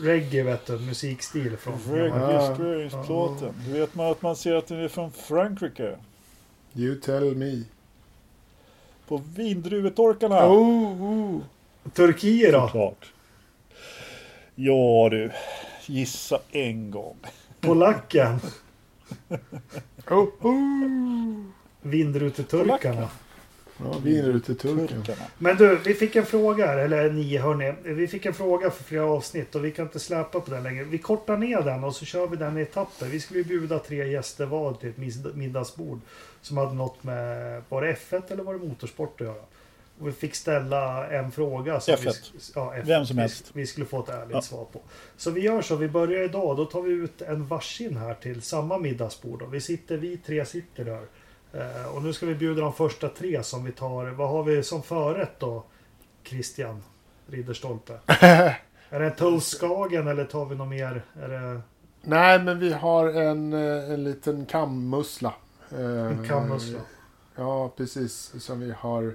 Reggae 0.00 0.42
vet 0.42 0.66
du, 0.66 0.78
musikstil 0.78 1.56
från 1.56 1.96
Jamaica. 1.96 2.28
Registreringsplåten. 2.28 3.54
Då 3.66 3.72
vet 3.72 3.94
man 3.94 4.10
att 4.10 4.22
man 4.22 4.36
ser 4.36 4.54
att 4.54 4.66
den 4.66 4.80
är 4.80 4.88
från 4.88 5.12
Frankrike. 5.12 5.96
You 6.74 6.94
tell 6.94 7.36
me. 7.36 7.62
På 9.08 9.22
vindruvetorkarna. 9.36 10.48
Oh, 10.48 11.02
oh. 11.02 11.40
Turkiet 11.92 12.52
då? 12.52 12.60
Såklart. 12.66 13.12
Ja 14.54 15.08
du. 15.10 15.30
Gissa 15.86 16.40
en 16.50 16.90
gång. 16.90 17.16
Polacken? 17.60 18.38
Oh, 20.08 20.28
oh. 20.40 21.44
Vindruteturkarna? 21.82 23.08
Ja, 23.78 23.98
vi 24.04 24.18
är 24.18 24.28
ute 24.28 24.52
i 24.52 24.54
turken. 24.54 25.02
Turkarna. 25.02 25.28
Men 25.38 25.56
du, 25.56 25.76
vi 25.76 25.94
fick 25.94 26.16
en 26.16 26.26
fråga 26.26 26.66
här, 26.66 26.78
eller 26.78 27.10
ni 27.10 27.36
hörni. 27.36 27.74
Vi 27.82 28.08
fick 28.08 28.26
en 28.26 28.34
fråga 28.34 28.70
för 28.70 28.84
flera 28.84 29.04
avsnitt 29.04 29.54
och 29.54 29.64
vi 29.64 29.70
kan 29.70 29.84
inte 29.86 29.98
släppa 29.98 30.40
på 30.40 30.50
den 30.50 30.62
längre. 30.62 30.84
Vi 30.84 30.98
kortar 30.98 31.36
ner 31.36 31.60
den 31.60 31.84
och 31.84 31.94
så 31.94 32.04
kör 32.04 32.26
vi 32.26 32.36
den 32.36 32.58
i 32.58 32.60
etapper. 32.60 33.06
Vi 33.06 33.20
skulle 33.20 33.40
ju 33.40 33.44
bjuda 33.44 33.78
tre 33.78 34.08
gäster 34.08 34.46
var 34.46 34.72
till 34.72 34.88
ett 34.88 35.34
middagsbord. 35.34 36.00
Som 36.40 36.56
hade 36.56 36.74
något 36.74 37.04
med, 37.04 37.62
var 37.68 37.82
det 37.82 37.96
F1 38.10 38.32
eller 38.32 38.42
var 38.42 38.54
det 38.54 38.66
motorsport 38.66 39.20
att 39.20 39.26
göra? 39.26 39.42
Och 40.00 40.08
vi 40.08 40.12
fick 40.12 40.34
ställa 40.34 41.08
en 41.10 41.32
fråga. 41.32 41.80
Som 41.80 41.94
F1. 41.94 42.30
Vi, 42.32 42.38
ja, 42.54 42.74
F1. 42.76 42.82
Vem 42.84 43.06
som 43.06 43.16
vi, 43.16 43.22
helst. 43.22 43.50
Vi 43.52 43.66
skulle 43.66 43.86
få 43.86 44.02
ett 44.02 44.08
ärligt 44.08 44.34
Ja. 44.34 44.42
svar 44.42 44.64
på. 44.64 44.80
Så 45.16 45.30
vi 45.30 45.40
gör 45.40 45.62
så, 45.62 45.76
vi 45.76 45.88
börjar 45.88 46.22
idag. 46.24 46.56
Då 46.56 46.64
tar 46.64 46.82
vi 46.82 46.92
ut 46.92 47.22
en 47.22 47.46
varsin 47.46 47.96
här 47.96 48.14
till 48.14 48.42
samma 48.42 48.78
middagsbord. 48.78 49.42
Vi 49.50 49.60
sitter, 49.60 49.96
vi 49.96 50.16
tre 50.16 50.44
sitter 50.44 50.84
där. 50.84 51.02
Eh, 51.52 51.94
och 51.96 52.02
nu 52.02 52.12
ska 52.12 52.26
vi 52.26 52.34
bjuda 52.34 52.60
de 52.60 52.72
första 52.72 53.08
tre 53.08 53.42
som 53.42 53.64
vi 53.64 53.72
tar. 53.72 54.06
Vad 54.06 54.28
har 54.28 54.42
vi 54.42 54.62
som 54.62 54.82
förrätt 54.82 55.40
då? 55.40 55.64
Christian 56.24 56.82
Ridderstolpe. 57.26 57.98
är 58.90 59.00
det 59.00 59.06
en 59.06 59.14
toastskagen 59.14 60.08
eller 60.08 60.24
tar 60.24 60.44
vi 60.44 60.56
något 60.56 60.68
mer? 60.68 61.02
Är 61.22 61.28
det 61.28 61.60
Nej, 62.02 62.42
men 62.42 62.58
vi 62.58 62.72
har 62.72 63.08
en, 63.08 63.52
eh, 63.52 63.90
en 63.92 64.04
liten 64.04 64.46
kammussla. 64.46 65.34
en 65.70 66.28
kammussla? 66.28 66.78
Ja, 67.36 67.68
precis. 67.76 68.32
Som 68.38 68.60
vi 68.60 68.72
har 68.78 69.14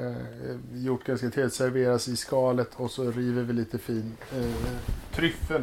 eh, 0.00 0.56
gjort 0.84 1.04
ganska 1.04 1.30
till. 1.30 1.50
Serveras 1.50 2.08
i 2.08 2.16
skalet 2.16 2.70
och 2.76 2.90
så 2.90 3.10
river 3.10 3.42
vi 3.42 3.52
lite 3.52 3.78
fin 3.78 4.12
eh, 4.36 4.44
tryffel 5.12 5.62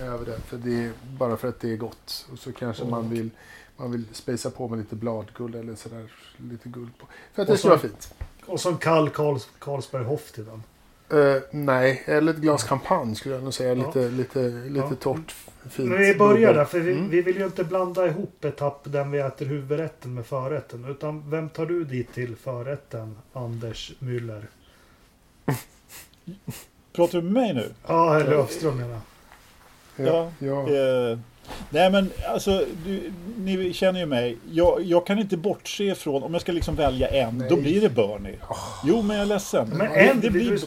över 0.00 0.26
det. 0.26 0.40
För 0.40 0.56
det 0.56 0.84
är, 0.84 0.92
bara 1.18 1.36
för 1.36 1.48
att 1.48 1.60
det 1.60 1.72
är 1.72 1.76
gott. 1.76 2.26
Och 2.32 2.38
så 2.38 2.52
kanske 2.52 2.82
Mm. 2.82 2.90
man 2.90 3.10
vill 3.10 3.30
man 3.76 3.92
vill 3.92 4.04
spacea 4.12 4.50
på 4.50 4.68
med 4.68 4.78
lite 4.78 4.96
bladguld 4.96 5.54
eller 5.56 5.74
sådär. 5.74 6.12
Lite 6.36 6.68
guld 6.68 6.98
på. 6.98 7.06
För 7.32 7.42
att 7.42 7.48
Och 7.48 7.54
det 7.54 7.58
ska 7.58 7.62
så- 7.62 7.68
vara 7.68 7.78
fint. 7.78 8.14
Och 8.46 8.60
så 8.60 8.68
en 8.70 8.76
kall 8.78 9.10
Karls, 9.10 9.48
Carlsberg 9.58 10.04
Hoff 10.04 10.32
till 10.32 10.44
den. 10.44 10.62
Eh, 11.20 11.42
nej, 11.50 12.02
eller 12.06 12.32
ett 12.34 12.38
glas 12.38 12.64
champagne 12.64 13.14
skulle 13.14 13.34
jag 13.34 13.44
nog 13.44 13.54
säga. 13.54 13.74
Ja. 13.74 13.86
Lite, 13.86 14.08
lite, 14.08 14.48
lite 14.48 14.86
Ja. 14.90 14.94
torrt, 15.00 15.34
fint. 15.70 15.88
Men 15.88 15.98
vi 15.98 16.14
börjar 16.14 16.54
där, 16.54 16.64
för 16.64 16.80
vi, 16.80 16.92
Mm. 16.92 17.10
vi 17.10 17.22
vill 17.22 17.36
ju 17.36 17.44
inte 17.44 17.64
blanda 17.64 18.06
ihop 18.06 18.44
etapp 18.44 18.80
den 18.84 19.10
vi 19.10 19.18
äter 19.18 19.46
huvudrätten 19.46 20.14
med 20.14 20.26
förrätten. 20.26 20.84
Utan 20.88 21.30
vem 21.30 21.48
tar 21.48 21.66
du 21.66 21.84
dit 21.84 22.14
till 22.14 22.36
förrätten, 22.36 23.16
Anders 23.32 23.92
Müller? 23.98 24.42
Pratar 26.92 27.18
du 27.18 27.24
med 27.24 27.32
mig 27.32 27.54
nu? 27.54 27.68
Ja, 27.86 28.12
herr 28.12 28.24
Löfström 28.30 28.76
menar 28.76 29.00
jag. 29.96 30.06
Ja. 30.06 30.32
ja. 30.38 30.60
Eh, 30.70 31.18
nej 31.70 31.90
men 31.90 32.10
alltså, 32.28 32.64
du, 32.86 33.12
ni 33.38 33.72
känner 33.72 34.00
ju 34.00 34.06
mig. 34.06 34.36
Jag, 34.50 34.82
jag 34.82 35.06
kan 35.06 35.18
inte 35.18 35.36
bortse 35.36 35.94
från, 35.94 36.22
om 36.22 36.32
jag 36.32 36.42
ska 36.42 36.52
liksom 36.52 36.74
välja 36.76 37.08
en, 37.08 37.38
Nej. 37.38 37.48
då 37.48 37.56
blir 37.56 37.80
det 37.80 37.88
Bernie. 37.88 38.38
Jo 38.84 39.02
men 39.02 39.16
jag 39.16 39.22
är 39.22 39.28
ledsen. 39.28 39.68
Men 39.68 39.78
det, 39.92 40.08
en, 40.08 40.20
det 40.20 40.30
blir... 40.30 40.50
du, 40.50 40.58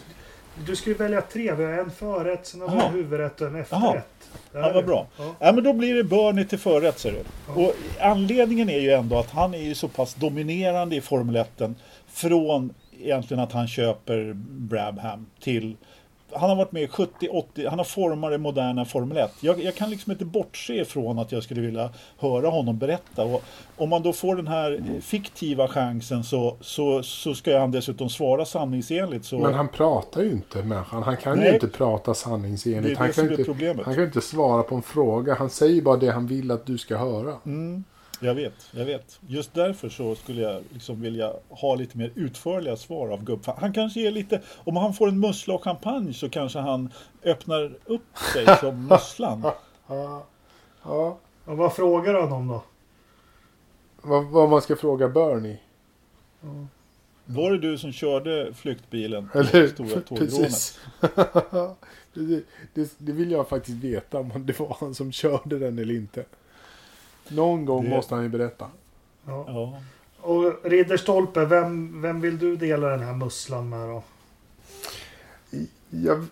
du 0.66 0.76
ska 0.76 0.90
ju 0.90 0.96
välja 0.96 1.22
tre. 1.22 1.54
Vi 1.54 1.64
har 1.64 1.72
en 1.72 1.92
förrätt, 1.92 2.46
sen 2.46 2.62
har 2.62 2.70
vi 2.70 2.84
en 2.84 2.92
huvudrätt 2.92 3.42
och 3.42 3.48
en 3.48 3.56
efterrätt. 3.56 4.06
Ja, 4.54 4.72
vad 4.74 4.86
bra. 4.86 5.08
Ja. 5.18 5.36
Ja, 5.40 5.52
men 5.52 5.64
då 5.64 5.74
blir 5.74 5.96
det 5.96 6.04
Bernie 6.04 6.46
till 6.46 6.60
förrätt 6.60 7.00
ser 7.00 7.12
du. 7.12 7.24
Ja. 7.48 7.54
Och 7.54 7.74
anledningen 8.00 8.70
är 8.70 8.80
ju 8.80 8.92
ändå 8.92 9.20
att 9.20 9.30
han 9.30 9.54
är 9.54 9.64
ju 9.64 9.76
så 9.76 9.88
pass 9.88 10.14
dominerande 10.14 10.96
i 10.96 11.02
Formel 11.02 11.36
1 11.36 11.62
från 12.08 12.74
egentligen 13.00 13.44
att 13.44 13.52
han 13.52 13.68
köper 13.68 14.34
Brabham 14.50 15.26
till 15.40 15.76
han 16.36 16.50
har 16.50 16.56
varit 16.56 16.72
med 16.72 16.84
i 16.84 16.88
70-80, 16.88 17.70
han 17.70 17.80
har 17.80 17.86
format 17.86 18.32
det 18.32 18.38
moderna 18.38 18.86
Formel 18.86 19.18
1. 19.18 19.32
Jag, 19.40 19.64
jag 19.64 19.76
kan 19.76 19.90
liksom 19.90 20.12
inte 20.12 20.26
bortse 20.26 20.74
ifrån 20.74 21.20
att 21.20 21.32
jag 21.32 21.44
skulle 21.44 21.62
vilja 21.62 21.90
höra 22.18 22.50
honom 22.50 22.78
berätta. 22.78 23.24
Och 23.24 23.44
om 23.78 23.90
man 23.90 24.04
då 24.04 24.14
får 24.14 24.36
den 24.36 24.48
här 24.48 24.82
fiktiva 25.02 25.68
chansen 25.68 26.24
så, 26.24 26.58
så, 26.62 27.04
så 27.04 27.36
ska 27.36 27.60
han 27.60 27.72
dessutom 27.72 28.10
svara 28.10 28.46
sanningsenligt. 28.46 29.26
Så 29.26 29.40
Men 29.40 29.54
han 29.54 29.68
pratar 29.68 30.22
ju 30.22 30.32
inte 30.32 30.64
människan. 30.64 31.04
Han 31.04 31.18
kan 31.18 31.38
Nej. 31.38 31.48
ju 31.48 31.54
inte 31.54 31.68
prata 31.68 32.12
det 32.12 32.16
sanningsenligt. 32.16 32.98
Han 32.98 33.08
det 33.08 33.14
kan, 33.14 33.26
som 33.26 33.34
är 33.34 33.70
inte, 33.70 33.84
han 33.86 33.96
kan 33.96 34.04
inte 34.04 34.22
svara 34.22 34.64
på 34.64 34.76
en 34.76 34.82
fråga. 34.82 35.36
Han 35.36 35.50
säger 35.50 35.82
bara 35.82 35.98
det 35.98 36.12
han 36.12 36.28
vill 36.28 36.52
att 36.52 36.66
du 36.66 36.78
ska 36.78 36.98
höra. 36.98 37.34
Mm, 37.46 37.84
jag 38.24 38.36
vet, 38.36 38.54
jag 38.72 38.86
vet. 38.86 39.20
Just 39.28 39.54
därför 39.54 39.90
så 39.90 40.16
skulle 40.16 40.42
jag 40.42 40.64
liksom 40.70 41.02
vilja 41.02 41.34
ha 41.50 41.76
lite 41.76 41.98
mer 41.98 42.12
utförliga 42.16 42.76
svar 42.78 43.10
av 43.10 43.24
Gubb. 43.24 43.44
Han 43.58 43.74
kanske 43.74 44.08
är 44.08 44.12
lite, 44.12 44.42
om 44.58 44.76
han 44.76 44.94
får 44.94 45.08
en 45.08 45.20
mussla 45.20 45.54
och 45.54 45.64
champagne 45.64 46.14
så 46.14 46.30
kanske 46.30 46.60
han 46.60 46.90
öppnar 47.24 47.76
upp 47.86 48.18
sig 48.34 48.58
som 48.60 48.88
musslan. 48.90 49.52
Ja. 49.88 50.26
ja. 50.84 51.18
Vad 51.46 51.74
frågar 51.74 52.14
han 52.22 52.32
om 52.32 52.48
då? 52.48 52.64
Vad, 54.02 54.26
vad 54.26 54.50
man 54.50 54.62
ska 54.62 54.76
fråga 54.76 55.10
Bernie. 55.10 55.60
Var 57.26 57.52
det 57.52 57.58
du 57.58 57.78
som 57.78 57.92
körde 57.92 58.54
flyktbilen? 58.54 59.30
på 59.30 59.40
Eller 59.40 59.68
Stora 59.68 60.02
tågrånet? 60.02 60.20
precis. 60.20 60.80
det, 62.14 62.44
det, 62.74 62.96
det 62.98 63.12
vill 63.12 63.32
jag 63.32 63.50
faktiskt 63.50 63.78
veta 63.78 64.20
om 64.20 64.46
det 64.46 64.60
var 64.60 64.78
han 64.80 64.96
som 64.96 65.12
körde 65.12 65.60
den 65.60 65.80
eller 65.80 65.94
inte. 65.96 66.26
Någon 67.28 67.66
gång 67.66 67.84
Det- 67.84 67.90
måste 67.90 68.16
han 68.16 68.24
ju 68.24 68.30
berätta. 68.30 68.66
Ja. 69.26 69.46
Ja. 69.48 69.78
Och 70.22 70.54
Ridderstolpe, 70.64 71.46
vem, 71.46 72.02
vem 72.02 72.22
vill 72.22 72.38
du 72.40 72.56
dela 72.56 72.88
den 72.88 73.00
här 73.00 73.14
musslan 73.14 73.70
med 73.70 73.90
då? 73.90 74.04
Jag, 75.90 76.26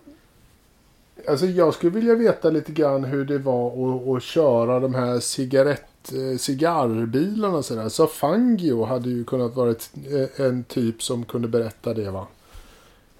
alltså 1.28 1.46
jag 1.46 1.74
skulle 1.74 1.92
vilja 1.92 2.16
veta 2.16 2.50
lite 2.50 2.72
grann 2.72 3.04
hur 3.04 3.26
det 3.26 3.38
var 3.38 3.68
att, 3.96 4.08
att 4.18 4.24
köra 4.24 4.80
de 4.80 4.94
här 4.96 5.20
cigarett, 5.20 6.12
eh, 6.14 6.38
cigarrbilarna 6.38 7.64
sådär. 7.64 7.90
Så 7.90 8.08
Fangio 8.08 8.84
hade 8.86 9.10
ju 9.10 9.24
kunnat 9.24 9.56
vara 9.56 9.70
eh, 9.70 10.46
en 10.46 10.64
typ 10.64 11.04
som 11.04 11.26
kunde 11.26 11.48
berätta 11.48 11.94
det 11.94 12.12
va. 12.12 12.28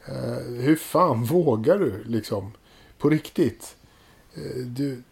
Eh, 0.06 0.54
hur 0.60 0.76
fan 0.76 1.24
vågar 1.24 1.78
du 1.78 2.04
liksom? 2.04 2.52
På 2.98 3.10
riktigt. 3.10 3.76
Eh, 4.36 4.62
du, 4.66 5.04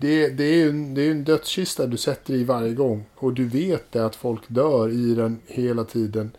det, 0.00 0.28
det 0.28 0.44
är 0.44 0.54
ju 0.54 0.68
en, 0.70 0.94
det 0.94 1.02
är 1.02 1.10
en 1.10 1.24
dödskista 1.24 1.86
du 1.86 1.96
sätter 1.96 2.34
i 2.34 2.44
varje 2.44 2.74
gång. 2.74 3.04
Och 3.14 3.32
du 3.32 3.44
vet 3.44 3.92
det 3.92 4.04
att 4.06 4.16
folk 4.16 4.42
dör 4.48 4.88
i 4.90 5.14
den 5.14 5.40
hela 5.46 5.84
tiden. 5.84 6.30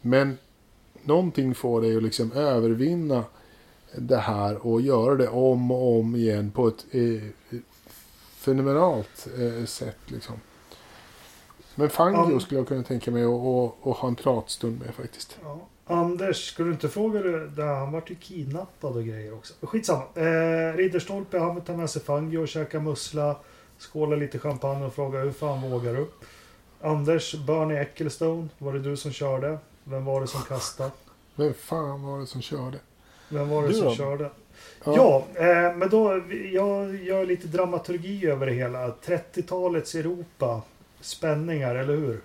Men 0.00 0.38
någonting 1.02 1.54
får 1.54 1.80
dig 1.80 1.96
att 1.96 2.02
liksom 2.02 2.32
övervinna 2.32 3.24
det 3.98 4.16
här 4.16 4.66
och 4.66 4.80
göra 4.80 5.14
det 5.14 5.28
om 5.28 5.70
och 5.70 5.98
om 6.00 6.16
igen 6.16 6.50
på 6.50 6.68
ett 6.68 6.84
eh, 6.90 7.22
fenomenalt 8.34 9.28
eh, 9.38 9.64
sätt. 9.64 9.98
Liksom. 10.06 10.34
Men 11.74 11.90
Fangio 11.90 12.32
Ja. 12.32 12.40
skulle 12.40 12.60
jag 12.60 12.68
kunna 12.68 12.82
tänka 12.82 13.10
mig 13.10 13.24
att 13.24 13.98
ha 13.98 14.08
en 14.08 14.14
pratstund 14.14 14.80
med 14.80 14.94
faktiskt. 14.94 15.38
Ja. 15.42 15.60
Anders, 15.86 16.46
skulle 16.46 16.68
du 16.68 16.72
inte 16.72 16.88
fråga 16.88 17.22
det? 17.22 17.48
Där 17.48 17.74
han 17.74 17.92
vart 17.92 18.10
ju 18.10 18.14
kidnappad 18.14 18.96
och 18.96 19.04
grejer 19.04 19.34
också. 19.34 19.54
Skitsamma. 19.66 20.02
Eh, 20.14 20.76
Ridderstolpe, 20.76 21.38
han 21.38 21.54
vill 21.54 21.64
ta 21.64 21.76
med 21.76 21.90
sig 21.90 22.02
Fangio 22.02 22.38
och 22.38 22.48
käka 22.48 22.80
mussla. 22.80 23.36
Skåla 23.78 24.16
lite 24.16 24.38
champagne 24.38 24.84
och 24.86 24.94
fråga 24.94 25.18
hur 25.20 25.32
fan 25.32 25.70
vågar 25.70 25.94
du? 25.94 26.06
Anders, 26.80 27.34
Bernie 27.46 27.80
Ecclestone, 27.80 28.48
var 28.58 28.72
det 28.72 28.78
du 28.80 28.96
som 28.96 29.12
körde? 29.12 29.58
Vem 29.84 30.04
var 30.04 30.20
det 30.20 30.26
som 30.26 30.42
kastade? 30.42 30.90
Vem 31.36 31.54
fan 31.54 32.02
var 32.02 32.18
det 32.20 32.26
som 32.26 32.42
körde? 32.42 32.78
Vem 33.28 33.48
var 33.48 33.62
det 33.62 33.68
Du 33.68 33.74
som 33.74 33.84
då? 33.84 33.94
körde? 33.94 34.30
Ja, 34.84 35.24
eh, 35.34 35.76
men 35.76 35.88
då, 35.90 36.22
jag 36.52 36.96
gör 37.04 37.26
lite 37.26 37.46
dramaturgi 37.48 38.26
över 38.26 38.46
det 38.46 38.52
hela. 38.52 38.88
30-talets 38.88 39.94
Europa. 39.94 40.62
Spänningar, 41.00 41.74
eller 41.74 41.96
hur? 41.96 42.20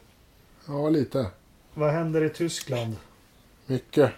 ja, 0.67 0.89
lite. 0.89 1.27
Vad 1.73 1.91
händer 1.91 2.23
i 2.23 2.29
Tyskland? 2.29 2.95
Mycket. 3.67 4.11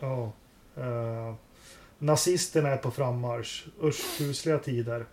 Ja. 0.00 0.32
Eh, 0.76 1.34
nazisterna 1.98 2.68
är 2.68 2.76
på 2.76 2.90
frammarsch. 2.90 3.66
Usch, 3.82 4.18
kusliga 4.18 4.58
tider. 4.58 5.06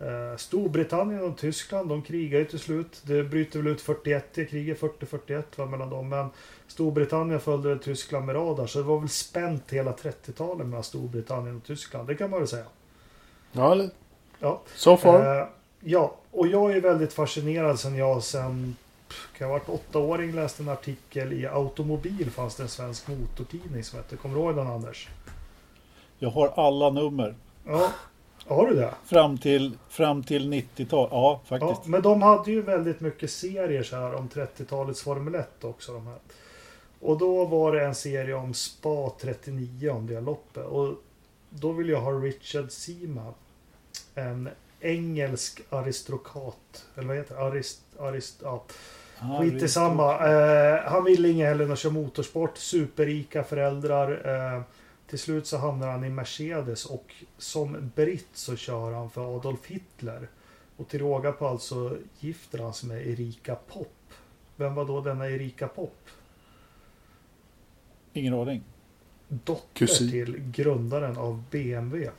Eh, 0.00 0.36
Storbritannien 0.36 1.20
och 1.24 1.38
Tyskland, 1.38 1.88
de 1.88 2.02
krigar 2.02 2.38
ju 2.38 2.44
till 2.44 2.58
slut. 2.58 3.00
Det 3.04 3.22
bryter 3.24 3.58
väl 3.58 3.72
ut 3.72 3.80
41, 3.80 4.26
det 4.34 4.44
kriget 4.44 4.80
40-41 4.80 5.42
var 5.56 5.66
mellan 5.66 5.90
dem. 5.90 6.08
Men 6.08 6.28
Storbritannien 6.66 7.40
följde 7.40 7.78
Tyskland 7.78 8.26
med 8.26 8.34
radar. 8.36 8.66
Så 8.66 8.78
det 8.78 8.84
var 8.84 9.00
väl 9.00 9.08
spänt 9.08 9.64
hela 9.70 9.92
30-talet 9.92 10.66
mellan 10.66 10.84
Storbritannien 10.84 11.56
och 11.56 11.64
Tyskland. 11.64 12.08
Det 12.08 12.14
kan 12.14 12.30
man 12.30 12.38
väl 12.38 12.48
säga. 12.48 12.64
Ja, 13.52 13.74
li- 13.74 13.90
Ja. 14.38 14.62
so 14.74 14.96
far. 14.96 15.38
Eh, 15.40 15.46
ja, 15.80 16.14
och 16.30 16.46
jag 16.46 16.76
är 16.76 16.80
väldigt 16.80 17.12
fascinerad 17.12 17.80
sen 17.80 17.94
jag 17.96 18.22
sen 18.22 18.76
kan 19.38 19.46
ha 19.50 19.52
varit 19.58 19.68
åttaåring 19.68 20.32
läste 20.32 20.62
en 20.62 20.68
artikel 20.68 21.32
i 21.32 21.46
Automobil 21.46 22.30
fanns 22.30 22.54
det 22.56 22.62
en 22.62 22.68
svensk 22.68 23.08
motortidning 23.08 23.84
som 23.84 23.98
hette, 23.98 24.16
kommer 24.16 24.34
du 24.34 24.40
ihåg 24.40 24.56
den 24.56 24.66
Anders? 24.66 25.08
Jag 26.18 26.30
har 26.30 26.48
alla 26.56 26.90
nummer. 26.90 27.34
Ja, 27.66 27.90
har 28.46 28.66
du 28.66 28.74
det? 28.74 28.94
Fram 29.04 29.38
till, 29.38 29.78
fram 29.88 30.22
till 30.22 30.52
90-tal. 30.52 31.08
Ja, 31.10 31.40
Ja, 31.48 31.58
faktiskt. 31.58 31.86
men 31.88 32.02
de 32.02 32.22
hade 32.22 32.50
ju 32.50 32.62
väldigt 32.62 33.00
mycket 33.00 33.30
serier 33.30 33.82
så 33.82 33.96
här 33.96 34.14
om 34.14 34.28
30-talets 34.28 35.02
Formel 35.02 35.34
1 35.34 35.64
också. 35.64 35.92
De 35.92 36.06
här. 36.06 36.18
Och 37.00 37.18
då 37.18 37.44
var 37.44 37.72
det 37.72 37.84
en 37.84 37.94
serie 37.94 38.34
om 38.34 38.54
Spa 38.54 39.10
39 39.20 39.90
om 39.90 40.06
det 40.06 40.20
loppet. 40.20 40.64
Och 40.66 40.94
då 41.50 41.72
vill 41.72 41.88
jag 41.88 42.00
ha 42.00 42.10
Richard 42.10 42.70
Seaman. 42.70 43.34
En 44.14 44.48
engelsk 44.80 45.60
aristokrat. 45.70 46.84
Eller 46.96 47.08
vad 47.08 47.16
heter 47.16 47.34
det? 47.34 47.40
Arist, 47.40 47.80
arist, 47.98 48.36
ja. 48.42 48.64
Skit 49.40 49.62
i 49.62 49.68
samma. 49.68 50.28
Eh, 50.28 50.84
han 50.84 51.04
ville 51.04 51.28
inget 51.28 51.48
heller 51.48 51.64
än 51.64 51.72
att 51.72 51.78
köra 51.78 51.92
motorsport. 51.92 52.58
Superrika 52.58 53.44
föräldrar. 53.44 54.34
Eh, 54.56 54.62
till 55.06 55.18
slut 55.18 55.46
så 55.46 55.56
hamnar 55.56 55.88
han 55.88 56.04
i 56.04 56.10
Mercedes 56.10 56.86
och 56.86 57.14
som 57.38 57.90
britt 57.94 58.28
så 58.32 58.56
kör 58.56 58.92
han 58.92 59.10
för 59.10 59.36
Adolf 59.36 59.66
Hitler. 59.66 60.28
Och 60.76 60.88
till 60.88 61.00
råga 61.00 61.32
på 61.32 61.46
allt 61.48 61.62
så 61.62 61.96
gifter 62.18 62.58
han 62.58 62.74
sig 62.74 62.88
med 62.88 63.06
Erika 63.06 63.54
Popp. 63.54 64.12
Vem 64.56 64.74
var 64.74 64.84
då 64.84 65.00
denna 65.00 65.30
Erika 65.30 65.68
Popp? 65.68 66.08
Ingen 68.12 68.34
aning. 68.34 68.62
Dotter 69.28 69.64
Kusin. 69.74 70.10
till 70.10 70.50
grundaren 70.50 71.18
av 71.18 71.44
BMW. 71.50 72.10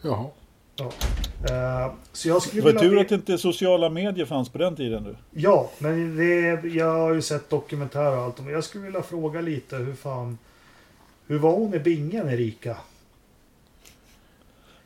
Jaha. 0.00 0.30
Eh, 0.84 1.92
så 2.12 2.28
jag 2.28 2.42
skulle 2.42 2.62
Det 2.62 2.72
var 2.72 2.80
tur 2.80 2.98
att 2.98 3.10
inte 3.10 3.38
sociala 3.38 3.90
medier 3.90 4.26
fanns 4.26 4.48
på 4.48 4.58
den 4.58 4.76
tiden 4.76 5.04
du. 5.04 5.16
Ja, 5.30 5.70
men 5.78 6.16
det, 6.16 6.68
jag 6.68 6.92
har 6.92 7.14
ju 7.14 7.22
sett 7.22 7.50
dokumentärer 7.50 8.16
och 8.16 8.22
allt. 8.22 8.40
Men 8.40 8.52
jag 8.52 8.64
skulle 8.64 8.84
vilja 8.84 9.02
fråga 9.02 9.40
lite 9.40 9.76
hur 9.76 9.94
fan... 9.94 10.38
Hur 11.26 11.38
var 11.38 11.52
hon 11.52 11.74
i 11.74 11.78
bingen, 11.78 12.28
Erika? 12.28 12.76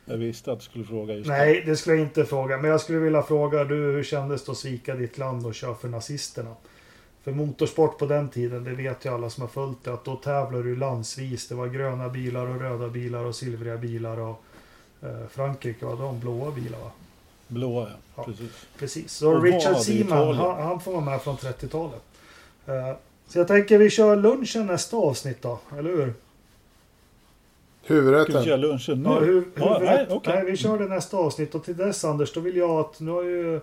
Jag 0.05 0.17
visste 0.17 0.51
att 0.51 0.59
du 0.59 0.65
skulle 0.65 0.85
fråga 0.85 1.13
just 1.13 1.27
Nej, 1.27 1.63
det 1.65 1.75
skulle 1.75 1.95
jag 1.95 2.05
inte 2.05 2.25
fråga. 2.25 2.57
Men 2.57 2.71
jag 2.71 2.81
skulle 2.81 2.99
vilja 2.99 3.23
fråga 3.23 3.63
du, 3.63 3.75
hur 3.75 4.03
kändes 4.03 4.45
det 4.45 4.51
att 4.51 4.57
svika 4.57 4.95
ditt 4.95 5.17
land 5.17 5.45
och 5.45 5.55
köra 5.55 5.75
för 5.75 5.87
nazisterna? 5.87 6.55
För 7.23 7.31
motorsport 7.31 7.97
på 7.97 8.05
den 8.05 8.29
tiden, 8.29 8.63
det 8.63 8.71
vet 8.71 9.05
ju 9.05 9.13
alla 9.13 9.29
som 9.29 9.41
har 9.41 9.47
följt 9.47 9.83
det, 9.83 9.93
att 9.93 10.05
då 10.05 10.15
tävlar 10.15 10.63
du 10.63 10.75
landsvis. 10.75 11.47
Det 11.47 11.55
var 11.55 11.67
gröna 11.67 12.09
bilar 12.09 12.47
och 12.47 12.61
röda 12.61 12.89
bilar 12.89 13.25
och 13.25 13.35
silvriga 13.35 13.77
bilar 13.77 14.19
och 14.19 14.43
Frankrike 15.31 15.85
var 15.85 15.95
de 15.95 16.19
blåa 16.19 16.51
bilar 16.51 16.79
va? 16.79 16.91
Blåa, 17.47 17.81
ja. 17.89 17.95
Ja. 18.15 18.23
Precis. 18.23 18.51
Precis. 18.77 19.11
Så 19.13 19.31
Och 19.35 19.43
Richard 19.43 19.77
Seaman, 19.77 20.35
han, 20.35 20.63
han 20.63 20.79
får 20.79 20.91
vara 20.91 21.01
med 21.05 21.21
från 21.21 21.37
30-talet. 21.37 22.01
Eh, 22.65 22.93
så 23.27 23.39
jag 23.39 23.47
tänker 23.47 23.77
vi 23.77 23.89
kör 23.89 24.15
lunchen 24.15 24.65
nästa 24.67 24.97
avsnitt 24.97 25.41
då, 25.41 25.59
eller 25.77 25.89
hur? 25.89 26.13
Ska 27.83 27.93
vi 27.93 27.99
Huvudrätten. 27.99 28.43
köra 28.45 28.55
lunchen 28.57 29.03
nu? 29.03 29.09
Ja, 29.09 29.19
hur, 29.19 29.43
Ja, 29.55 29.77
hur, 29.79 29.85
nej, 29.85 29.95
nej, 29.95 30.07
okej. 30.09 30.43
vi 30.45 30.57
kör 30.57 30.77
det 30.79 30.85
nästa 30.87 31.17
avsnitt 31.17 31.55
och 31.55 31.63
till 31.63 31.77
dess 31.77 32.05
Anders, 32.05 32.33
då 32.33 32.39
vill 32.39 32.55
jag 32.57 32.69
att 32.69 32.99
nu 32.99 33.11
har 33.11 33.23
ju 33.23 33.59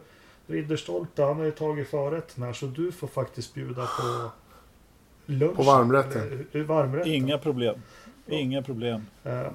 Ridderstolpe, 0.47 1.23
han 1.23 1.37
har 1.37 1.45
ju 1.45 1.51
tagit 1.51 1.89
förrätten 1.89 2.45
här 2.45 2.53
så 2.53 2.67
du 2.67 2.93
får 2.93 3.07
faktiskt 3.07 3.55
bjuda 3.55 3.87
på 3.87 4.31
lunch. 5.27 5.57
På 5.57 5.63
varmrätten. 5.63 6.23
Eller, 6.23 6.61
eh, 6.61 6.67
varmrätten. 6.67 7.13
Inga 7.13 7.39
problem. 7.39 7.75
Inga 8.31 8.63
problem. 8.63 9.07
Eh, 9.25 9.51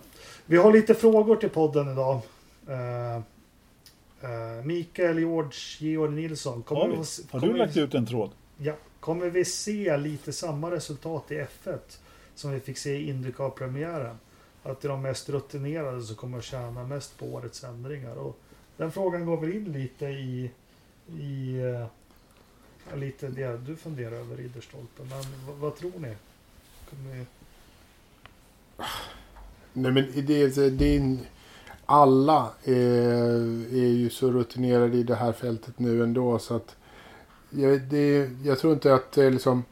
vi 0.46 0.58
har 0.58 0.74
lite 0.74 0.94
frågor 0.96 1.36
till 1.36 1.50
podden 1.50 1.92
idag. 1.92 2.22
Eh, 2.70 3.16
eh, 3.16 4.64
Mikael 4.64 5.20
George 5.20 5.52
Georg 5.80 6.12
Nilsson. 6.12 6.64
Har, 6.68 6.88
vi, 6.88 6.96
vi? 6.96 7.04
har 7.32 7.40
du 7.40 7.54
vi- 7.54 7.60
lagt 7.60 7.78
ut 7.78 7.94
en 7.94 8.06
tråd? 8.06 8.32
Ja, 8.58 8.74
kommer 9.00 9.30
vi 9.30 9.46
se 9.46 9.98
lite 9.98 10.34
samma 10.34 10.72
resultat 10.72 11.32
i 11.32 11.36
F1 11.36 11.78
som 12.36 12.52
vi 12.52 12.60
fick 12.60 12.78
se 12.78 12.96
i 12.98 13.10
Indycar-premiären? 13.10 14.18
Att 14.64 14.82
det 14.82 14.88
är 14.88 14.90
de 14.90 15.02
mest 15.02 15.30
rutinerade 15.30 16.02
som 16.04 16.16
kommer 16.16 16.38
att 16.38 16.44
tjäna 16.44 16.84
mest 16.84 17.18
på 17.18 17.26
årets 17.26 17.64
ändringar. 17.64 18.16
Och 18.16 18.38
den 18.78 18.92
frågan 18.92 19.26
går 19.26 19.38
väl 19.38 19.54
in 19.54 19.72
lite 19.72 20.06
i, 20.06 20.52
i 21.20 21.58
lite 22.96 23.28
det 23.28 23.58
du 23.58 23.76
funderar 23.76 24.16
över 24.16 24.38
Ridderstolpe. 24.38 25.04
Men 25.04 25.24
vad, 25.48 25.56
vad 25.56 25.76
tror 25.76 25.92
ni? 25.98 26.16
Kommer. 26.90 27.26
Nej 29.74 29.92
men 29.92 30.06
det, 30.26 30.42
är- 30.42 30.70
det 30.70 30.96
är 30.98 31.18
alla 31.86 32.50
är, 32.64 33.74
är 33.74 33.88
ju 33.94 34.10
så 34.10 34.32
rutinerade 34.32 34.98
i 34.98 35.04
det 35.04 35.16
här 35.16 35.32
fältet 35.32 35.80
nu 35.80 36.04
ändå 36.04 36.40
så 36.40 36.56
att 36.56 36.76
jag, 37.50 37.82
det, 37.82 38.30
jag 38.44 38.60
tror 38.60 38.74
inte 38.74 38.94
att 38.94 39.12
det 39.12 39.24
är 39.26 39.32
liksom 39.32 39.64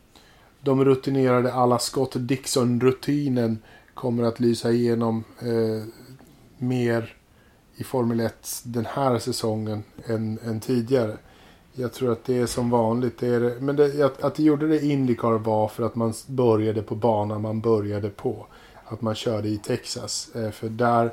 de 0.61 0.85
rutinerade 0.85 1.53
alla 1.53 1.79
Scott 1.79 2.15
Dixon-rutinen 2.15 3.57
kommer 3.93 4.23
att 4.23 4.39
lysa 4.39 4.71
igenom 4.71 5.23
eh, 5.39 5.83
mer 6.57 7.15
i 7.75 7.83
Formel 7.83 8.19
1 8.19 8.61
den 8.63 8.85
här 8.85 9.19
säsongen 9.19 9.83
än, 10.05 10.39
än 10.45 10.59
tidigare. 10.59 11.17
Jag 11.73 11.93
tror 11.93 12.11
att 12.11 12.25
det 12.25 12.37
är 12.37 12.45
som 12.45 12.69
vanligt. 12.69 13.17
Det 13.17 13.27
är, 13.27 13.59
men 13.59 13.75
det, 13.75 14.01
att, 14.05 14.23
att 14.23 14.35
det 14.35 14.43
gjorde 14.43 14.67
det 14.67 14.79
i 14.79 14.91
Indycar 14.91 15.31
var 15.31 15.67
för 15.67 15.83
att 15.85 15.95
man 15.95 16.13
började 16.27 16.81
på 16.81 16.95
banan 16.95 17.41
man 17.41 17.61
började 17.61 18.09
på 18.09 18.45
att 18.93 19.01
man 19.01 19.15
körde 19.15 19.47
i 19.47 19.57
Texas. 19.57 20.29
Eh, 20.35 20.51
för 20.51 20.69
där, 20.69 21.11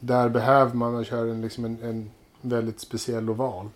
där 0.00 0.28
behöver 0.28 0.74
man 0.74 1.04
köra 1.04 1.30
en, 1.30 1.40
liksom 1.40 1.64
en, 1.64 1.78
en 1.82 2.10
väldigt 2.40 2.80
speciell 2.80 3.30
oval. 3.30 3.68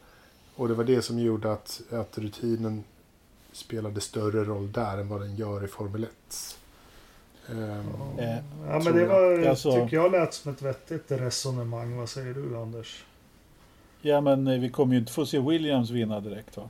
Och 0.56 0.68
det 0.68 0.74
var 0.74 0.84
det 0.84 1.02
som 1.02 1.18
gjorde 1.18 1.52
att, 1.52 1.80
att 1.90 2.18
rutinen 2.18 2.84
spelade 3.52 4.00
större 4.00 4.44
roll 4.44 4.72
där 4.72 4.98
än 4.98 5.08
vad 5.08 5.20
den 5.20 5.36
gör 5.36 5.64
i 5.64 5.68
Formel 5.68 6.04
1. 6.04 6.10
Ehm, 7.50 7.58
Eh, 8.18 8.28
Ja, 8.34 8.72
men 8.72 8.82
tror 8.82 8.92
det 8.94 9.00
jag. 9.00 9.08
var, 9.08 9.46
Alltså- 9.48 9.72
tycker 9.84 9.96
jag 9.96 10.12
lät 10.12 10.34
som 10.34 10.52
ett 10.52 10.62
vettigt 10.62 11.04
resonemang. 11.08 11.96
Vad 11.96 12.08
säger 12.08 12.34
du 12.34 12.56
Anders? 12.56 13.04
Ja, 14.00 14.20
men 14.20 14.46
eh, 14.46 14.60
vi 14.60 14.70
kommer 14.70 14.94
ju 14.94 15.00
inte 15.00 15.12
få 15.12 15.26
se 15.26 15.38
Williams 15.38 15.90
vinna 15.90 16.20
direkt 16.20 16.56
va? 16.56 16.68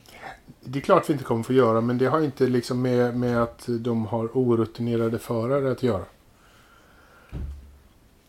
Det 0.61 0.79
är 0.79 0.81
klart 0.81 1.09
vi 1.09 1.13
inte 1.13 1.25
kommer 1.25 1.43
få 1.43 1.53
göra, 1.53 1.81
men 1.81 1.99
det 1.99 2.07
har 2.07 2.21
inte 2.21 2.47
liksom 2.47 2.83
med, 2.83 3.17
med 3.17 3.43
att 3.43 3.65
de 3.81 4.07
har 4.07 4.27
orutinerade 4.35 5.19
förare 5.19 5.71
att 5.73 5.83
göra. 5.83 6.05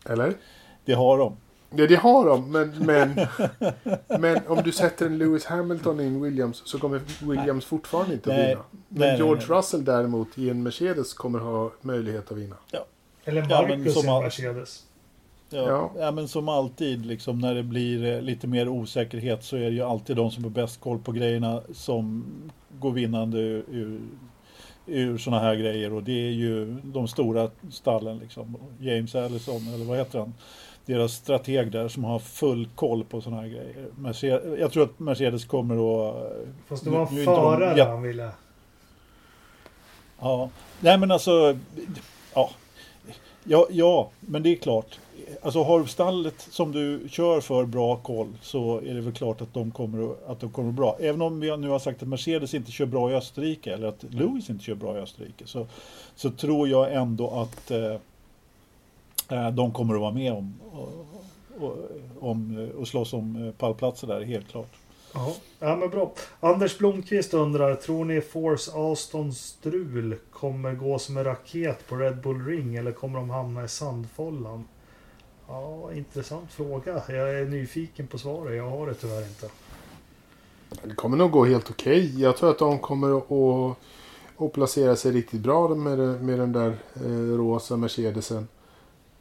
Eller? 0.08 0.34
Det 0.84 0.92
har 0.94 1.18
de. 1.18 1.36
Ja, 1.76 1.86
det 1.86 1.96
har 1.96 2.26
de, 2.26 2.50
men, 2.52 2.74
men, 2.86 3.14
men 4.20 4.38
om 4.46 4.62
du 4.64 4.72
sätter 4.72 5.06
en 5.06 5.18
Lewis 5.18 5.44
Hamilton 5.44 6.00
i 6.00 6.04
en 6.04 6.22
Williams 6.22 6.62
så 6.64 6.78
kommer 6.78 7.00
Williams 7.22 7.64
fortfarande 7.64 8.14
inte 8.14 8.30
att 8.30 8.36
Nej. 8.36 8.48
vinna. 8.48 8.60
Men 8.88 9.08
Nej, 9.08 9.16
George 9.16 9.44
nej. 9.48 9.58
Russell 9.58 9.84
däremot 9.84 10.38
i 10.38 10.50
en 10.50 10.62
Mercedes 10.62 11.14
kommer 11.14 11.38
ha 11.38 11.70
möjlighet 11.80 12.30
att 12.32 12.36
vinna. 12.38 12.56
Eller 13.24 13.46
Ja, 13.50 13.66
men 13.68 13.78
Marcus 13.80 13.94
som 13.94 14.04
i 14.04 14.08
en 14.08 14.14
all- 14.14 14.22
Mercedes. 14.22 14.82
Ja, 15.50 15.58
Ja. 15.68 15.90
ja. 15.98 16.10
men 16.10 16.28
som 16.28 16.48
alltid 16.48 17.06
liksom 17.06 17.38
när 17.38 17.54
det 17.54 17.62
blir 17.62 18.04
eh, 18.14 18.20
lite 18.20 18.46
mer 18.46 18.68
osäkerhet 18.68 19.44
så 19.44 19.56
är 19.56 19.60
det 19.60 19.70
ju 19.76 19.82
alltid 19.82 20.16
de 20.16 20.30
som 20.30 20.44
har 20.44 20.50
bäst 20.50 20.80
koll 20.80 20.98
på 20.98 21.12
grejerna 21.12 21.62
som 21.72 22.24
går 22.80 22.90
vinnande 22.92 23.38
ur, 23.38 23.64
ur, 23.70 24.00
ur 24.86 25.18
sådana 25.18 25.42
här 25.42 25.54
grejer 25.54 25.92
och 25.92 26.02
det 26.02 26.26
är 26.26 26.30
ju 26.30 26.76
de 26.84 27.08
stora 27.08 27.50
stallen 27.70 28.18
liksom. 28.18 28.56
James 28.80 29.14
Allison 29.14 29.74
eller 29.74 29.84
vad 29.84 29.98
heter 29.98 30.18
han? 30.18 30.34
Deras 30.86 31.12
strateg 31.12 31.72
där 31.72 31.88
som 31.88 32.04
har 32.04 32.18
full 32.18 32.68
koll 32.74 33.04
på 33.04 33.20
sådana 33.20 33.42
här 33.42 33.48
grejer. 33.48 33.86
Mercedes, 33.98 34.58
jag 34.58 34.72
tror 34.72 34.84
att 34.84 34.98
Mercedes 34.98 35.44
kommer 35.44 35.74
att... 36.08 36.32
Fast 36.68 36.84
det 36.84 36.90
var 36.90 36.98
de 36.98 37.24
förare 37.24 37.82
han 37.82 38.02
ville. 38.02 38.30
Ja, 40.20 40.50
nej 40.80 40.98
men 40.98 41.10
alltså, 41.10 41.58
ja 42.34 42.50
ja, 43.48 43.66
ja, 43.70 44.10
men 44.20 44.42
det 44.42 44.52
är 44.52 44.56
klart. 44.56 44.98
Alltså 45.42 45.62
har 45.62 45.84
stallet 45.84 46.48
som 46.50 46.72
du 46.72 47.08
kör 47.08 47.40
för 47.40 47.64
bra 47.64 47.96
koll 47.96 48.32
så 48.42 48.78
är 48.78 48.94
det 48.94 49.00
väl 49.00 49.12
klart 49.12 49.40
att 49.40 49.54
de 49.54 49.70
kommer 49.70 50.14
att, 50.26 50.40
de 50.40 50.50
kommer 50.50 50.72
bra. 50.72 50.96
Även 51.00 51.22
om 51.22 51.40
vi 51.40 51.56
nu 51.56 51.68
har 51.68 51.78
sagt 51.78 52.02
att 52.02 52.08
Mercedes 52.08 52.54
inte 52.54 52.70
kör 52.70 52.86
bra 52.86 53.10
i 53.10 53.14
Österrike 53.14 53.74
eller 53.74 53.88
att 53.88 54.04
Lewis 54.10 54.50
inte 54.50 54.64
kör 54.64 54.74
bra 54.74 54.98
i 54.98 55.00
Österrike 55.00 55.46
så, 55.46 55.66
så 56.16 56.30
tror 56.30 56.68
jag 56.68 56.94
ändå 56.94 57.30
att 57.30 57.70
eh, 57.70 57.96
eh 59.28 59.50
de 59.50 59.72
kommer 59.72 59.94
att 59.94 60.00
vara 60.00 60.12
med 60.12 60.32
om 60.32 60.54
och, 60.72 61.06
och, 61.60 61.76
om, 62.20 62.68
och 62.78 62.88
slåss 62.88 63.12
om 63.12 63.46
eh, 63.46 63.52
pallplatser 63.52 64.06
där, 64.06 64.24
helt 64.24 64.48
klart. 64.48 64.70
Ja. 65.12 65.34
ja, 65.58 65.76
men 65.76 65.90
bra. 65.90 66.12
Anders 66.40 66.78
Blomqvist 66.78 67.34
undrar, 67.34 67.74
tror 67.74 68.04
ni 68.04 68.20
Force 68.20 68.70
Astons 68.74 69.38
strul 69.38 70.16
kommer 70.32 70.74
gå 70.74 70.98
som 70.98 71.16
en 71.16 71.24
raket 71.24 71.88
på 71.88 71.96
Red 71.96 72.20
Bull 72.20 72.46
Ring 72.46 72.76
eller 72.76 72.92
kommer 72.92 73.18
de 73.18 73.30
hamna 73.30 73.64
i 73.64 73.68
sandfållan? 73.68 74.64
Ja, 75.48 75.92
intressant 75.92 76.52
fråga. 76.52 77.02
Jag 77.08 77.40
är 77.40 77.44
nyfiken 77.44 78.06
på 78.06 78.18
svaret. 78.18 78.56
Jag 78.56 78.70
har 78.70 78.86
det 78.86 78.94
tyvärr 78.94 79.22
inte. 79.28 79.48
Det 80.82 80.94
kommer 80.94 81.16
nog 81.16 81.30
gå 81.30 81.44
helt 81.44 81.70
okej. 81.70 82.20
Jag 82.20 82.36
tror 82.36 82.50
att 82.50 82.58
de 82.58 82.78
kommer 82.78 83.18
att, 83.18 83.76
att 84.36 84.52
placera 84.52 84.96
sig 84.96 85.12
riktigt 85.12 85.40
bra 85.40 85.68
med, 85.68 85.98
med 85.98 86.38
den 86.38 86.52
där 86.52 86.78
eh, 86.94 87.36
rosa 87.36 87.76
Mercedesen. 87.76 88.48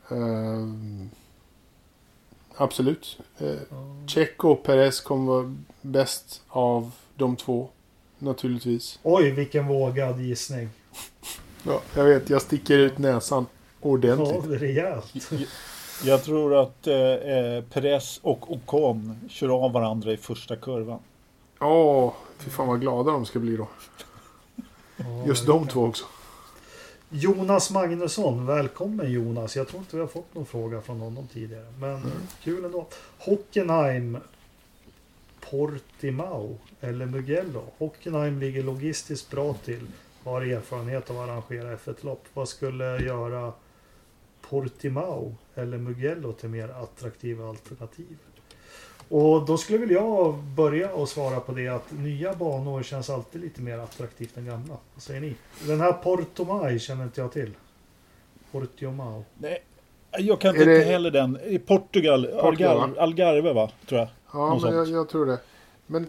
Ehm, 0.09 1.09
absolut. 2.57 3.17
Eh, 3.37 3.55
Checo 4.07 4.49
och 4.49 4.63
Perez 4.63 5.01
kommer 5.01 5.31
vara 5.33 5.55
bäst 5.81 6.41
av 6.47 6.91
de 7.15 7.35
två. 7.35 7.69
Naturligtvis. 8.19 8.99
Oj, 9.03 9.31
vilken 9.31 9.67
vågad 9.67 10.19
gissning. 10.21 10.69
Ja, 11.63 11.81
jag 11.95 12.03
vet, 12.03 12.29
jag 12.29 12.41
sticker 12.41 12.77
ut 12.77 12.97
näsan 12.97 13.45
Ja, 13.81 13.89
ordentligt. 13.89 14.45
är 14.45 14.57
rejält. 14.59 15.13
Jag 16.03 16.23
tror 16.23 16.55
att 16.61 16.87
eh, 16.87 16.95
eh, 16.97 17.63
Perez 17.63 18.19
och 18.23 18.51
Ocon 18.51 19.19
kör 19.29 19.49
av 19.65 19.71
varandra 19.71 20.11
i 20.13 20.17
första 20.17 20.55
kurvan. 20.55 20.99
Åh, 21.59 22.13
fy 22.37 22.49
fan 22.49 22.67
vad 22.67 22.81
glada 22.81 23.11
de 23.11 23.25
ska 23.25 23.39
bli 23.39 23.57
då. 23.57 23.67
Ja, 24.97 25.05
Just 25.27 25.45
de 25.47 25.67
två 25.67 25.83
också. 25.83 26.05
Jonas 27.17 27.71
Magnusson, 27.71 28.45
välkommen 28.45 29.11
Jonas. 29.11 29.55
Jag 29.55 29.67
tror 29.67 29.79
inte 29.79 29.95
vi 29.95 30.01
har 30.01 30.07
fått 30.07 30.35
någon 30.35 30.45
fråga 30.45 30.81
från 30.81 30.99
honom 30.99 31.27
tidigare. 31.27 31.65
Men 31.79 32.11
kul 32.43 32.65
ändå. 32.65 32.87
Hockenheim, 33.17 34.17
Portimao 35.49 36.57
eller 36.81 37.05
Mugello. 37.05 37.63
Hockenheim 37.77 38.39
ligger 38.39 38.63
logistiskt 38.63 39.31
bra 39.31 39.53
till. 39.53 39.87
Har 40.23 40.41
erfarenhet 40.41 41.09
av 41.09 41.19
att 41.19 41.29
arrangera 41.29 41.77
F1-lopp. 41.77 42.23
Vad 42.33 42.49
skulle 42.49 42.99
göra 42.99 43.53
Portimao 44.49 45.35
eller 45.55 45.77
Mugello 45.77 46.33
till 46.33 46.49
mer 46.49 46.69
attraktiva 46.69 47.49
alternativ? 47.49 48.17
Och 49.09 49.45
då 49.45 49.57
skulle 49.57 49.77
väl 49.77 49.91
jag 49.91 50.35
börja 50.35 50.93
och 50.93 51.09
svara 51.09 51.39
på 51.39 51.51
det 51.51 51.67
att 51.67 51.91
nya 51.91 52.33
banor 52.33 52.83
känns 52.83 53.09
alltid 53.09 53.41
lite 53.41 53.61
mer 53.61 53.77
attraktivt 53.77 54.37
än 54.37 54.45
gamla. 54.45 54.77
Vad 54.93 55.03
säger 55.03 55.21
ni? 55.21 55.35
Den 55.67 55.81
här 55.81 55.93
Portomai 55.93 56.79
känner 56.79 57.03
inte 57.03 57.21
jag 57.21 57.31
till. 57.31 57.51
Portimao. 58.51 59.23
Nej, 59.37 59.63
jag 60.17 60.41
kan 60.41 60.55
inte 60.55 60.65
det- 60.65 60.83
heller 60.83 61.11
den. 61.11 61.39
I 61.43 61.59
Portugal, 61.59 62.25
Portugal, 62.25 62.77
Algarve, 62.77 63.01
Algarve 63.01 63.53
va? 63.53 63.71
Tror 63.87 63.99
jag. 63.99 64.09
Ja, 64.33 64.59
men 64.63 64.75
jag, 64.75 64.87
jag 64.87 65.09
tror 65.09 65.25
det. 65.25 65.39
Men 65.87 66.07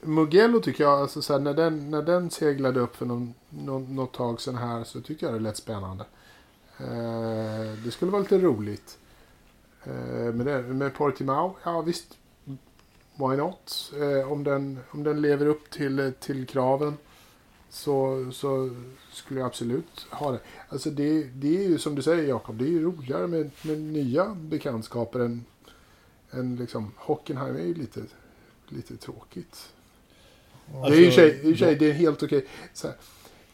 Mugello 0.00 0.60
tycker 0.60 0.84
jag, 0.84 1.00
alltså, 1.00 1.22
så 1.22 1.32
här, 1.32 1.40
när, 1.40 1.54
den, 1.54 1.90
när 1.90 2.02
den 2.02 2.30
seglade 2.30 2.80
upp 2.80 2.96
för 2.96 3.06
någon, 3.06 3.34
någon, 3.48 3.96
något 3.96 4.12
tag 4.12 4.40
sedan 4.40 4.56
här 4.56 4.84
så 4.84 5.00
tyckte 5.00 5.24
jag 5.24 5.34
det 5.34 5.40
lät 5.40 5.56
spännande. 5.56 6.04
Eh, 6.78 7.78
det 7.84 7.90
skulle 7.90 8.10
vara 8.10 8.22
lite 8.22 8.38
roligt. 8.38 8.98
Eh, 9.84 10.34
men 10.34 10.46
det, 10.46 10.62
med 10.62 10.94
Portimao, 10.94 11.56
ja 11.64 11.80
visst. 11.80 12.18
Why 13.16 13.36
not? 13.36 13.92
Eh, 14.00 14.32
om, 14.32 14.44
den, 14.44 14.78
om 14.90 15.02
den 15.02 15.20
lever 15.22 15.46
upp 15.46 15.70
till, 15.70 16.12
till 16.20 16.46
kraven 16.46 16.96
så, 17.70 18.26
så 18.32 18.70
skulle 19.12 19.40
jag 19.40 19.46
absolut 19.46 20.06
ha 20.10 20.30
det. 20.32 20.40
Alltså 20.68 20.90
det, 20.90 21.22
det 21.24 21.56
är 21.64 21.68
ju 21.68 21.78
som 21.78 21.94
du 21.94 22.02
säger 22.02 22.28
Jakob, 22.28 22.56
det 22.58 22.64
är 22.64 22.68
ju 22.68 22.82
roligare 22.84 23.26
med, 23.26 23.50
med 23.62 23.80
nya 23.80 24.34
bekantskaper 24.34 25.20
än, 25.20 25.44
än 26.30 26.56
liksom, 26.56 26.92
Hockenheim 26.96 27.56
är 27.56 27.60
ju 27.62 27.74
lite, 27.74 28.00
lite 28.68 28.96
tråkigt. 28.96 29.72
Alltså, 30.74 30.90
det 30.90 30.96
är 30.96 31.00
ju 31.00 31.06
i 31.06 31.10
och 31.10 31.14
för 31.14 31.20
sig- 31.20 31.50
i 31.52 31.56
sig, 31.56 31.76
det 31.76 31.88
är 31.90 31.92
helt 31.92 32.22
okej. 32.22 32.46
Så 32.72 32.86
här, 32.86 32.96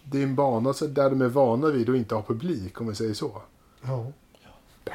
Det 0.03 0.19
är 0.19 0.23
en 0.23 0.35
bana 0.35 0.73
så 0.73 0.87
där 0.87 1.11
de 1.11 1.21
är 1.23 1.29
vana 1.29 1.69
vid 1.69 1.91
att 1.91 1.97
inte 1.97 2.15
ha 2.15 2.23
publik, 2.23 2.81
om 2.81 2.89
vi 2.89 2.95
säger 2.95 3.15
så. 3.15 3.43
Ja. 3.83 4.13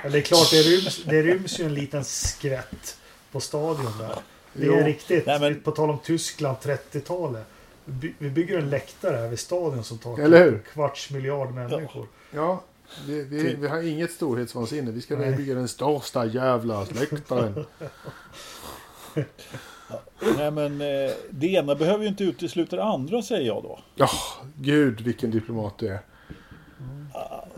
Men 0.04 0.12
det 0.12 0.18
är 0.18 0.22
klart, 0.22 0.52
det 0.52 0.62
ryms, 0.62 1.04
det 1.06 1.22
ryms 1.24 1.60
ju 1.60 1.66
en 1.66 1.74
liten 1.74 2.04
skvätt 2.04 2.98
på 3.32 3.40
stadion 3.40 3.98
där. 4.00 4.16
Det 4.54 4.64
är 4.66 4.80
Jo. 4.80 4.86
riktigt. 4.86 5.26
Nej, 5.26 5.40
men- 5.40 5.62
På 5.62 5.72
tal 5.72 5.90
om 5.90 6.00
Tyskland 6.00 6.58
30-talet. 6.62 7.46
Vi 7.86 7.94
by- 7.94 8.14
vi 8.18 8.30
bygger 8.30 8.58
en 8.58 8.70
läktare 8.70 9.18
här 9.18 9.28
vid 9.28 9.40
stadion 9.40 9.84
som 9.84 9.98
tar 9.98 10.20
Eller 10.20 10.44
hur? 10.44 10.54
en 10.54 10.62
kvarts 10.74 11.12
miljard 11.12 11.52
människor. 11.54 12.08
Ja, 12.32 12.64
Vi, 13.08 13.24
vi, 13.24 13.56
vi 13.56 13.68
har 13.68 13.82
inget 13.82 14.12
storhetsvansinne. 14.12 14.92
Vi 14.92 15.02
ska 15.02 15.16
Nej. 15.18 15.32
bygga 15.32 15.56
den 15.56 15.68
största 15.68 16.26
jävla 16.26 16.86
släktaren. 16.96 17.66
Nej 20.38 20.52
men 20.52 20.82
eh, 20.82 21.12
det 21.30 21.48
ena 21.48 21.76
behöver 21.76 22.04
ju 22.04 22.10
inte 22.10 22.24
utesluta 22.24 22.76
det 22.76 22.84
andra 22.84 23.22
säger 23.22 23.48
jag 23.48 23.64
då. 23.64 23.80
Ja, 23.96 24.10
gud 24.56 25.02
vilken 25.02 25.32
diplomat 25.32 25.78
du 25.78 25.88
är. 25.88 26.00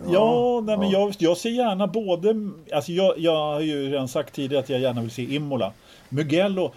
Ja, 0.07 0.61
nej, 0.65 0.77
men 0.77 0.89
jag, 0.89 1.13
jag 1.17 1.37
ser 1.37 1.49
gärna 1.49 1.87
både, 1.87 2.35
alltså 2.73 2.91
jag, 2.91 3.19
jag 3.19 3.35
har 3.53 3.61
ju 3.61 3.89
redan 3.89 4.07
sagt 4.07 4.33
tidigare 4.33 4.63
att 4.63 4.69
jag 4.69 4.79
gärna 4.79 5.01
vill 5.01 5.11
se 5.11 5.35
Imola. 5.35 5.73
Mugello, 6.09 6.71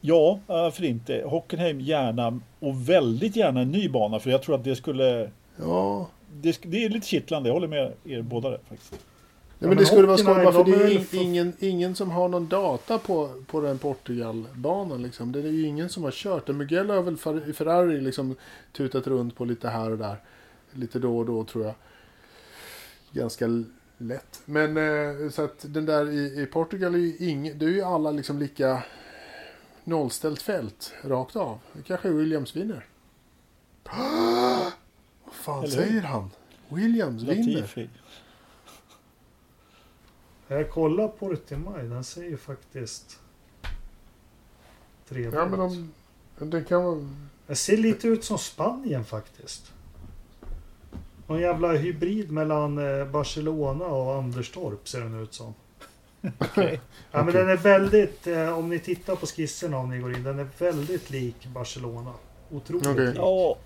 ja, 0.00 0.38
varför 0.46 0.84
inte? 0.84 1.22
Hockenheim 1.26 1.80
gärna 1.80 2.40
och 2.60 2.88
väldigt 2.88 3.36
gärna 3.36 3.60
en 3.60 3.70
ny 3.70 3.88
bana 3.88 4.18
för 4.20 4.30
jag 4.30 4.42
tror 4.42 4.54
att 4.54 4.64
det 4.64 4.76
skulle, 4.76 5.30
Ja, 5.60 6.06
det, 6.32 6.58
det 6.62 6.84
är 6.84 6.88
lite 6.88 7.06
kittlande, 7.06 7.48
jag 7.48 7.54
håller 7.54 7.68
med 7.68 7.92
er 8.04 8.22
båda 8.22 8.50
där 8.50 8.60
faktiskt. 8.68 8.92
Nej, 8.92 8.98
men 9.58 9.68
men 9.68 9.78
det 9.78 9.86
skulle 9.86 10.06
vara 10.06 10.18
skoj 10.18 10.34
bara 10.44 10.52
för 10.52 10.64
de 10.64 10.70
det 10.70 10.94
är 10.94 10.98
för- 10.98 11.22
ingen, 11.22 11.52
ingen 11.60 11.94
som 11.94 12.10
har 12.10 12.28
någon 12.28 12.48
data 12.48 12.98
på, 12.98 13.30
på 13.46 13.60
den 13.60 13.78
Portugalbanan. 13.78 15.02
Liksom. 15.02 15.32
Det 15.32 15.38
är 15.38 15.42
ju 15.42 15.66
ingen 15.66 15.88
som 15.88 16.04
har 16.04 16.10
kört 16.10 16.46
den. 16.46 16.56
Mugello 16.56 16.94
har 16.94 17.02
väl 17.02 17.16
Ferrari 17.54 18.00
liksom 18.00 18.36
tutat 18.76 19.06
runt 19.06 19.36
på 19.36 19.44
lite 19.44 19.68
här 19.68 19.90
och 19.90 19.98
där. 19.98 20.16
Lite 20.72 20.98
då 20.98 21.18
och 21.18 21.26
då 21.26 21.44
tror 21.44 21.64
jag. 21.64 21.74
Ganska 23.12 23.46
lätt. 23.98 24.42
Men 24.44 24.76
eh, 24.76 25.30
så 25.30 25.44
att 25.44 25.64
den 25.68 25.86
där 25.86 26.10
i, 26.10 26.42
i 26.42 26.46
Portugal 26.46 26.94
är 26.94 26.98
ju 26.98 27.16
ingen, 27.18 27.58
det 27.58 27.64
är 27.64 27.70
ju 27.70 27.82
alla 27.82 28.10
liksom 28.10 28.38
lika 28.38 28.82
nollställt 29.84 30.42
fält 30.42 30.94
rakt 31.04 31.36
av. 31.36 31.58
Det 31.72 31.82
kanske 31.82 32.08
Williams 32.08 32.56
vinner. 32.56 32.86
Vad 35.24 35.34
fan 35.34 35.68
säger 35.68 36.02
han? 36.02 36.30
Williams 36.68 37.22
vinner. 37.22 37.88
Jag 40.48 40.70
kollar 40.70 41.08
på 41.08 41.30
det 41.30 41.36
till 41.36 41.56
maj. 41.56 41.84
Den 41.84 42.04
säger 42.04 42.36
faktiskt... 42.36 43.18
Trevligt. 45.08 45.34
Ja 45.34 45.48
men 45.48 45.60
om, 45.60 45.92
den 46.38 46.64
kan 46.64 46.84
vara... 46.84 47.08
Det 47.46 47.56
ser 47.56 47.76
lite 47.76 48.08
ut 48.08 48.24
som 48.24 48.38
Spanien 48.38 49.04
faktiskt. 49.04 49.72
Någon 51.32 51.40
jävla 51.40 51.72
hybrid 51.72 52.30
mellan 52.30 52.98
eh, 53.00 53.06
Barcelona 53.06 53.84
och 53.84 54.14
Anderstorp 54.14 54.88
ser 54.88 55.00
den 55.00 55.22
ut 55.22 55.34
som. 55.34 55.54
Okej. 56.38 56.80
Ja, 57.12 57.24
men 57.24 57.34
den 57.34 57.48
är 57.48 57.56
väldigt, 57.56 58.26
eh, 58.26 58.58
om 58.58 58.68
ni 58.68 58.78
tittar 58.78 59.16
på 59.16 59.26
skisserna 59.26 59.78
om 59.78 59.90
ni 59.90 59.98
går 59.98 60.16
in, 60.16 60.22
den 60.22 60.38
är 60.38 60.48
väldigt 60.58 61.10
lik 61.10 61.46
Barcelona. 61.46 62.12
Otroligt 62.50 62.86
Okej. 62.86 63.06
lik. 63.06 63.16
Ja, 63.18 63.56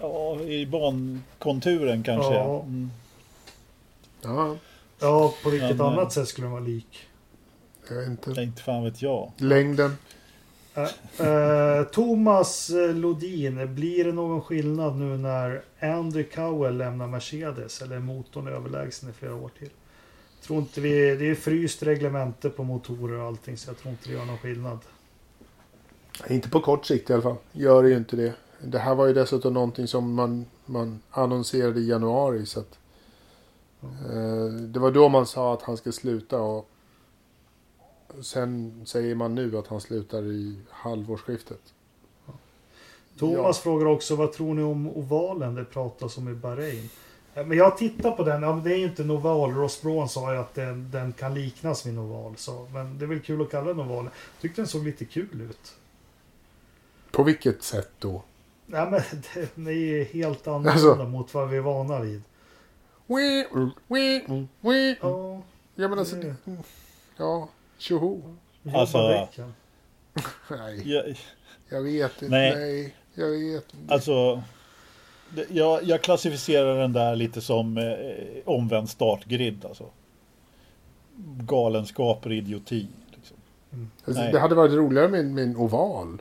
ja, 0.00 0.40
i 0.40 0.66
bankonturen 0.66 2.02
kanske. 2.02 2.34
Ja. 2.34 2.60
Mm. 2.60 2.90
Ja, 4.22 4.56
Ja, 5.00 5.34
på 5.42 5.50
vilket 5.50 5.76
Men, 5.76 5.80
eh, 5.80 5.92
annat 5.92 6.12
sätt 6.12 6.28
skulle 6.28 6.44
den 6.44 6.52
vara 6.52 6.64
lik? 6.64 7.06
jag 7.88 7.96
vet 7.96 8.08
inte. 8.08 8.42
Inte 8.42 8.62
fan 8.62 8.84
vet 8.84 9.02
jag. 9.02 9.32
Längden. 9.36 9.96
Eh, 10.74 11.84
Thomas 11.92 12.70
eh, 12.70 12.94
Lodin, 12.94 13.74
blir 13.74 14.04
det 14.04 14.12
någon 14.12 14.42
skillnad 14.42 14.96
nu 14.96 15.18
när 15.18 15.62
Andy 15.80 16.24
Cowell 16.24 16.76
lämnar 16.76 17.06
Mercedes? 17.06 17.82
Eller 17.82 17.96
är 17.96 18.00
motorn 18.00 18.48
överlägsen 18.48 19.10
i 19.10 19.12
flera 19.12 19.34
år 19.34 19.50
till? 19.58 19.70
Tror 20.42 20.58
inte 20.58 20.80
vi, 20.80 21.16
det 21.16 21.30
är 21.30 21.34
fryst 21.34 21.82
reglemente 21.82 22.50
på 22.50 22.64
motorer 22.64 23.18
och 23.18 23.26
allting 23.26 23.56
så 23.56 23.70
jag 23.70 23.78
tror 23.78 23.90
inte 23.92 24.08
det 24.08 24.14
gör 24.14 24.24
någon 24.24 24.38
skillnad. 24.38 24.78
Inte 26.28 26.48
på 26.48 26.60
kort 26.60 26.86
sikt 26.86 27.10
i 27.10 27.12
alla 27.12 27.22
fall. 27.22 27.36
Gör 27.52 27.82
det 27.82 27.88
ju 27.88 27.96
inte 27.96 28.16
det. 28.16 28.32
Det 28.64 28.78
här 28.78 28.94
var 28.94 29.06
ju 29.06 29.12
dessutom 29.12 29.54
någonting 29.54 29.86
som 29.86 30.14
man, 30.14 30.46
man 30.66 31.00
annonserade 31.10 31.80
i 31.80 31.88
januari. 31.88 32.46
Så 32.46 32.60
att, 32.60 32.78
eh, 33.82 34.44
det 34.44 34.78
var 34.78 34.90
då 34.90 35.08
man 35.08 35.26
sa 35.26 35.54
att 35.54 35.62
han 35.62 35.76
ska 35.76 35.92
sluta. 35.92 36.40
Och 36.40 36.68
sen 38.22 38.82
säger 38.86 39.14
man 39.14 39.34
nu 39.34 39.58
att 39.58 39.66
han 39.66 39.80
slutar 39.80 40.22
i 40.22 40.56
halvårsskiftet. 40.70 41.60
Thomas 43.18 43.58
frågar 43.58 43.86
också 43.86 44.16
vad 44.16 44.32
tror 44.32 44.54
ni 44.54 44.62
om 44.62 44.86
ovalen 44.88 45.54
det 45.54 45.64
pratas 45.64 46.18
om 46.18 46.28
i 46.28 46.34
Bahrain? 46.34 46.88
Men 47.34 47.52
jag 47.52 47.76
tittar 47.78 48.10
på 48.10 48.24
den, 48.24 48.42
ja, 48.42 48.60
det 48.64 48.72
är 48.72 48.76
ju 48.76 48.84
inte 48.84 49.02
en 49.02 49.10
oval. 49.10 49.50
Ross 49.54 49.82
Braun 49.82 50.08
sa 50.08 50.32
ju 50.34 50.38
att 50.40 50.54
den, 50.54 50.90
den 50.90 51.12
kan 51.12 51.34
liknas 51.34 51.86
vid 51.86 51.92
en 51.92 51.98
oval. 51.98 52.36
Så, 52.36 52.68
men 52.72 52.98
det 52.98 53.04
är 53.04 53.06
väl 53.06 53.20
kul 53.20 53.42
att 53.42 53.50
kalla 53.50 53.66
den 53.66 53.80
oval. 53.80 54.08
Tyckte 54.40 54.60
den 54.60 54.68
såg 54.68 54.84
lite 54.84 55.04
kul 55.04 55.40
ut. 55.50 55.74
På 57.10 57.22
vilket 57.22 57.62
sätt 57.62 57.90
då? 57.98 58.22
Nej 58.66 58.90
men 58.90 59.00
den 59.54 59.66
är 59.66 59.70
ju 59.70 60.04
helt 60.04 60.46
annorlunda 60.46 60.72
Alltså. 60.72 61.04
mot 61.04 61.34
vad 61.34 61.48
vi 61.48 61.56
är 61.56 61.60
vana 61.60 62.00
vid. 62.00 62.22
Wee, 63.06 63.46
wee, 63.88 64.46
wee. 64.60 64.96
Ja, 65.00 65.42
Ja 65.74 65.88
men 65.88 65.98
alltså. 65.98 66.16
det- 66.16 66.34
Ja, 67.16 67.48
tjoho. 67.82 68.22
Alltså-. 68.74 69.28
Nej, 70.50 70.82
Jag, 70.92 71.16
jag 71.68 71.82
vet 71.82 72.22
inte. 72.22 72.34
Nej. 72.34 72.54
Nej, 72.56 72.94
jag 73.14 73.28
vet 73.30 73.74
inte. 73.80 73.94
alltså, 73.94 74.42
det- 75.30 75.46
jag, 75.50 75.84
jag 75.84 76.02
klassificerar 76.02 76.78
den 76.78 76.92
där 76.92 77.16
lite 77.16 77.40
som 77.40 77.78
eh, 77.78 77.94
omvänd 78.44 78.88
startgrid. 78.88 79.64
Alltså. 79.64 79.84
Galenskaper 81.46 82.30
och 82.30 82.36
idioti. 82.36 82.86
Liksom. 83.16 83.36
Alltså, 84.04 84.22
nej. 84.22 84.32
det 84.32 84.38
hade 84.40 84.54
varit 84.54 84.72
roligare 84.72 85.08
med, 85.08 85.24
med 85.24 85.44
en 85.44 85.56
oval. 85.56 86.18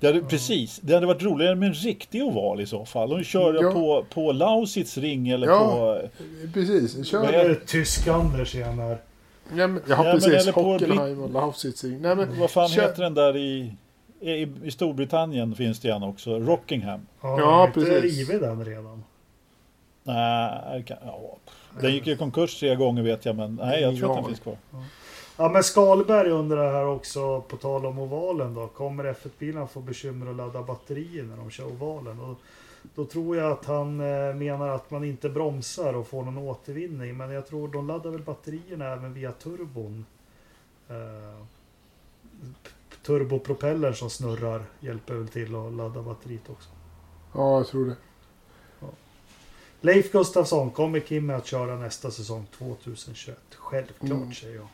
Det 0.00 0.06
hade, 0.06 0.20
Precis, 0.22 0.78
det 0.82 0.94
hade 0.94 1.06
varit 1.06 1.22
roligare 1.22 1.54
med 1.54 1.66
en 1.66 1.74
riktig 1.74 2.24
oval 2.24 2.60
i 2.60 2.66
så 2.66 2.84
fall. 2.84 3.12
Och 3.12 3.24
köra 3.24 3.62
Ja. 3.62 3.72
på, 3.72 4.04
på 4.14 4.32
Lausitz 4.32 4.98
ring 4.98 5.28
eller 5.28 5.46
Ja. 5.46 5.58
på... 5.70 6.08
Precis, 6.54 7.06
kör. 7.06 7.32
Det 7.32 7.38
är 7.40 7.54
Tysk-Anders 7.66 8.54
igen 8.54 8.78
här. 8.78 8.98
Ja, 9.56 9.66
men, 9.66 9.82
ja, 9.86 9.94
Ja, 9.96 10.02
men 10.02 10.12
precis. 10.12 10.42
eller 10.42 10.52
på 10.52 10.62
Hockenheim 10.62 11.22
och 11.22 11.30
Lausitz. 11.30 11.82
Nej, 11.82 12.16
men, 12.16 12.38
Vad 12.40 12.50
fan 12.50 12.68
kör- 12.68 12.82
heter 12.82 13.02
den 13.02 13.14
där 13.14 13.36
i, 13.36 13.74
i, 14.20 14.48
i 14.64 14.70
Storbritannien 14.70 15.54
finns 15.54 15.80
det 15.80 15.88
en 15.90 16.02
också. 16.02 16.38
Rockingham. 16.38 17.06
Ja, 17.22 17.38
Ja, 17.40 17.70
precis. 17.74 18.02
rivit 18.28 18.40
den 18.42 18.64
redan. 18.64 19.04
Nej, 20.02 20.82
kan- 20.86 20.96
ja. 21.06 21.36
Den 21.80 21.92
gick 21.92 22.06
i 22.06 22.16
konkurs 22.16 22.60
tre 22.60 22.74
gånger 22.76 23.02
vet 23.02 23.24
jag 23.24 23.36
men 23.36 23.54
nej 23.62 23.80
jag 23.82 23.98
tror 23.98 24.10
att 24.10 24.16
den 24.16 24.22
Ja. 24.24 24.28
finns 24.28 24.40
kvar. 24.40 24.56
Ja 25.36 25.48
men 25.48 25.62
Skalberg 25.64 26.30
undrar 26.30 26.72
här 26.72 26.86
också 26.86 27.40
på 27.40 27.56
tal 27.56 27.86
om 27.86 27.98
ovalen 27.98 28.54
då. 28.54 28.66
Kommer 28.66 29.04
F1-bilarna 29.04 29.66
få 29.66 29.80
bekymmer 29.80 30.30
att 30.30 30.36
ladda 30.36 30.62
batterier 30.62 31.22
när 31.22 31.36
de 31.36 31.50
kör 31.50 31.64
ovalen? 31.66 32.20
Och 32.20 32.38
då 32.94 33.04
tror 33.04 33.36
jag 33.36 33.52
att 33.52 33.64
han 33.64 34.00
eh, 34.00 34.34
menar 34.34 34.68
att 34.68 34.90
man 34.90 35.04
inte 35.04 35.28
bromsar 35.28 35.92
och 35.94 36.06
får 36.06 36.22
någon 36.24 36.38
återvinning. 36.38 37.16
Men 37.16 37.30
jag 37.30 37.46
tror 37.46 37.68
de 37.68 37.86
laddar 37.86 38.10
väl 38.10 38.22
batterierna 38.22 38.86
även 38.92 39.14
via 39.14 39.32
turbon. 39.32 40.06
Eh, 40.88 41.44
turbopropellern 43.06 43.94
som 43.94 44.10
snurrar 44.10 44.62
hjälper 44.80 45.14
väl 45.14 45.28
till 45.28 45.54
att 45.54 45.72
ladda 45.72 46.02
batteriet 46.02 46.50
också. 46.50 46.68
Ja, 47.34 47.56
jag 47.56 47.66
tror 47.66 47.86
det. 47.86 47.96
Leif 49.80 50.12
Gustafsson, 50.12 50.70
kommer 50.70 51.00
Kimmy 51.00 51.32
att 51.32 51.46
köra 51.46 51.76
nästa 51.76 52.10
säsong 52.10 52.46
2021? 52.58 53.38
Självklart 53.56 54.10
Mm. 54.10 54.32
säger 54.34 54.56
jag. 54.56 54.66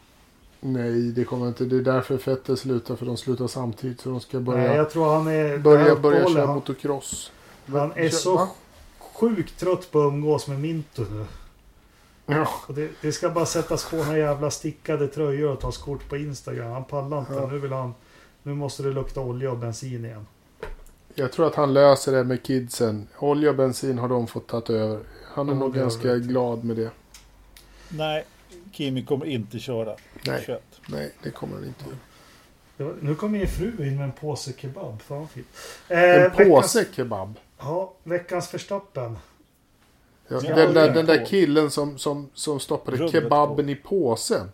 Nej, 0.61 0.93
det 1.13 1.25
kommer 1.25 1.49
inte. 1.49 1.65
Det 1.65 1.77
är 1.77 1.81
därför 1.81 2.19
Fettel 2.19 2.57
slutar. 2.57 2.97
För 2.97 3.07
de 3.07 3.17
slutar 3.17 3.47
samtidigt. 3.47 4.01
Så 4.01 4.09
de 4.09 4.21
ska 4.21 4.41
börja, 4.41 4.69
Nej, 4.69 4.77
jag 4.77 4.91
tror 4.91 5.15
han 5.15 5.27
är... 5.29 5.59
börja, 5.59 5.97
börja 5.97 6.29
köra 6.29 6.47
han- 6.47 6.55
motocross. 6.55 7.33
Han 7.73 7.93
är 7.97 8.09
så 8.09 8.49
sjukt 8.99 9.59
trött 9.61 9.91
på 9.91 10.01
att 10.01 10.05
umgås 10.13 10.49
med 10.49 10.61
Minto 10.61 11.05
nu. 11.11 11.25
Ja, 12.27 12.49
Och 12.69 12.75
det, 12.75 12.91
det 13.01 13.13
ska 13.13 13.31
bara 13.31 13.47
sättas 13.47 13.91
på 13.91 13.97
några 13.97 14.19
jävla 14.19 14.51
stickade 14.51 15.09
tröjor 15.09 15.51
och 15.53 15.61
tas 15.61 15.79
kort 15.79 16.09
på 16.09 16.17
Instagram. 16.17 16.73
Han 16.73 16.85
pallar 16.85 17.19
inte. 17.19 17.33
Ja. 17.35 17.47
Nu 17.47 17.59
vill 17.59 17.73
han... 17.73 17.95
Nu 18.43 18.55
måste 18.55 18.83
det 18.83 18.91
lukta 18.91 19.21
olja 19.21 19.51
och 19.51 19.59
bensin 19.59 20.05
igen. 20.05 20.27
jag 21.15 21.33
tror 21.33 21.47
att 21.47 21.55
han 21.55 21.75
löser 21.75 22.13
det 22.13 22.25
med 22.25 22.43
kidsen. 22.43 23.09
Olja 23.19 23.51
och 23.51 23.57
bensin 23.57 23.99
har 23.99 24.09
de 24.09 24.27
fått 24.27 24.47
tagit 24.47 24.71
över. 24.71 25.01
Han 25.35 25.49
är 25.49 25.53
Ja, 25.53 25.59
nog 25.59 25.73
det 25.73 25.79
ganska 25.79 26.09
du. 26.09 26.21
glad 26.21 26.65
med 26.65 26.77
det. 26.77 26.91
Nej, 27.89 28.25
Kimi 28.73 29.05
kommer 29.05 29.27
inte 29.27 29.59
köra 29.59 29.97
Nej, 30.27 30.43
21. 30.47 30.63
nej 30.89 31.13
det 31.23 31.31
kommer 31.31 31.55
han 31.55 31.65
inte. 31.65 31.85
Det 32.77 32.85
var, 32.85 32.95
nu 33.01 33.15
kommer 33.15 33.39
min 33.39 33.49
fru 33.49 33.73
in 33.89 33.97
med 33.97 34.05
en 34.05 34.13
påse 34.13 34.53
kebab. 34.57 35.03
Fan 35.03 35.29
fint. 35.29 35.47
Eh, 35.89 35.99
En 35.99 36.21
veckans- 36.31 36.49
påse 36.49 36.85
kebab. 36.93 37.35
Ja, 37.59 37.95
veckans 38.03 38.49
förstappen. 38.49 39.19
Ja, 40.29 40.41
den, 40.41 40.75
där, 40.75 40.95
den 40.95 41.07
där 41.07 41.27
killen 41.27 41.71
som, 41.71 41.99
som, 41.99 42.31
som 42.35 42.61
stoppade 42.61 42.97
Rubbet 42.97 43.13
kebaben 43.13 43.67
på. 43.67 43.71
i 43.71 43.75
påsen. 43.75 44.51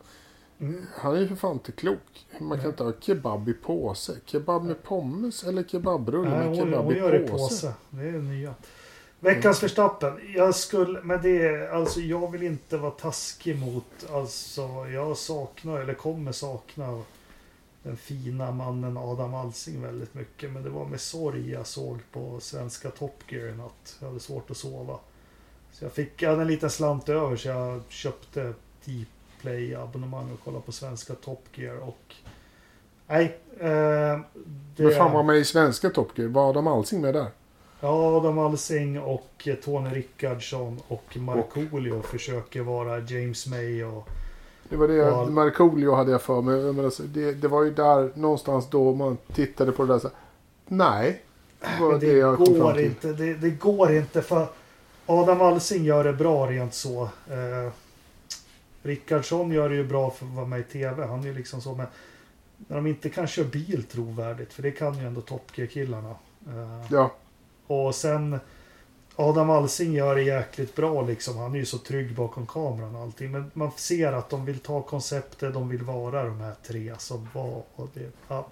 Mm. 0.61 0.86
Han 0.94 1.16
är 1.16 1.20
ju 1.20 1.28
för 1.28 1.36
fan 1.36 1.53
inte 1.53 1.72
klok. 1.72 2.26
Man 2.38 2.61
kan 2.61 2.70
inte 2.70 2.84
ha 2.84 2.92
kebab 3.01 3.48
i 3.48 3.53
påse. 3.53 4.12
Kebab 4.24 4.64
med 4.64 4.82
pommes 4.82 5.44
eller 5.44 5.62
kebabrulle 5.62 6.30
med 6.30 6.46
hon, 6.46 6.57
kebab 6.57 6.84
hon 6.84 6.94
i 6.94 6.98
gör 6.98 7.12
det 7.12 7.24
i 7.24 7.28
påse. 7.28 7.66
påse. 7.66 7.72
Det 7.90 8.09
är 8.09 8.12
det 8.12 8.18
nya. 8.18 8.55
Veckans 9.20 9.61
förstappen. 9.61 10.20
Jag 10.34 10.55
skulle, 10.55 11.01
men 11.01 11.22
det 11.22 11.46
är, 11.46 11.68
alltså 11.68 12.01
jag 12.01 12.32
vill 12.32 12.42
inte 12.42 12.76
vara 12.76 12.90
taskig 12.90 13.59
mot, 13.59 14.11
alltså 14.12 14.86
jag 14.92 15.16
saknar, 15.16 15.80
eller 15.80 15.94
kommer 15.94 16.32
sakna 16.32 17.03
den 17.83 17.97
fina 17.97 18.53
mannen 18.53 18.97
Adam 18.97 19.35
Alsing 19.35 19.83
väldigt 19.83 20.14
mycket. 20.14 20.51
Men 20.51 20.62
det 20.62 20.70
var 20.70 20.85
med 20.85 21.01
sorg 21.01 21.51
jag 21.51 21.66
såg 21.66 21.99
på 22.12 22.41
svenska 22.41 22.91
Top 22.91 23.22
Gear 23.28 23.49
i 23.49 23.57
natt. 23.57 23.97
Jag 24.01 24.09
hade 24.09 24.20
svårt 24.20 24.51
att 24.51 24.57
sova. 24.57 24.99
Så 25.72 25.85
jag 25.85 25.93
fick 25.93 26.22
jag 26.22 26.31
hade 26.31 26.43
en 26.43 26.49
liten 26.49 26.70
slant 26.70 27.09
över 27.09 27.37
så 27.37 27.49
jag 27.49 27.83
köpte 27.89 28.55
T-Play 28.85 29.74
abonnemang 29.74 30.33
och 30.33 30.45
kollade 30.45 30.64
på 30.64 30.72
svenska 30.72 31.14
Top 31.14 31.45
Gear 31.55 31.76
och... 31.76 32.14
Nej. 33.07 33.39
Eh, 33.61 34.20
det, 34.76 34.83
Men 34.83 34.93
fan 34.93 35.12
var 35.12 35.22
med 35.22 35.37
i 35.37 35.45
svenska 35.45 35.91
Top 35.91 36.18
Gear. 36.18 36.28
Var 36.28 36.51
Adam 36.51 36.66
Alsing 36.66 37.01
med 37.01 37.14
där? 37.14 37.26
Ja, 37.81 38.16
Adam 38.16 38.39
Alsing 38.39 39.01
och 39.01 39.49
Tony 39.64 39.91
Rickardsson 39.91 40.81
och 40.89 41.16
Markoolio 41.16 42.03
försöker 42.03 42.61
vara 42.61 42.99
James 42.99 43.47
May 43.47 43.85
och... 43.85 44.09
Det 44.71 44.77
var 44.77 44.89
det, 44.89 44.95
jag, 44.95 45.33
Markoolio 45.33 45.95
hade 45.95 46.11
jag 46.12 46.23
för 46.23 46.43
mig. 46.43 46.73
Men 46.73 46.85
alltså, 46.85 47.03
det, 47.03 47.33
det 47.33 47.49
var 47.49 47.64
ju 47.64 47.71
där 47.75 48.11
någonstans 48.14 48.66
då 48.71 48.95
man 48.95 49.16
tittade 49.35 49.73
på 49.73 49.85
det 49.85 49.93
där 49.93 49.99
så 49.99 50.11
Nej. 50.66 51.23
Det 51.61 51.66
var 51.81 51.91
Men 51.91 52.01
det, 52.01 52.07
det, 52.12 52.18
jag 52.18 52.37
kom 52.37 52.47
fram 52.47 52.59
går 52.59 52.73
till. 52.73 52.85
inte. 52.85 53.12
Det, 53.12 53.35
det 53.35 53.51
går 53.51 53.93
inte 53.93 54.23
för 54.23 54.47
Adam 55.07 55.41
Alsing 55.41 55.85
gör 55.85 56.05
det 56.05 56.12
bra 56.12 56.47
rent 56.47 56.75
så. 56.75 57.03
Eh, 57.03 57.73
Rickardsson 58.83 59.51
gör 59.53 59.68
det 59.68 59.75
ju 59.75 59.85
bra 59.87 60.11
för 60.11 60.27
att 60.27 60.33
vara 60.33 60.47
med 60.47 60.61
i 60.61 60.62
TV. 60.62 61.07
Han 61.07 61.21
är 61.21 61.25
ju 61.27 61.35
liksom 61.35 61.61
så. 61.61 61.75
Men 61.75 61.87
när 62.57 62.77
de 62.77 62.87
inte 62.87 63.09
kan 63.09 63.27
köra 63.27 63.47
bil 63.47 63.85
trovärdigt. 63.93 64.53
För 64.53 64.62
det 64.62 64.71
kan 64.71 64.99
ju 64.99 65.07
ändå 65.07 65.21
Top 65.21 65.59
Gear-killarna. 65.59 66.14
Eh, 66.47 66.87
Ja, 66.91 67.12
och 67.66 67.95
sen 67.95 68.41
Adam 69.21 69.51
Alsing 69.51 69.93
gör 69.93 70.14
det 70.14 70.23
jäkligt 70.23 70.77
bra 70.77 71.03
liksom. 71.03 71.37
Han 71.37 71.55
är 71.55 71.59
ju 71.59 71.66
så 71.66 71.79
trygg 71.79 72.14
bakom 72.14 72.47
kameran 72.47 72.95
och 72.95 73.03
allting. 73.03 73.31
Men 73.31 73.51
man 73.55 73.71
ser 73.77 74.12
att 74.12 74.31
de 74.31 74.45
vill 74.45 74.59
ta 74.59 74.83
konceptet. 74.83 75.55
De 75.55 75.68
vill 75.68 75.83
vara 75.83 76.25
de 76.25 76.41
här 76.41 76.55
tre 76.66 76.95
som 76.99 77.29
var. 77.33 77.62
Och 77.75 77.89
det, 77.95 78.11
ja. 78.29 78.49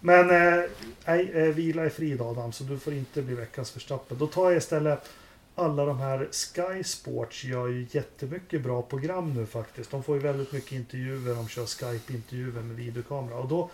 Men 0.00 0.30
eh, 0.30 0.64
nej, 1.04 1.30
eh, 1.34 1.44
vila 1.44 1.86
i 1.86 1.90
frid 1.90 2.20
Adam. 2.20 2.52
Så 2.52 2.64
du 2.64 2.78
får 2.78 2.92
inte 2.92 3.22
bli 3.22 3.34
veckans 3.34 3.70
förstappen. 3.70 4.18
Då 4.18 4.26
tar 4.26 4.50
jag 4.50 4.56
istället 4.56 5.08
alla 5.54 5.84
de 5.84 5.98
här 5.98 6.28
Sky 6.30 6.84
Sports 6.84 7.44
gör 7.44 7.68
ju 7.68 7.86
jättemycket 7.90 8.62
bra 8.62 8.82
program 8.82 9.34
nu 9.34 9.46
faktiskt. 9.46 9.90
De 9.90 10.02
får 10.02 10.16
ju 10.16 10.22
väldigt 10.22 10.52
mycket 10.52 10.72
intervjuer. 10.72 11.34
De 11.34 11.48
kör 11.48 11.66
Skype-intervjuer 11.66 12.62
med 12.62 12.76
videokamera. 12.76 13.36
Och 13.36 13.48
då, 13.48 13.70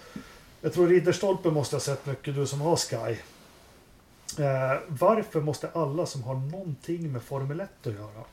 jag 0.61 0.73
tror 0.73 0.89
Ridderstolpe 0.89 1.51
måste 1.51 1.77
ha 1.77 1.81
sett 1.81 2.07
mycket, 2.07 2.35
du 2.35 2.47
som 2.47 2.61
har 2.61 2.77
Sky. 2.77 3.17
Eh, 4.39 4.79
varför 4.89 5.41
måste 5.41 5.69
alla 5.71 6.07
som 6.07 6.23
har 6.23 6.35
någonting 6.35 7.13
med 7.13 7.23
Formel 7.23 7.61
1 7.61 7.69
att 7.87 7.93
göra, 7.95 8.25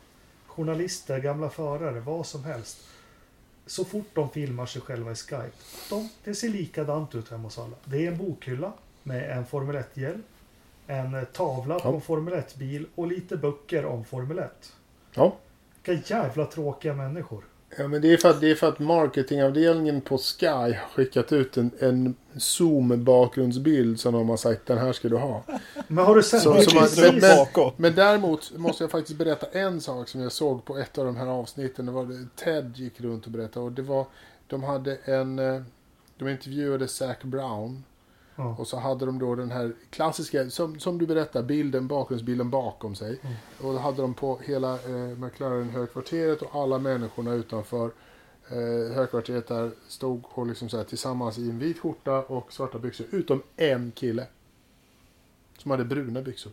journalister, 0.47 1.20
gamla 1.20 1.49
förare, 1.49 1.99
vad 1.99 2.26
som 2.26 2.43
helst, 2.43 2.78
så 3.66 3.86
fort 3.86 4.08
de 4.14 4.30
filmar 4.30 4.66
sig 4.66 4.82
själva 4.82 5.12
i 5.12 5.16
Skype, 5.16 5.51
de, 5.89 6.10
det 6.24 6.36
ser 6.36 6.49
likadant 6.49 7.16
ut 7.16 7.30
hemma 7.32 7.43
hos 7.43 7.60
alla. 7.60 7.76
Det 7.86 8.06
är 8.06 8.12
en 8.12 8.18
bokhylla 8.18 8.74
med 9.03 9.38
en 9.38 9.45
Formel 9.45 9.76
1-hjälm, 9.76 10.24
en 10.88 11.14
eh, 11.16 11.24
tavla 11.24 11.80
på 11.80 11.89
Ja. 11.89 11.95
en 11.95 12.01
Formel 12.01 12.34
1-bil 12.34 12.86
och 12.95 13.08
lite 13.08 13.38
böcker 13.38 13.86
om 13.86 14.06
Formel 14.06 14.39
1. 14.39 14.74
ja. 15.14 15.36
Vilka 15.84 16.16
jävla 16.16 16.45
tråkiga 16.45 16.93
människor. 16.93 17.43
Ja, 17.78 17.88
men 17.88 18.01
det 18.01 18.13
är 18.13 18.17
för 18.17 18.30
att, 18.30 18.41
det 18.41 18.51
är 18.51 18.55
för 18.55 18.67
att 18.67 18.80
marketingavdelningen 18.80 20.01
på 20.01 20.17
Sky 20.17 20.45
har 20.47 20.73
skickat 20.93 21.32
ut 21.32 21.57
en, 21.57 21.71
en 21.80 22.15
Zoom-bakgrundsbild 22.38 23.97
som 23.99 24.13
de 24.13 24.30
har 24.30 24.38
sagt 24.38 24.65
den 24.65 24.78
här 24.78 24.93
ska 24.93 25.09
du 25.09 25.17
ha. 25.17 25.43
Men 25.88 26.05
har 26.05 26.15
du 26.15 26.23
sett 26.23 26.41
Så- 26.41 26.61
så 26.61 26.76
man- 26.76 26.88
men- 26.97 27.15
men-. 27.55 27.71
Men 27.78 27.95
däremot 27.95 28.51
måste 28.57 28.84
jag 28.84 28.91
faktiskt 28.91 29.17
berätta 29.19 29.47
en 29.59 29.82
sak 29.82 30.07
som 30.09 30.21
jag 30.21 30.32
såg 30.32 30.65
på 30.65 30.78
ett 30.78 30.97
av 30.97 31.05
de 31.05 31.17
här 31.17 31.28
avsnitten. 31.28 31.86
Det 31.86 31.91
var 31.91 32.05
det, 32.05 32.28
Ted 32.43 32.78
gick 32.78 33.01
runt 33.01 33.26
och 33.26 33.32
berättade 33.32 33.65
och 33.65 33.71
det 33.71 33.82
var 33.82 34.05
de 34.47 34.63
hade 34.63 34.95
en 34.95 35.39
eh, 35.39 35.61
de 36.17 36.30
intervjuade 36.30 36.88
Zac 36.88 37.17
Brown 37.23 37.84
Ja. 38.36 38.56
och 38.60 38.68
så 38.68 38.78
hade 38.80 39.06
de 39.06 39.20
då 39.20 39.36
den 39.36 39.52
här 39.52 39.74
klassiska, 39.90 40.50
som, 40.50 40.80
som 40.80 40.98
du 40.98 41.08
berättar, 41.08 41.44
bilden, 41.44 41.88
bakgrundsbilden 41.88 42.50
bakom 42.50 42.96
sig. 42.96 43.20
Mm. 43.22 43.36
Och 43.62 43.74
då 43.74 43.80
hade 43.80 44.02
de 44.02 44.14
på 44.14 44.40
hela 44.44 44.74
eh, 44.74 45.18
McLaren 45.18 45.70
högkvarteret 45.70 46.42
och 46.42 46.62
alla 46.62 46.80
människorna 46.80 47.34
utanför 47.34 47.92
eh, 48.50 48.96
högkvarteret 48.96 49.48
där 49.48 49.72
stod 49.88 50.24
och 50.30 50.48
liksom 50.48 50.70
så 50.70 50.78
här, 50.78 50.84
tillsammans 50.84 51.38
i 51.38 51.50
en 51.50 51.60
vit 51.60 51.80
skjorta 51.80 52.22
och 52.22 52.54
svarta 52.54 52.80
byxor. 52.80 53.08
Utom 53.12 53.44
en 53.56 53.92
kille. 53.92 54.28
Som 55.58 55.72
hade 55.72 55.86
bruna 55.86 56.22
byxor. 56.22 56.52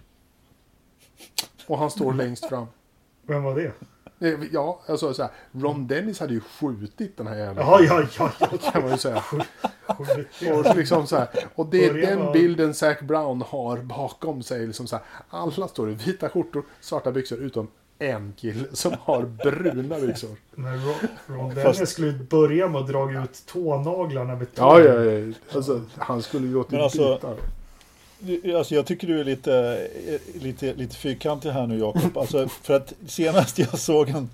Och 1.66 1.78
han 1.78 1.90
står 1.90 2.12
längst 2.12 2.48
fram. 2.48 2.66
Vem 3.22 3.42
var 3.42 3.54
det? 3.54 3.72
Eh, 4.28 4.40
Ja, 4.52 4.80
alltså 4.86 5.14
så 5.14 5.22
här, 5.22 5.32
Ron 5.52 5.86
Dennis 5.86 6.20
hade 6.20 6.34
ju 6.34 6.40
skjutit 6.40 7.16
den 7.16 7.26
här 7.26 7.36
jäveln. 7.36 7.58
Ja, 7.58 7.80
ja, 7.82 8.06
ja. 8.18 8.32
ja. 8.40 8.70
Kan 8.72 8.82
man 8.82 8.90
ju 8.90 8.98
säga. 8.98 9.24
Och, 9.98 10.76
liksom 10.76 11.06
så 11.06 11.16
här, 11.16 11.28
och 11.54 11.66
det 11.66 11.84
är 11.86 11.92
Börja 11.92 12.16
den 12.16 12.32
bilden 12.32 12.74
Zac 12.74 13.00
Brown 13.00 13.42
har 13.48 13.76
bakom 13.78 14.42
sig. 14.42 14.66
Liksom 14.66 14.86
så 14.86 14.96
här, 14.96 15.04
alla 15.30 15.68
står 15.68 15.90
i 15.90 15.94
vita 15.94 16.28
skjortor, 16.28 16.62
svarta 16.80 17.12
byxor, 17.12 17.38
utom 17.38 17.68
en 17.98 18.32
kille 18.36 18.64
som 18.72 18.92
har 19.00 19.22
bruna 19.22 19.98
byxor. 20.00 20.30
Men 20.54 20.84
Ron, 20.84 20.94
Ron 21.26 21.54
Fast- 21.62 21.88
skulle 21.88 22.10
dra 22.12 22.68
med 22.68 22.80
och 22.80 22.88
dra 22.88 23.22
ut 23.24 23.42
tånaglarna 23.46 24.34
med 24.36 24.46
Ja, 24.54 24.76
tång. 24.76 24.84
ja, 24.86 25.02
ja. 25.04 25.32
Alltså, 25.54 25.80
han 25.98 26.22
skulle 26.22 26.46
ju 26.46 26.52
låtit 26.54 26.72
Men 26.72 26.80
alltså- 26.80 27.14
bitar. 27.14 27.36
Alltså 28.56 28.74
jag 28.74 28.86
tycker 28.86 29.06
du 29.06 29.20
är 29.20 29.24
lite, 29.24 29.54
eh, 30.06 30.42
lite, 30.42 30.74
lite 30.74 30.96
fyrkantig 30.96 31.50
här 31.50 31.66
nu 31.66 31.78
Jakob. 31.78 32.18
Alltså 32.18 32.48
för 32.62 32.74
att 32.74 32.92
senast 33.06 33.58
jag 33.58 33.78
såg 33.78 34.08
en, 34.08 34.28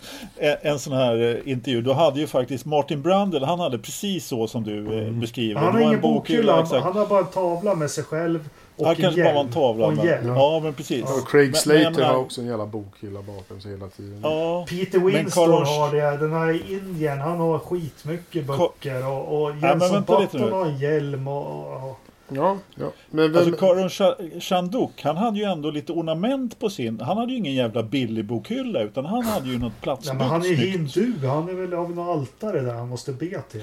en 0.63 0.79
sån 0.79 0.93
här 0.93 1.17
eh, 1.45 1.53
intervju, 1.53 1.83
då 1.83 1.93
hade 1.93 2.21
ju 2.21 2.27
faktiskt 2.27 2.65
Martin 2.65 3.03
Brandel, 3.03 3.45
han 3.45 3.61
hade 3.61 3.79
precis 3.79 4.27
så 4.27 4.49
som 4.49 4.65
du 4.65 4.99
eh, 5.07 5.13
beskriver. 5.13 5.61
Han 5.61 5.73
har 5.73 5.81
ingen 5.81 5.95
en 5.95 6.01
bokhylla, 6.01 6.53
han, 6.65 6.83
han 6.83 6.97
har 6.97 7.07
bara 7.07 7.21
en 7.21 7.27
tavla 7.27 7.75
med 7.75 7.91
sig 7.91 8.05
själv 8.05 8.49
och 8.77 8.87
Han 8.87 8.95
en 8.97 9.03
kanske 9.03 9.25
bara 9.25 9.35
var 9.35 9.41
en 9.41 9.51
tavla. 9.53 9.85
Och 9.87 9.93
en 9.93 9.97
Men, 9.97 10.07
hjälm. 10.07 10.27
ja, 10.29 10.61
men 10.63 10.75
precis. 10.75 11.03
Och 11.05 11.29
Craig 11.29 11.43
Men- 11.67 11.75
men 11.83 11.93
Slater 11.95 12.03
har 12.09 12.17
också 12.17 12.41
en 12.41 12.47
jävla 12.47 12.67
bokhylla 12.67 13.23
bakom 13.23 13.61
sig 13.61 13.71
hela 13.71 13.89
tiden. 13.89 14.21
Ja, 14.23 14.67
Peter 14.69 14.99
Winston 14.99 15.45
Carlos- 15.49 15.79
har 15.79 15.93
det. 15.95 16.17
Den 16.17 16.33
här 16.33 16.51
i 16.53 16.73
Indien, 16.75 17.19
han 17.21 17.39
har 17.39 17.59
skitmycket 17.59 18.47
böcker. 18.47 19.07
Och, 19.09 19.43
och 19.43 19.63
vänta 19.63 20.19
lite 20.19 20.39
Button 20.39 20.53
har 20.53 20.67
en 20.67 20.79
hjälm. 20.79 21.29
Och, 21.29 21.67
och, 21.91 22.01
Ja, 22.29 22.59
ja. 22.75 22.93
Men 23.11 23.33
vem, 23.33 23.43
alltså 23.43 23.57
Karon 23.61 23.89
Cha- 23.89 24.41
Chanduk, 24.41 25.03
han 25.03 25.17
hade 25.17 25.39
ju 25.39 25.45
ändå 25.45 25.71
lite 25.71 25.93
ornament 25.93 26.59
på 26.59 26.71
sin. 26.71 27.01
Han 27.01 27.17
hade 27.19 27.33
ju 27.33 27.39
ingen 27.39 27.55
jävla 27.55 27.83
billig 27.83 28.25
bokhylla 28.25 28.83
utan 28.83 29.05
han 29.05 29.23
hade 29.23 29.49
ju 29.49 29.53
något 29.59 29.63
nej, 29.73 29.81
platsbyggt 29.83 30.19
men 30.19 30.27
han 30.29 30.43
är 30.43 30.55
hindu. 30.55 31.27
Han 31.27 31.49
är 31.49 31.53
väl 31.55 31.75
av 31.75 31.91
något 31.91 32.17
altare 32.19 32.61
där 32.61 32.75
han 32.75 32.89
måste 32.89 33.13
be 33.13 33.43
till. 33.51 33.63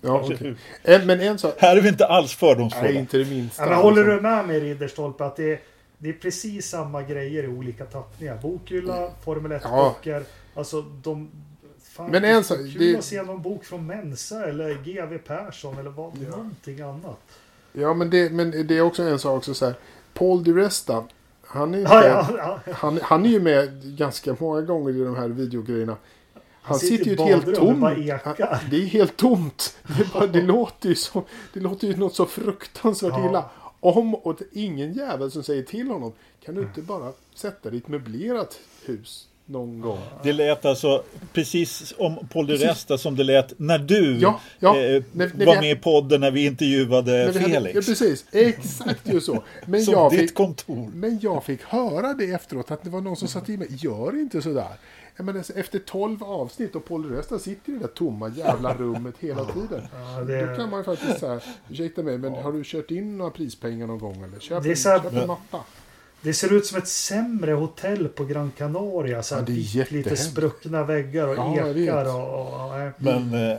ja, 0.00 0.20
okej. 0.24 0.54
En- 0.82 1.06
Men 1.06 1.20
en 1.20 1.38
sak. 1.38 1.54
Här 1.58 1.76
är 1.76 1.80
vi 1.80 1.88
inte 1.88 2.06
alls 2.06 2.30
Nej, 2.42 2.48
fördomsfulla. 2.48 2.90
inte 3.00 3.18
det 3.18 3.24
minsta. 3.30 3.62
Ja, 3.62 3.68
men 3.70 3.78
håller 3.78 4.04
du 4.04 4.20
med 4.20 4.46
mig 4.46 4.60
Ridderstolpe 4.60 5.24
att 5.24 5.36
det 5.36 5.52
är, 5.52 5.60
det 5.98 6.08
är 6.08 6.12
precis 6.12 6.66
samma 6.68 7.02
grejer 7.02 7.44
i 7.44 7.48
olika 7.48 7.84
tappningar? 7.84 8.38
Bokhylla, 8.42 9.10
Formel 9.24 9.52
1-böcker. 9.52 10.22
Alltså 10.54 10.82
de... 10.82 11.30
Fan, 12.00 12.10
Men 12.10 12.24
en 12.24 12.44
sak, 12.44 12.58
kul 12.58 12.78
det- 12.78 12.98
att 12.98 13.04
se 13.04 13.22
någon 13.22 13.42
bok 13.42 13.64
från 13.64 13.86
Mensa 13.86 14.44
eller 14.46 14.74
GW 14.74 15.18
Persson 15.18 15.78
eller 15.78 15.90
vad, 15.90 16.20
någonting 16.22 16.80
annat. 16.80 17.20
Ja, 17.72 17.94
men 17.94 18.10
det, 18.10 18.32
men 18.32 18.66
det 18.66 18.76
är 18.78 18.80
också 18.82 19.02
en 19.02 19.18
sak 19.18 19.36
också 19.36 19.54
så 19.54 19.64
här. 19.66 19.74
Paul 20.14 20.44
Di 20.44 20.52
Resta. 20.52 21.04
Han 21.42 21.74
är, 21.74 21.78
inte, 21.78 21.92
Ja, 21.92 22.06
ja, 22.38 22.60
ja. 22.66 22.72
Han, 22.72 22.98
han 23.02 23.24
är 23.26 23.30
ju 23.30 23.40
med 23.40 23.96
ganska 23.98 24.36
många 24.40 24.60
gånger 24.60 24.90
i 24.90 25.04
de 25.04 25.16
här 25.16 25.28
videogrejerna. 25.28 25.96
Han, 26.62 26.78
sitter 26.78 26.96
sitter 26.96 27.10
ju 27.10 27.32
helt 27.32 27.54
tomt. 27.56 27.82
Han- 28.24 28.34
Det 28.70 28.76
är 28.76 28.86
helt 28.86 29.16
tomt. 29.16 29.76
Det, 29.98 30.12
bara, 30.12 30.26
det, 30.26 30.42
låter 30.42 30.88
ju 30.88 30.94
så, 30.94 31.22
det 31.52 31.60
låter 31.60 31.86
ju 31.88 31.96
något 31.96 32.14
så 32.14 32.26
fruktansvärt 32.26 33.12
Ja. 33.12 33.28
illa. 33.28 33.50
Om 33.80 34.14
och 34.14 34.40
ingen 34.52 34.92
jävel 34.92 35.30
som 35.30 35.42
säger 35.42 35.62
till 35.62 35.88
honom. 35.88 36.12
Kan 36.44 36.54
du 36.54 36.60
inte 36.62 36.82
bara 36.82 37.12
sätta 37.34 37.70
dig 37.70 37.78
i 37.78 37.82
ett 37.82 37.88
möblerat 37.88 38.60
hus 38.86 39.28
någon 39.50 39.80
gång? 39.80 39.98
Det 40.22 40.32
lät 40.32 40.64
alltså 40.64 41.02
precis 41.32 41.94
om 41.98 42.28
Paul 42.32 42.46
de 42.46 42.56
Resta 42.56 42.98
som 42.98 43.16
det 43.16 43.24
lät 43.24 43.58
när 43.58 43.78
du 43.78 44.18
Ja, 44.20 44.40
ja. 44.58 44.76
eh, 44.78 45.02
När- 45.12 45.30
när 45.36 45.46
var 45.46 45.54
vi- 45.54 45.60
med 45.60 45.70
i 45.72 45.76
podden 45.76 46.20
när 46.20 46.30
vi 46.30 46.44
intervjuade 46.46 47.12
Men 47.12 47.32
vi 47.32 47.38
hade- 47.40 47.54
Felix. 47.54 47.74
Ja, 47.74 47.80
precis. 47.92 48.24
Exakt 48.32 49.00
ju 49.14 49.20
så. 49.20 49.42
Men 49.66 49.82
som 49.82 49.92
jag, 49.94 50.10
ditt 50.10 50.20
fick, 50.20 50.34
kontor. 50.34 50.90
men 50.94 51.18
jag 51.22 51.44
fick 51.44 51.62
höra 51.62 52.14
det 52.14 52.24
efteråt 52.24 52.70
att 52.70 52.82
det 52.84 52.90
var 52.90 53.00
någon 53.00 53.16
som 53.16 53.28
sa 53.28 53.40
till 53.40 53.58
mig. 53.58 53.68
Gör 53.70 54.20
inte 54.20 54.42
sådär. 54.42 54.68
Jag 55.16 55.26
menar, 55.26 55.44
efter 55.56 55.78
12 55.78 56.22
avsnitt 56.24 56.74
och 56.76 56.84
Paul 56.84 57.04
Rösta 57.10 57.38
sitter 57.38 57.72
i 57.72 57.74
det 57.74 57.80
där 57.80 57.86
tomma 57.88 58.28
jävla 58.36 58.74
rummet 58.74 59.14
hela 59.20 59.44
tiden. 59.44 59.82
Ja, 59.92 60.20
det- 60.24 60.46
Då 60.46 60.56
kan 60.56 60.70
man 60.70 60.80
ju 60.80 60.84
faktiskt 60.84 61.20
säga, 61.20 61.40
ursäkta 61.70 62.02
mig, 62.02 62.18
men 62.18 62.32
har 62.34 62.52
du 62.52 62.62
kört 62.64 62.90
in 62.90 63.18
några 63.18 63.30
prispengar 63.30 63.86
någon 63.86 63.98
gång 63.98 64.22
eller? 64.22 64.40
Köp, 64.40 64.62
Det 64.62 64.68
är 64.68 64.70
en, 64.70 65.02
köp 65.02 65.12
en 65.12 65.26
matta. 65.26 65.58
Det 66.22 66.34
ser 66.34 66.52
ut 66.52 66.66
som 66.66 66.78
ett 66.78 66.88
sämre 66.88 67.52
hotell 67.52 68.08
på 68.08 68.24
Gran 68.24 68.52
Canaria. 68.58 69.22
Så 69.22 69.34
Ja, 69.34 69.40
det 69.40 69.52
är 69.52 69.92
lite 69.92 70.16
spruckna 70.16 70.84
väggar 70.84 71.28
och 71.28 71.36
Ja, 71.36 71.68
ekar. 71.68 72.14
Och, 72.14 72.40
och, 72.40 72.64
och. 72.64 72.92
Men 72.98 73.50
eh, 73.50 73.58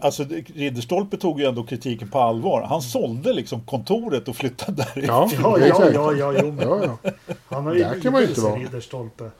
alltså 0.00 0.24
Ridderstolpe 0.54 1.16
tog 1.16 1.40
ju 1.40 1.46
ändå 1.46 1.64
kritiken 1.64 2.08
på 2.08 2.18
allvar. 2.18 2.62
Han 2.62 2.82
sålde 2.82 3.32
liksom 3.32 3.60
kontoret 3.60 4.28
och 4.28 4.36
flyttade 4.36 4.86
därifrån. 4.94 5.30
Ja, 5.42 5.58
Ja, 5.58 5.66
ja, 5.66 5.90
ja, 5.92 6.12
ja, 6.12 6.34
jo, 6.42 6.56
Ja, 6.60 6.98
ja. 7.02 7.10
Han 7.48 7.66
har 7.66 7.74
ju 7.74 7.80
Där 7.80 8.00
kan 8.00 8.12
man 8.12 8.22
inte 8.22 8.40
vara. 8.40 8.56
Ridderstolpe. 8.56 9.30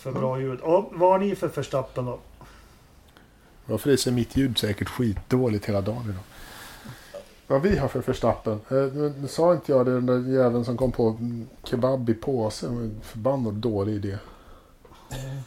För 0.00 0.12
bra 0.12 0.40
ljud. 0.40 0.58
Ja, 0.62 0.88
vad 0.92 1.10
har 1.10 1.18
ni 1.18 1.34
för 1.34 1.48
Verstappen 1.48 2.04
då? 2.04 2.18
Varför 3.66 3.90
är 3.90 3.96
så 3.96 4.12
mitt 4.12 4.36
ljud 4.36 4.58
säkert 4.58 4.88
skitdåligt 4.88 5.64
hela 5.66 5.80
dagen 5.80 6.02
idag? 6.04 6.22
Vad 7.48 7.62
vi 7.62 7.76
har 7.76 7.88
för 7.88 8.02
förstappen. 8.02 8.60
Eh, 8.70 9.26
sa 9.28 9.52
inte 9.52 9.72
jag 9.72 9.86
det, 9.86 9.92
den 9.94 10.06
där 10.06 10.32
jäveln 10.32 10.64
som 10.64 10.76
kom 10.76 10.92
på 10.92 11.16
kebab 11.64 12.10
i 12.10 12.14
påse. 12.14 12.66
Förbannat 13.02 13.54
dålig 13.54 13.94
idé. 13.94 14.18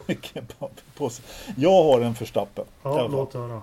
Kebabpåse. 0.21 1.21
Jag 1.57 1.83
har 1.83 2.01
en 2.01 2.15
förstappen. 2.15 2.65
i 2.65 2.87
alla 2.87 2.97
Ja, 3.01 3.07
låt 3.07 3.33
höra. 3.33 3.61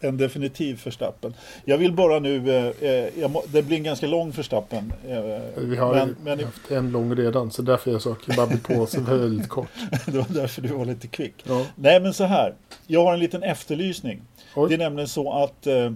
En 0.00 0.16
definitiv 0.16 0.76
förstappen. 0.76 1.34
Jag 1.64 1.78
vill 1.78 1.92
bara 1.92 2.18
nu, 2.18 2.56
eh, 2.56 2.88
eh, 2.90 3.20
jag 3.20 3.30
må, 3.30 3.42
det 3.46 3.62
blir 3.62 3.76
en 3.76 3.82
ganska 3.82 4.06
lång 4.06 4.32
förstappen. 4.32 4.92
Eh, 5.08 5.40
Vi 5.56 5.76
har 5.76 5.94
men, 5.94 6.16
men 6.22 6.44
haft 6.44 6.70
en 6.70 6.90
lång 6.90 7.14
redan. 7.16 7.50
Så 7.50 7.62
därför 7.62 7.90
jag 7.90 8.02
sa 8.02 8.16
kebab 8.26 8.52
i 8.52 8.56
påse 8.58 9.00
väldigt 9.00 9.48
kort. 9.48 9.68
det 10.06 10.18
var 10.18 10.26
därför 10.28 10.62
du 10.62 10.68
var 10.68 10.84
lite 10.84 11.06
kvick. 11.06 11.34
Ja. 11.44 11.66
Nej 11.74 12.00
men 12.00 12.14
så 12.14 12.24
här, 12.24 12.54
jag 12.86 13.04
har 13.04 13.12
en 13.14 13.20
liten 13.20 13.42
efterlysning. 13.42 14.22
Oj. 14.56 14.68
Det 14.68 14.74
är 14.74 14.78
nämligen 14.78 15.08
så 15.08 15.32
att 15.32 15.66
eh, 15.66 15.92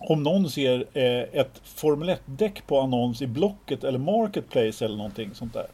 om 0.00 0.22
någon 0.22 0.50
ser 0.50 0.84
eh, 0.92 1.40
ett 1.40 1.60
Formel 1.64 2.10
1-däck 2.10 2.66
på 2.66 2.80
annons 2.80 3.22
i 3.22 3.26
Blocket 3.26 3.84
eller 3.84 3.98
Marketplace 3.98 4.84
eller 4.84 4.96
någonting 4.96 5.30
sånt 5.34 5.54
där. 5.54 5.66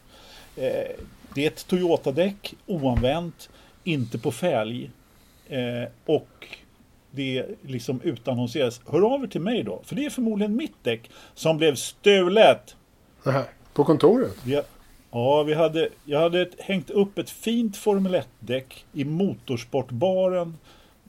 Eh, 0.55 0.95
det 1.35 1.43
är 1.43 1.47
ett 1.47 1.67
Toyota-däck, 1.67 2.55
oanvänt, 2.65 3.49
inte 3.83 4.19
på 4.19 4.31
fälg 4.31 4.91
eh, 5.47 5.89
och 6.05 6.47
det 7.11 7.45
liksom 7.61 8.01
utannonseras. 8.01 8.81
Hör 8.87 9.13
av 9.13 9.23
er 9.23 9.27
till 9.27 9.41
mig 9.41 9.63
då, 9.63 9.81
för 9.83 9.95
det 9.95 10.05
är 10.05 10.09
förmodligen 10.09 10.55
mitt 10.55 10.83
däck 10.83 11.09
som 11.33 11.57
blev 11.57 11.75
stulet. 11.75 12.75
På 13.73 13.83
kontoret? 13.83 14.35
Vi, 14.43 14.61
ja, 15.11 15.43
vi 15.43 15.53
hade, 15.53 15.89
jag 16.05 16.19
hade 16.19 16.41
ett, 16.41 16.61
hängt 16.61 16.89
upp 16.89 17.17
ett 17.17 17.29
fint 17.29 17.77
Formel 17.77 18.15
1-däck 18.15 18.85
i 18.93 19.05
motorsportbaren 19.05 20.57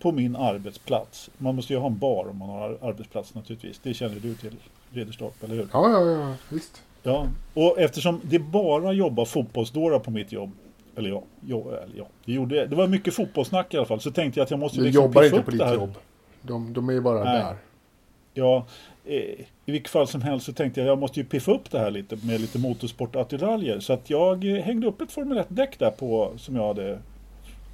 på 0.00 0.12
min 0.12 0.36
arbetsplats. 0.36 1.30
Man 1.38 1.54
måste 1.54 1.72
ju 1.72 1.78
ha 1.78 1.86
en 1.86 1.98
bar 1.98 2.28
om 2.30 2.36
man 2.38 2.48
har 2.48 2.60
ar- 2.68 2.78
arbetsplats 2.88 3.34
naturligtvis. 3.34 3.80
Det 3.82 3.94
känner 3.94 4.14
du 4.20 4.34
till, 4.34 4.56
Ridderstorp, 4.92 5.42
eller 5.44 5.54
hur? 5.54 5.68
Ja, 5.72 5.90
ja, 5.90 6.10
ja. 6.10 6.34
Visst. 6.48 6.82
Ja, 7.02 7.26
och 7.54 7.78
eftersom 7.78 8.20
det 8.24 8.38
bara 8.38 8.92
jobbar 8.92 9.24
fotbollsdårar 9.24 9.98
på 9.98 10.10
mitt 10.10 10.32
jobb. 10.32 10.50
Eller 10.96 11.10
ja, 11.10 11.22
ja, 11.46 11.56
eller 11.56 11.98
ja 11.98 12.06
det, 12.24 12.32
gjorde, 12.32 12.66
det 12.66 12.76
var 12.76 12.86
mycket 12.86 13.14
fotbollssnack 13.14 13.74
i 13.74 13.76
alla 13.76 13.86
fall. 13.86 14.00
Så 14.00 14.10
tänkte 14.10 14.40
jag 14.40 14.44
att 14.44 14.50
jag 14.50 14.60
måste 14.60 14.78
Du 14.78 14.84
liksom 14.84 15.04
jobbar 15.04 15.22
inte 15.24 15.42
på 15.42 15.50
ditt 15.50 15.62
här. 15.62 15.74
jobb. 15.74 15.94
De, 16.42 16.72
de 16.72 16.88
är 16.88 16.92
ju 16.92 17.00
bara 17.00 17.24
Nej. 17.24 17.38
där. 17.42 17.56
Ja, 18.34 18.66
i 19.66 19.72
vilket 19.72 19.90
fall 19.90 20.06
som 20.08 20.22
helst 20.22 20.46
så 20.46 20.52
tänkte 20.52 20.80
jag 20.80 20.88
jag 20.88 20.98
måste 20.98 21.20
ju 21.20 21.26
piffa 21.26 21.52
upp 21.52 21.70
det 21.70 21.78
här 21.78 21.90
lite 21.90 22.16
med 22.26 22.40
lite 22.40 22.58
motorsportattiraljer. 22.58 23.80
Så 23.80 23.92
att 23.92 24.10
jag 24.10 24.44
eh, 24.56 24.62
hängde 24.62 24.86
upp 24.86 25.00
ett 25.00 25.12
Formel 25.12 25.38
1-däck 25.38 25.78
där 25.78 25.90
på, 25.90 26.32
som 26.36 26.56
jag 26.56 26.66
hade 26.66 26.98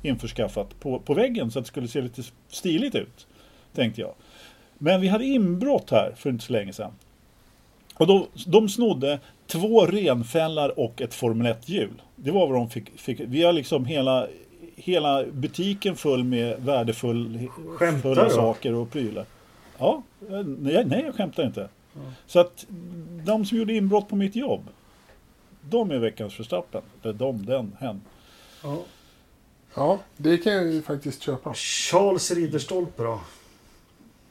införskaffat 0.04 0.80
på, 0.80 0.98
på 0.98 1.14
väggen 1.14 1.50
så 1.50 1.58
att 1.58 1.64
det 1.64 1.68
skulle 1.68 1.88
se 1.88 2.00
lite 2.00 2.22
stiligt 2.48 2.94
ut. 2.94 3.26
Tänkte 3.74 4.00
jag. 4.00 4.14
Men 4.78 5.00
vi 5.00 5.08
hade 5.08 5.24
inbrott 5.24 5.90
här 5.90 6.12
för 6.16 6.30
inte 6.30 6.44
så 6.44 6.52
länge 6.52 6.72
sedan. 6.72 6.92
Och 7.94 8.06
då, 8.06 8.26
de 8.46 8.68
snodde 8.68 9.18
två 9.46 9.86
renfällar 9.86 10.78
och 10.78 11.02
ett 11.02 11.14
Formel 11.14 11.46
1-hjul. 11.46 12.02
Det 12.16 12.30
var 12.30 12.46
vad 12.46 12.56
de 12.56 12.70
fick. 12.70 13.00
fick. 13.00 13.20
Vi 13.20 13.42
har 13.42 13.52
liksom 13.52 13.84
hela, 13.84 14.26
hela 14.76 15.24
butiken 15.24 15.96
full 15.96 16.24
med 16.24 16.60
värdefulla 16.60 18.30
saker 18.30 18.74
och 18.74 18.90
prylar. 18.90 19.24
Ja, 19.78 20.02
eh, 20.30 20.42
nej, 20.44 20.84
nej 20.84 21.02
jag 21.04 21.14
skämtar 21.14 21.46
inte. 21.46 21.68
Så 22.26 22.40
att 22.40 22.66
de 23.24 23.44
som 23.44 23.58
gjorde 23.58 23.74
inbrott 23.74 24.08
på 24.08 24.16
mitt 24.16 24.36
jobb, 24.36 24.60
de 25.70 25.90
är 25.90 25.98
veckans 25.98 26.34
förstappen. 26.34 26.82
Eller 27.02 27.14
de, 27.14 27.46
den, 27.46 27.76
hen. 27.80 28.00
Ja. 28.62 28.82
Ja, 29.74 29.98
det 30.16 30.38
kan 30.38 30.52
jag 30.52 30.66
ju 30.66 30.82
faktiskt 30.82 31.22
köpa. 31.22 31.54
Charles 31.54 32.30
Ridderstolpe 32.30 33.02
då? 33.02 33.20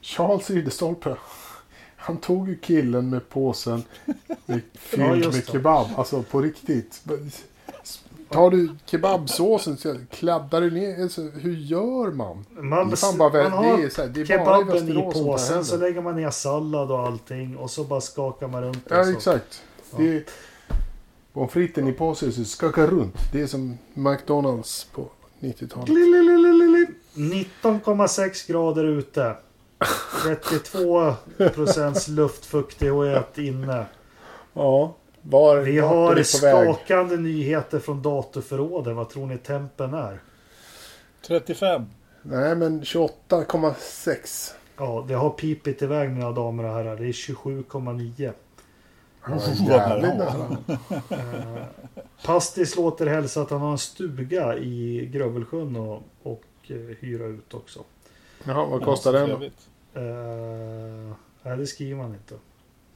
Charles 0.00 0.50
Ridderstolpe. 0.50 1.16
Han 1.96 2.16
tog 2.16 2.48
ju 2.48 2.56
killen 2.58 3.10
med 3.10 3.28
påsen 3.28 3.82
med, 4.46 4.60
fylld 4.74 5.02
Ja, 5.02 5.14
med 5.14 5.32
det. 5.32 5.46
kebab. 5.52 5.86
Alltså 5.96 6.22
på 6.22 6.40
riktigt. 6.42 7.02
Tar 8.30 8.50
du 8.50 8.68
kebabsåsen 8.86 9.76
så 9.76 9.96
kladdar 10.10 10.60
du 10.60 10.70
ner. 10.70 11.02
Alltså, 11.02 11.22
hur 11.22 11.56
gör 11.56 12.10
man? 12.10 12.44
Man, 12.50 12.90
Det 12.90 12.96
fan 12.96 13.18
bara 13.18 13.32
man 13.32 13.42
det 13.42 13.48
har 13.68 13.78
är 13.78 13.88
så 13.88 14.02
här, 14.02 14.08
det 14.08 14.20
är 14.20 14.24
i 14.24 14.26
kebaben 14.26 14.88
i 14.88 14.92
det 14.92 15.02
påsen 15.02 15.64
så 15.64 15.76
lägger 15.76 16.00
man 16.00 16.16
ner 16.16 16.30
sallad 16.30 16.90
och 16.90 16.98
allting 16.98 17.56
och 17.56 17.70
så 17.70 17.84
bara 17.84 18.00
skakar 18.00 18.48
man 18.48 18.62
runt 18.62 18.88
det. 18.88 18.96
Ja, 18.96 19.04
så. 19.04 19.10
exakt. 19.10 19.62
Det 19.96 20.16
är, 20.16 20.24
pommes 21.32 21.52
fritesen 21.52 21.88
i 21.88 21.92
påsen 21.92 22.32
så 22.32 22.44
skakar 22.44 22.86
runt. 22.86 23.16
Det 23.32 23.40
är 23.40 23.46
som 23.46 23.78
McDonalds 23.94 24.84
på 24.92 25.08
90-talet. 25.44 25.86
Glililililili. 25.88 26.86
19,6 27.14 28.48
grader 28.52 28.84
ute. 28.84 29.36
32 30.22 31.14
procents 31.54 32.08
luftfuktighet 32.08 33.38
inne. 33.38 33.86
Ja. 34.52 34.94
Var, 35.22 35.56
Vi 35.56 35.78
har 35.78 36.08
på 36.08 36.14
väg? 36.14 36.26
skakande 36.26 37.16
nyheter 37.16 37.78
från 37.78 38.02
datorförråden. 38.02 38.96
Vad 38.96 39.08
tror 39.10 39.26
ni 39.26 39.38
tempen 39.38 39.94
är? 39.94 40.18
35. 41.26 41.82
Nej, 42.22 42.56
men 42.56 42.82
28,6. 42.82 44.52
Ja, 44.76 45.04
det 45.08 45.14
har 45.14 45.30
pipit 45.30 45.82
iväg 45.82 46.10
mina 46.10 46.32
damer 46.32 46.64
och 46.64 46.70
herrar. 46.74 46.96
Det 46.96 47.06
är 47.06 47.12
27,9. 47.12 48.32
Ja, 49.28 49.38
jävligt 49.68 50.14
nära. 50.16 50.56
Eh, 51.10 51.64
Pastis 52.24 52.76
låter 52.76 53.06
hälsa 53.06 53.42
att 53.42 53.50
han 53.50 53.60
har 53.60 53.72
en 53.72 53.78
stuga 53.78 54.56
i 54.58 55.06
Grövelsjön 55.12 55.76
och, 55.76 56.02
och 56.22 56.42
eh, 56.68 56.76
hyra 57.00 57.24
ut 57.26 57.54
också. 57.54 57.80
Jaha, 58.44 58.64
vad 58.66 58.82
kostar 58.82 59.12
den 59.12 59.30
då? 59.30 59.36
Eh, 60.00 61.16
nej, 61.42 61.56
det 61.56 61.66
skriver 61.66 61.96
man 61.96 62.14
inte. 62.14 62.34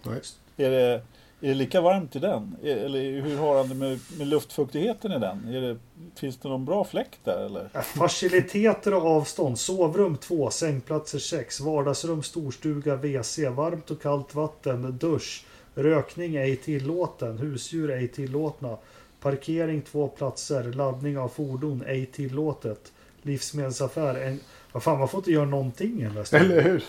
Nej. 0.02 0.20
Är 0.56 0.70
det, 0.70 0.92
är 1.40 1.48
det 1.48 1.54
lika 1.54 1.80
varmt 1.80 2.16
i 2.16 2.18
den? 2.18 2.56
Är- 2.62 2.76
Eller 2.76 3.20
hur 3.20 3.38
har 3.38 3.56
han 3.56 3.68
det 3.68 3.74
med, 3.74 4.00
med 4.18 4.26
luftfuktigheten 4.26 5.12
i 5.12 5.18
den? 5.18 5.54
Är 5.54 5.60
det, 5.60 5.76
finns 6.16 6.36
det 6.36 6.48
någon 6.48 6.64
bra 6.64 6.84
fläkt 6.84 7.18
där 7.24 7.44
eller? 7.46 7.68
Eh, 7.74 7.80
Faciliteter 7.80 8.94
och 8.94 9.06
avstånd. 9.06 9.58
Sovrum 9.58 10.16
2, 10.16 10.50
sängplatser 10.50 11.18
6, 11.18 11.60
vardagsrum, 11.60 12.22
storstuga, 12.22 12.96
WC, 12.96 13.38
varmt 13.38 13.90
och 13.90 14.02
kallt 14.02 14.34
vatten, 14.34 14.98
dusch, 14.98 15.44
rökning 15.78 16.36
ej 16.36 16.56
tillåten, 16.56 17.38
husdjur 17.38 17.90
ej 17.90 18.08
tillåtna, 18.08 18.76
parkering 19.20 19.82
två 19.82 20.08
platser, 20.08 20.64
laddning 20.64 21.18
av 21.18 21.28
fordon 21.28 21.84
ej 21.86 22.06
tillåtet, 22.06 22.92
livsmedelsaffär, 23.22 24.14
en... 24.14 24.40
Vad 24.72 24.82
fan, 24.82 24.98
man 24.98 25.08
får 25.08 25.18
inte 25.18 25.32
göra 25.32 25.44
någonting 25.44 26.00
i 26.00 26.04
den 26.04 26.14
där 26.14 26.24
stugan. 26.24 26.50
Eller 26.50 26.62
hur? 26.62 26.84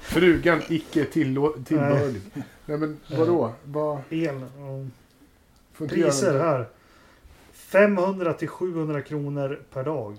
Frugan 0.00 0.62
icke 0.68 1.04
tillbörlig. 1.04 2.22
Nej 2.66 2.78
men 2.78 3.00
vadå? 3.10 3.52
Vad, 3.64 3.98
El, 4.10 4.44
inte 5.80 5.94
Priser 5.94 6.38
här. 6.38 6.66
500 7.52 8.32
till 8.32 8.48
700 8.48 9.02
kronor 9.02 9.62
per 9.72 9.84
dag. 9.84 10.18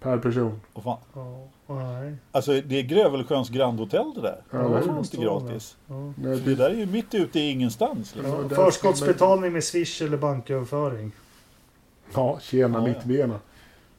Per 0.00 0.18
person. 0.18 0.60
Vad 0.74 0.84
fan? 0.84 0.98
Ja, 1.14 1.74
nej. 2.00 2.14
Alltså 2.32 2.52
det 2.60 2.78
är 2.78 2.82
Grövelsjöns 2.82 3.48
Grand 3.50 3.78
Hotel 3.78 4.12
det 4.14 4.20
där. 4.20 4.42
Ja, 4.50 4.58
det 4.58 4.68
det 4.68 4.74
är 4.74 4.78
är 4.78 4.82
fan 4.82 4.96
inte 4.98 5.08
står 5.08 5.18
det. 5.18 5.24
gratis. 5.46 5.76
Ja. 5.86 6.12
För 6.22 6.44
det 6.50 6.54
där 6.54 6.70
är 6.70 6.74
ju 6.74 6.86
mitt 6.86 7.14
ute 7.14 7.40
i 7.40 7.50
ingenstans. 7.50 8.14
Liksom. 8.16 8.48
Ja, 8.50 8.56
Förskottsbetalning 8.56 9.52
med 9.52 9.64
Swish 9.64 10.02
eller 10.02 10.16
banköverföring. 10.16 11.12
ja, 12.14 12.38
tjena 12.40 12.78
Ja, 12.78 12.88
ja. 12.88 12.94
mittbena. 12.94 13.40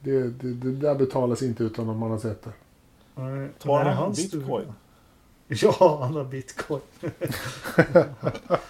Det, 0.00 0.22
det, 0.22 0.52
det 0.54 0.72
där 0.72 0.94
betalas 0.94 1.42
inte 1.42 1.64
utan 1.64 1.90
att 1.90 1.96
man 1.96 2.10
har 2.10 2.18
sett 2.18 2.42
det. 2.44 2.50
Nej, 3.14 3.48
han 3.66 3.86
hans 3.96 4.32
bitcoin? 4.32 4.64
Ja, 5.62 5.98
han 6.02 6.14
har 6.14 6.24
bitcoin. 6.24 6.80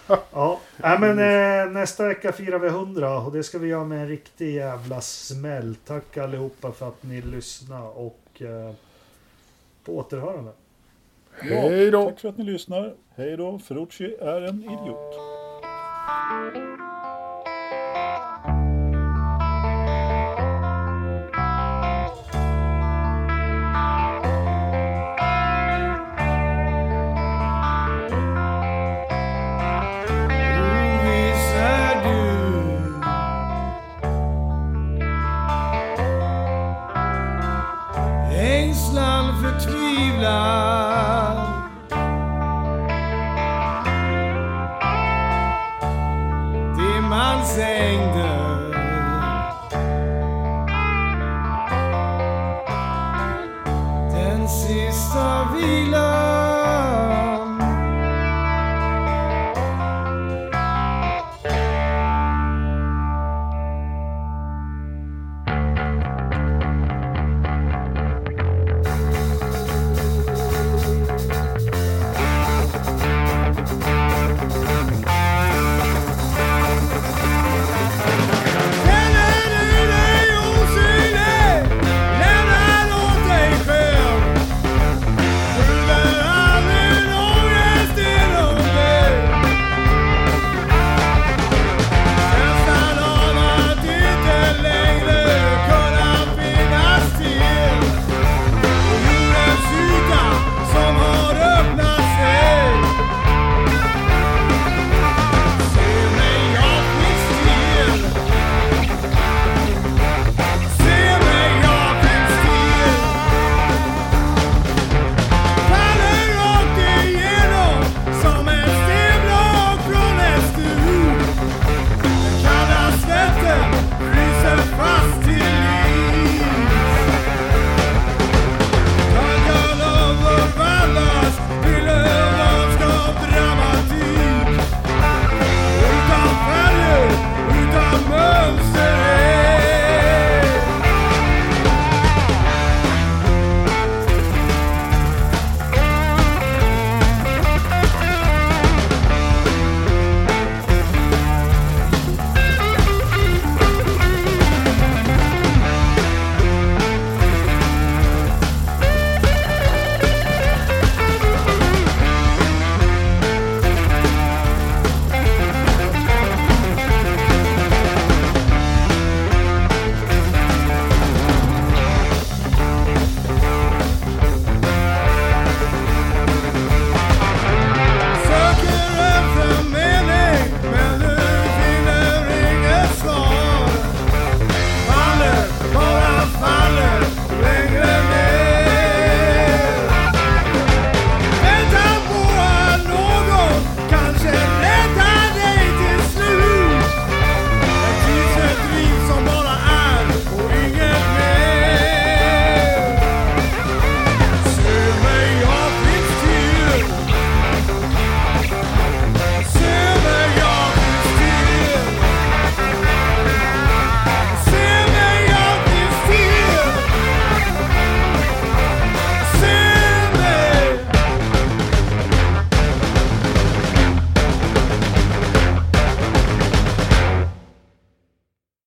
ja, 0.31 0.59
nej, 0.77 0.99
men 0.99 1.19
eh, 1.19 1.71
nästa 1.71 2.07
vecka 2.07 2.31
firar 2.31 2.59
vi 2.59 2.67
100 2.67 3.19
och 3.19 3.31
det 3.31 3.43
ska 3.43 3.57
vi 3.57 3.67
göra 3.67 3.83
med 3.83 4.01
en 4.01 4.07
riktig 4.07 4.55
jävla 4.55 5.01
smäll. 5.01 5.75
Tack 5.75 6.17
allihopa 6.17 6.71
för 6.71 6.87
att 6.87 7.03
ni 7.03 7.21
lyssnade 7.21 7.87
och 7.87 8.41
eh, 8.41 8.73
på 9.83 9.97
återhörande. 9.97 10.51
Hej 11.31 11.91
då! 11.91 12.05
Tack 12.05 12.19
för 12.19 12.29
att 12.29 12.37
ni 12.37 12.43
lyssnar. 12.43 12.93
Hej 13.15 13.37
då. 13.37 13.59
Ferrucci 13.59 14.15
är 14.21 14.41
en 14.41 14.63
idiot. 14.63 15.15